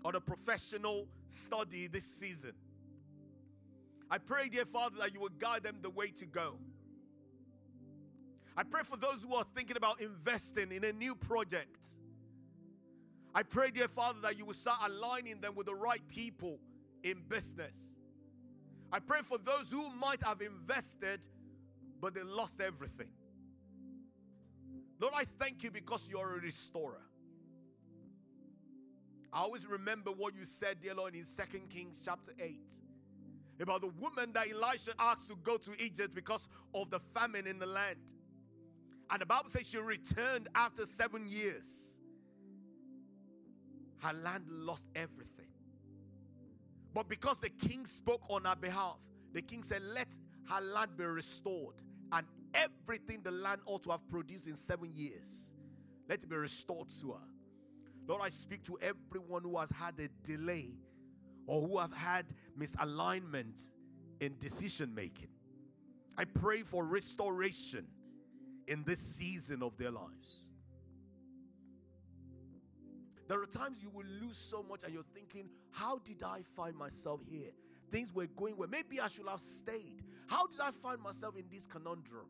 on 0.03 0.15
a 0.15 0.19
professional 0.19 1.07
study 1.27 1.87
this 1.87 2.05
season. 2.05 2.53
I 4.09 4.17
pray, 4.17 4.49
dear 4.49 4.65
Father, 4.65 4.97
that 4.99 5.13
you 5.13 5.21
will 5.21 5.29
guide 5.39 5.63
them 5.63 5.77
the 5.81 5.89
way 5.89 6.07
to 6.07 6.25
go. 6.25 6.57
I 8.57 8.63
pray 8.63 8.81
for 8.83 8.97
those 8.97 9.25
who 9.27 9.35
are 9.35 9.45
thinking 9.55 9.77
about 9.77 10.01
investing 10.01 10.71
in 10.71 10.83
a 10.83 10.91
new 10.91 11.15
project. 11.15 11.95
I 13.33 13.43
pray, 13.43 13.71
dear 13.71 13.87
Father, 13.87 14.19
that 14.23 14.37
you 14.37 14.45
will 14.45 14.53
start 14.53 14.79
aligning 14.85 15.39
them 15.39 15.55
with 15.55 15.67
the 15.67 15.75
right 15.75 16.05
people 16.09 16.59
in 17.03 17.21
business. 17.29 17.95
I 18.91 18.99
pray 18.99 19.19
for 19.23 19.37
those 19.37 19.71
who 19.71 19.89
might 19.91 20.21
have 20.23 20.41
invested, 20.41 21.25
but 22.01 22.13
they 22.15 22.23
lost 22.23 22.59
everything. 22.59 23.11
Lord, 24.99 25.13
I 25.15 25.23
thank 25.23 25.63
you 25.63 25.71
because 25.71 26.09
you're 26.09 26.37
a 26.37 26.41
restorer. 26.41 27.01
I 29.33 29.39
always 29.39 29.65
remember 29.65 30.11
what 30.11 30.35
you 30.35 30.45
said, 30.45 30.81
dear 30.81 30.95
Lord, 30.95 31.15
in 31.15 31.23
Second 31.23 31.69
Kings 31.69 32.01
chapter 32.03 32.33
8 32.39 32.59
about 33.61 33.81
the 33.81 33.89
woman 33.99 34.33
that 34.33 34.47
Elisha 34.51 34.91
asked 34.99 35.29
to 35.29 35.35
go 35.43 35.57
to 35.57 35.71
Egypt 35.83 36.13
because 36.13 36.49
of 36.73 36.89
the 36.89 36.99
famine 36.99 37.47
in 37.47 37.59
the 37.59 37.65
land. 37.65 37.99
And 39.09 39.21
the 39.21 39.25
Bible 39.25 39.49
says 39.49 39.67
she 39.67 39.77
returned 39.77 40.47
after 40.55 40.85
seven 40.85 41.27
years. 41.27 41.99
Her 43.99 44.13
land 44.13 44.45
lost 44.49 44.89
everything. 44.95 45.45
But 46.93 47.07
because 47.07 47.41
the 47.41 47.49
king 47.49 47.85
spoke 47.85 48.23
on 48.29 48.45
her 48.45 48.55
behalf, 48.55 48.97
the 49.33 49.41
king 49.41 49.63
said, 49.63 49.81
Let 49.93 50.17
her 50.49 50.61
land 50.61 50.97
be 50.97 51.03
restored. 51.03 51.75
And 52.11 52.25
everything 52.53 53.21
the 53.23 53.31
land 53.31 53.61
ought 53.65 53.83
to 53.83 53.91
have 53.91 54.07
produced 54.09 54.47
in 54.47 54.55
seven 54.55 54.91
years, 54.93 55.53
let 56.09 56.23
it 56.23 56.29
be 56.29 56.35
restored 56.35 56.89
to 57.01 57.11
her. 57.13 57.27
Lord, 58.07 58.21
I 58.23 58.29
speak 58.29 58.63
to 58.65 58.77
everyone 58.81 59.43
who 59.43 59.57
has 59.57 59.69
had 59.69 59.99
a 59.99 60.09
delay 60.23 60.75
or 61.47 61.67
who 61.67 61.77
have 61.77 61.93
had 61.93 62.25
misalignment 62.57 63.69
in 64.19 64.37
decision 64.39 64.93
making. 64.93 65.29
I 66.17 66.25
pray 66.25 66.59
for 66.59 66.85
restoration 66.85 67.87
in 68.67 68.83
this 68.83 68.99
season 68.99 69.63
of 69.63 69.77
their 69.77 69.91
lives. 69.91 70.49
There 73.27 73.41
are 73.41 73.45
times 73.45 73.77
you 73.81 73.89
will 73.89 74.05
lose 74.21 74.35
so 74.35 74.61
much 74.61 74.83
and 74.83 74.93
you're 74.93 75.03
thinking, 75.13 75.49
How 75.71 75.99
did 75.99 76.21
I 76.21 76.41
find 76.55 76.75
myself 76.75 77.21
here? 77.29 77.51
Things 77.91 78.13
were 78.13 78.27
going 78.27 78.57
well. 78.57 78.69
Maybe 78.69 78.99
I 78.99 79.07
should 79.07 79.27
have 79.27 79.41
stayed. 79.41 80.03
How 80.27 80.47
did 80.47 80.61
I 80.61 80.71
find 80.71 81.01
myself 81.01 81.35
in 81.37 81.43
this 81.51 81.67
conundrum? 81.67 82.27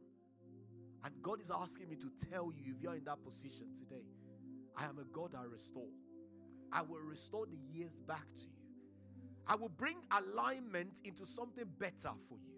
And 1.04 1.14
God 1.22 1.40
is 1.42 1.52
asking 1.52 1.90
me 1.90 1.96
to 1.98 2.12
tell 2.30 2.52
you 2.56 2.74
if 2.76 2.82
you're 2.82 2.96
in 2.96 3.04
that 3.06 3.24
position 3.24 3.68
today, 3.74 4.06
I 4.76 4.86
am 4.86 4.98
a 5.00 5.04
God 5.06 5.36
I 5.36 5.44
restore. 5.46 5.90
I 6.72 6.82
will 6.82 7.02
restore 7.04 7.46
the 7.46 7.58
years 7.78 8.00
back 8.08 8.26
to 8.36 8.44
you. 8.44 8.62
I 9.48 9.56
will 9.56 9.70
bring 9.70 9.98
alignment 10.12 11.02
into 11.04 11.26
something 11.26 11.66
better 11.80 12.12
for 12.28 12.38
you. 12.44 12.54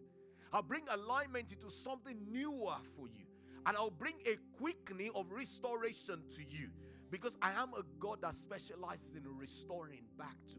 I'll 0.52 0.62
bring 0.62 0.84
alignment 0.92 1.52
into 1.52 1.70
something 1.70 2.18
newer 2.32 2.76
for 2.96 3.08
you. 3.08 3.26
And 3.66 3.76
I'll 3.78 3.90
bring 3.90 4.16
a 4.28 4.36
quickening 4.58 5.10
of 5.16 5.32
restoration 5.32 6.22
to 6.36 6.42
you 6.50 6.70
because 7.10 7.38
I 7.42 7.52
am 7.52 7.74
a 7.74 7.84
God 8.00 8.22
that 8.22 8.36
specializes 8.36 9.16
in 9.16 9.24
restoring 9.26 10.04
back 10.18 10.36
to. 10.50 10.56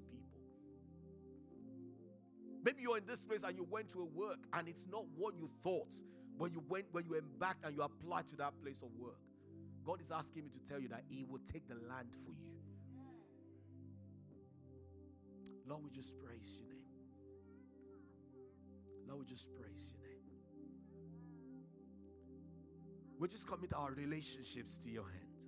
Maybe 2.64 2.82
you're 2.82 2.96
in 2.96 3.06
this 3.06 3.24
place 3.24 3.42
and 3.42 3.54
you 3.56 3.66
went 3.70 3.90
to 3.90 4.00
a 4.00 4.06
work 4.06 4.38
and 4.54 4.66
it's 4.68 4.88
not 4.90 5.04
what 5.16 5.34
you 5.36 5.48
thought 5.62 5.94
when 6.38 6.50
you 6.52 6.62
went 6.68 6.86
when 6.92 7.04
you 7.04 7.16
embarked 7.16 7.64
and 7.64 7.76
you 7.76 7.82
applied 7.82 8.26
to 8.28 8.36
that 8.36 8.54
place 8.62 8.82
of 8.82 8.88
work. 8.98 9.20
God 9.84 10.00
is 10.00 10.10
asking 10.10 10.44
me 10.44 10.50
to 10.50 10.58
tell 10.60 10.80
you 10.80 10.88
that 10.88 11.02
He 11.08 11.24
will 11.24 11.40
take 11.40 11.68
the 11.68 11.74
land 11.74 12.08
for 12.24 12.30
you. 12.30 12.54
Lord, 15.66 15.84
we 15.84 15.90
just 15.90 16.18
praise 16.18 16.58
your 16.58 16.68
name. 16.68 16.80
Lord, 19.06 19.20
we 19.20 19.26
just 19.26 19.50
praise 19.54 19.92
your 19.92 20.00
name. 20.00 20.14
We 23.18 23.28
just 23.28 23.46
commit 23.46 23.72
our 23.74 23.92
relationships 23.92 24.78
to 24.80 24.90
your 24.90 25.04
hand. 25.04 25.46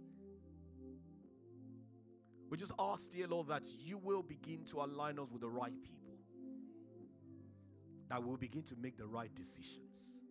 We 2.49 2.57
just 2.57 2.73
ask, 2.79 3.11
dear 3.11 3.27
Lord, 3.27 3.49
that 3.49 3.65
you 3.79 3.99
will 3.99 4.23
begin 4.23 4.65
to 4.67 4.83
align 4.83 5.19
us 5.19 5.31
with 5.33 5.41
the 5.41 5.49
right 5.49 5.75
people, 5.83 6.06
that 8.09 8.23
we'll 8.23 8.37
begin 8.37 8.63
to 8.63 8.77
make 8.77 8.97
the 8.97 9.07
right 9.07 9.35
decisions, 9.35 10.23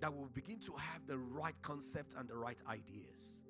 that 0.00 0.12
we'll 0.12 0.28
begin 0.28 0.58
to 0.60 0.72
have 0.72 1.06
the 1.06 1.18
right 1.18 1.54
concept 1.62 2.14
and 2.18 2.28
the 2.28 2.36
right 2.36 2.60
ideas, 2.68 3.42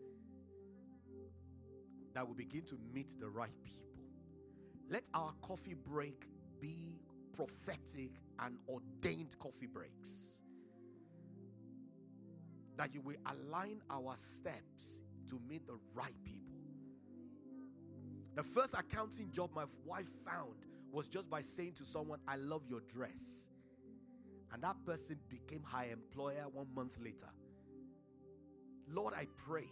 that 2.14 2.24
we'll 2.26 2.36
begin 2.36 2.62
to 2.62 2.78
meet 2.93 3.18
the 3.18 3.28
right 3.28 3.55
people. 3.64 4.05
Let 4.88 5.09
our 5.14 5.32
coffee 5.43 5.74
break 5.74 6.26
be 6.61 7.01
prophetic 7.34 8.11
and 8.40 8.59
ordained 8.68 9.38
coffee 9.38 9.66
breaks. 9.66 10.43
That 12.76 12.95
you 12.95 13.01
will 13.01 13.16
align 13.26 13.80
our 13.90 14.14
steps 14.16 15.03
to 15.28 15.40
meet 15.49 15.66
the 15.66 15.78
right 15.95 16.14
people. 16.24 16.61
The 18.34 18.43
first 18.43 18.74
accounting 18.74 19.30
job 19.32 19.51
my 19.55 19.64
wife 19.84 20.09
found 20.24 20.57
was 20.93 21.09
just 21.09 21.30
by 21.30 21.40
saying 21.40 21.72
to 21.74 21.86
someone, 21.86 22.20
I 22.28 22.36
love 22.36 22.62
your 22.68 22.80
dress. 22.80 23.49
And 24.53 24.62
that 24.62 24.76
person 24.84 25.18
became 25.30 25.62
her 25.72 25.84
employer 25.90 26.45
one 26.53 26.66
month 26.74 26.99
later. 27.03 27.28
Lord, 28.88 29.14
I 29.14 29.26
pray 29.36 29.68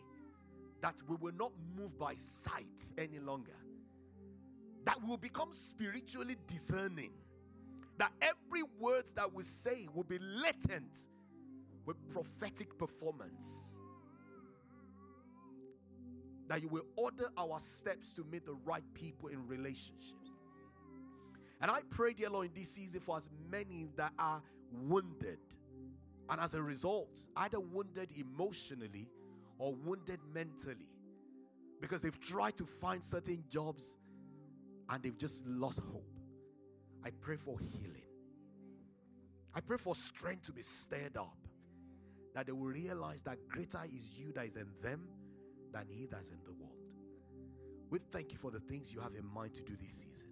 that 0.81 0.95
we 1.07 1.17
will 1.17 1.35
not 1.35 1.53
move 1.77 1.99
by 1.99 2.15
sight 2.15 2.93
any 2.97 3.19
longer, 3.19 3.57
that 4.85 5.01
we 5.03 5.09
will 5.09 5.19
become 5.19 5.53
spiritually 5.53 6.37
discerning, 6.47 7.13
that 7.99 8.13
every 8.23 8.63
word 8.79 9.05
that 9.17 9.33
we 9.35 9.43
say 9.43 9.87
will 9.95 10.05
be 10.05 10.19
latent 10.19 11.07
with 11.85 11.97
prophetic 12.09 12.79
performance 12.79 13.81
that 16.51 16.61
you 16.61 16.69
will 16.69 16.85
order 16.97 17.31
our 17.39 17.61
steps 17.61 18.13
to 18.13 18.25
meet 18.25 18.45
the 18.45 18.57
right 18.65 18.83
people 18.93 19.29
in 19.29 19.47
relationships. 19.47 20.20
And 21.61 21.71
I 21.71 21.81
pray, 21.91 22.15
dear 22.15 22.31
Lord, 22.31 22.47
in 22.47 22.53
this 22.55 22.75
season 22.75 23.01
for 23.01 23.17
as 23.17 23.29
many 23.51 23.89
that 23.97 24.13
are 24.19 24.43
wounded, 24.73 25.39
and 26.29 26.41
as 26.41 26.55
a 26.55 26.63
result, 26.63 27.27
either 27.37 27.61
wounded 27.61 28.13
emotionally 28.17 29.09
or 29.59 29.75
wounded 29.75 30.21
mentally, 30.33 30.89
because 31.81 32.03
they've 32.03 32.21
tried 32.21 32.57
to 32.57 32.65
find 32.65 33.03
certain 33.03 33.45
jobs 33.49 33.97
and 34.89 35.03
they've 35.03 35.19
just 35.19 35.47
lost 35.47 35.81
hope. 35.81 36.05
I 37.05 37.11
pray 37.21 37.37
for 37.37 37.59
healing. 37.59 38.03
I 39.55 39.61
pray 39.61 39.77
for 39.77 39.95
strength 39.95 40.43
to 40.47 40.53
be 40.53 40.63
stirred 40.63 41.17
up, 41.17 41.37
that 42.35 42.47
they 42.47 42.53
will 42.53 42.69
realize 42.69 43.23
that 43.25 43.37
greater 43.49 43.81
is 43.93 44.19
you 44.19 44.33
that 44.33 44.47
is 44.47 44.57
in 44.57 44.69
them 44.81 45.09
than 45.73 45.87
he 45.89 46.07
that's 46.07 46.31
in 46.31 46.39
the 46.45 46.53
world. 46.53 46.77
We 47.91 47.99
thank 47.99 48.33
you 48.33 48.39
for 48.39 48.51
the 48.51 48.61
things 48.61 48.95
you 48.95 49.01
have 49.01 49.15
in 49.15 49.27
mind 49.27 49.55
to 49.55 49.63
do 49.63 49.77
this 49.77 50.05
season. 50.05 50.30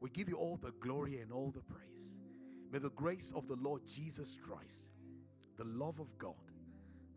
We 0.00 0.10
give 0.10 0.28
you 0.28 0.36
all 0.36 0.56
the 0.56 0.72
glory 0.80 1.18
and 1.18 1.32
all 1.32 1.50
the 1.50 1.60
praise. 1.60 2.18
May 2.72 2.78
the 2.78 2.90
grace 2.90 3.32
of 3.34 3.48
the 3.48 3.56
Lord 3.56 3.82
Jesus 3.86 4.36
Christ, 4.42 4.90
the 5.56 5.64
love 5.64 6.00
of 6.00 6.16
God, 6.18 6.34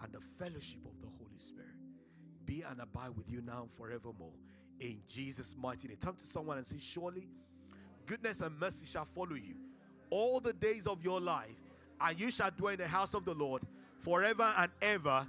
and 0.01 0.11
the 0.11 0.19
fellowship 0.19 0.81
of 0.85 0.99
the 1.01 1.07
Holy 1.07 1.37
Spirit 1.37 1.69
be 2.45 2.63
and 2.69 2.81
abide 2.81 3.15
with 3.15 3.29
you 3.31 3.41
now 3.41 3.61
and 3.61 3.71
forevermore. 3.71 4.33
In 4.79 5.01
Jesus' 5.07 5.55
mighty 5.57 5.87
name. 5.87 5.97
Turn 5.97 6.15
to 6.15 6.25
someone 6.25 6.57
and 6.57 6.65
say, 6.65 6.77
Surely 6.77 7.29
goodness 8.05 8.41
and 8.41 8.59
mercy 8.59 8.85
shall 8.85 9.05
follow 9.05 9.35
you 9.35 9.55
all 10.09 10.39
the 10.39 10.53
days 10.53 10.87
of 10.87 11.03
your 11.03 11.21
life, 11.21 11.55
and 12.01 12.19
you 12.19 12.29
shall 12.29 12.51
dwell 12.51 12.73
in 12.73 12.79
the 12.79 12.87
house 12.87 13.13
of 13.13 13.23
the 13.25 13.33
Lord 13.33 13.63
forever 13.99 14.53
and 14.57 14.71
ever. 14.81 15.25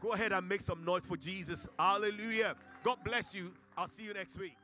Go 0.00 0.12
ahead 0.12 0.32
and 0.32 0.48
make 0.48 0.60
some 0.60 0.84
noise 0.84 1.02
for 1.04 1.16
Jesus. 1.16 1.66
Hallelujah. 1.78 2.54
God 2.82 2.98
bless 3.04 3.34
you. 3.34 3.52
I'll 3.76 3.88
see 3.88 4.04
you 4.04 4.14
next 4.14 4.38
week. 4.38 4.56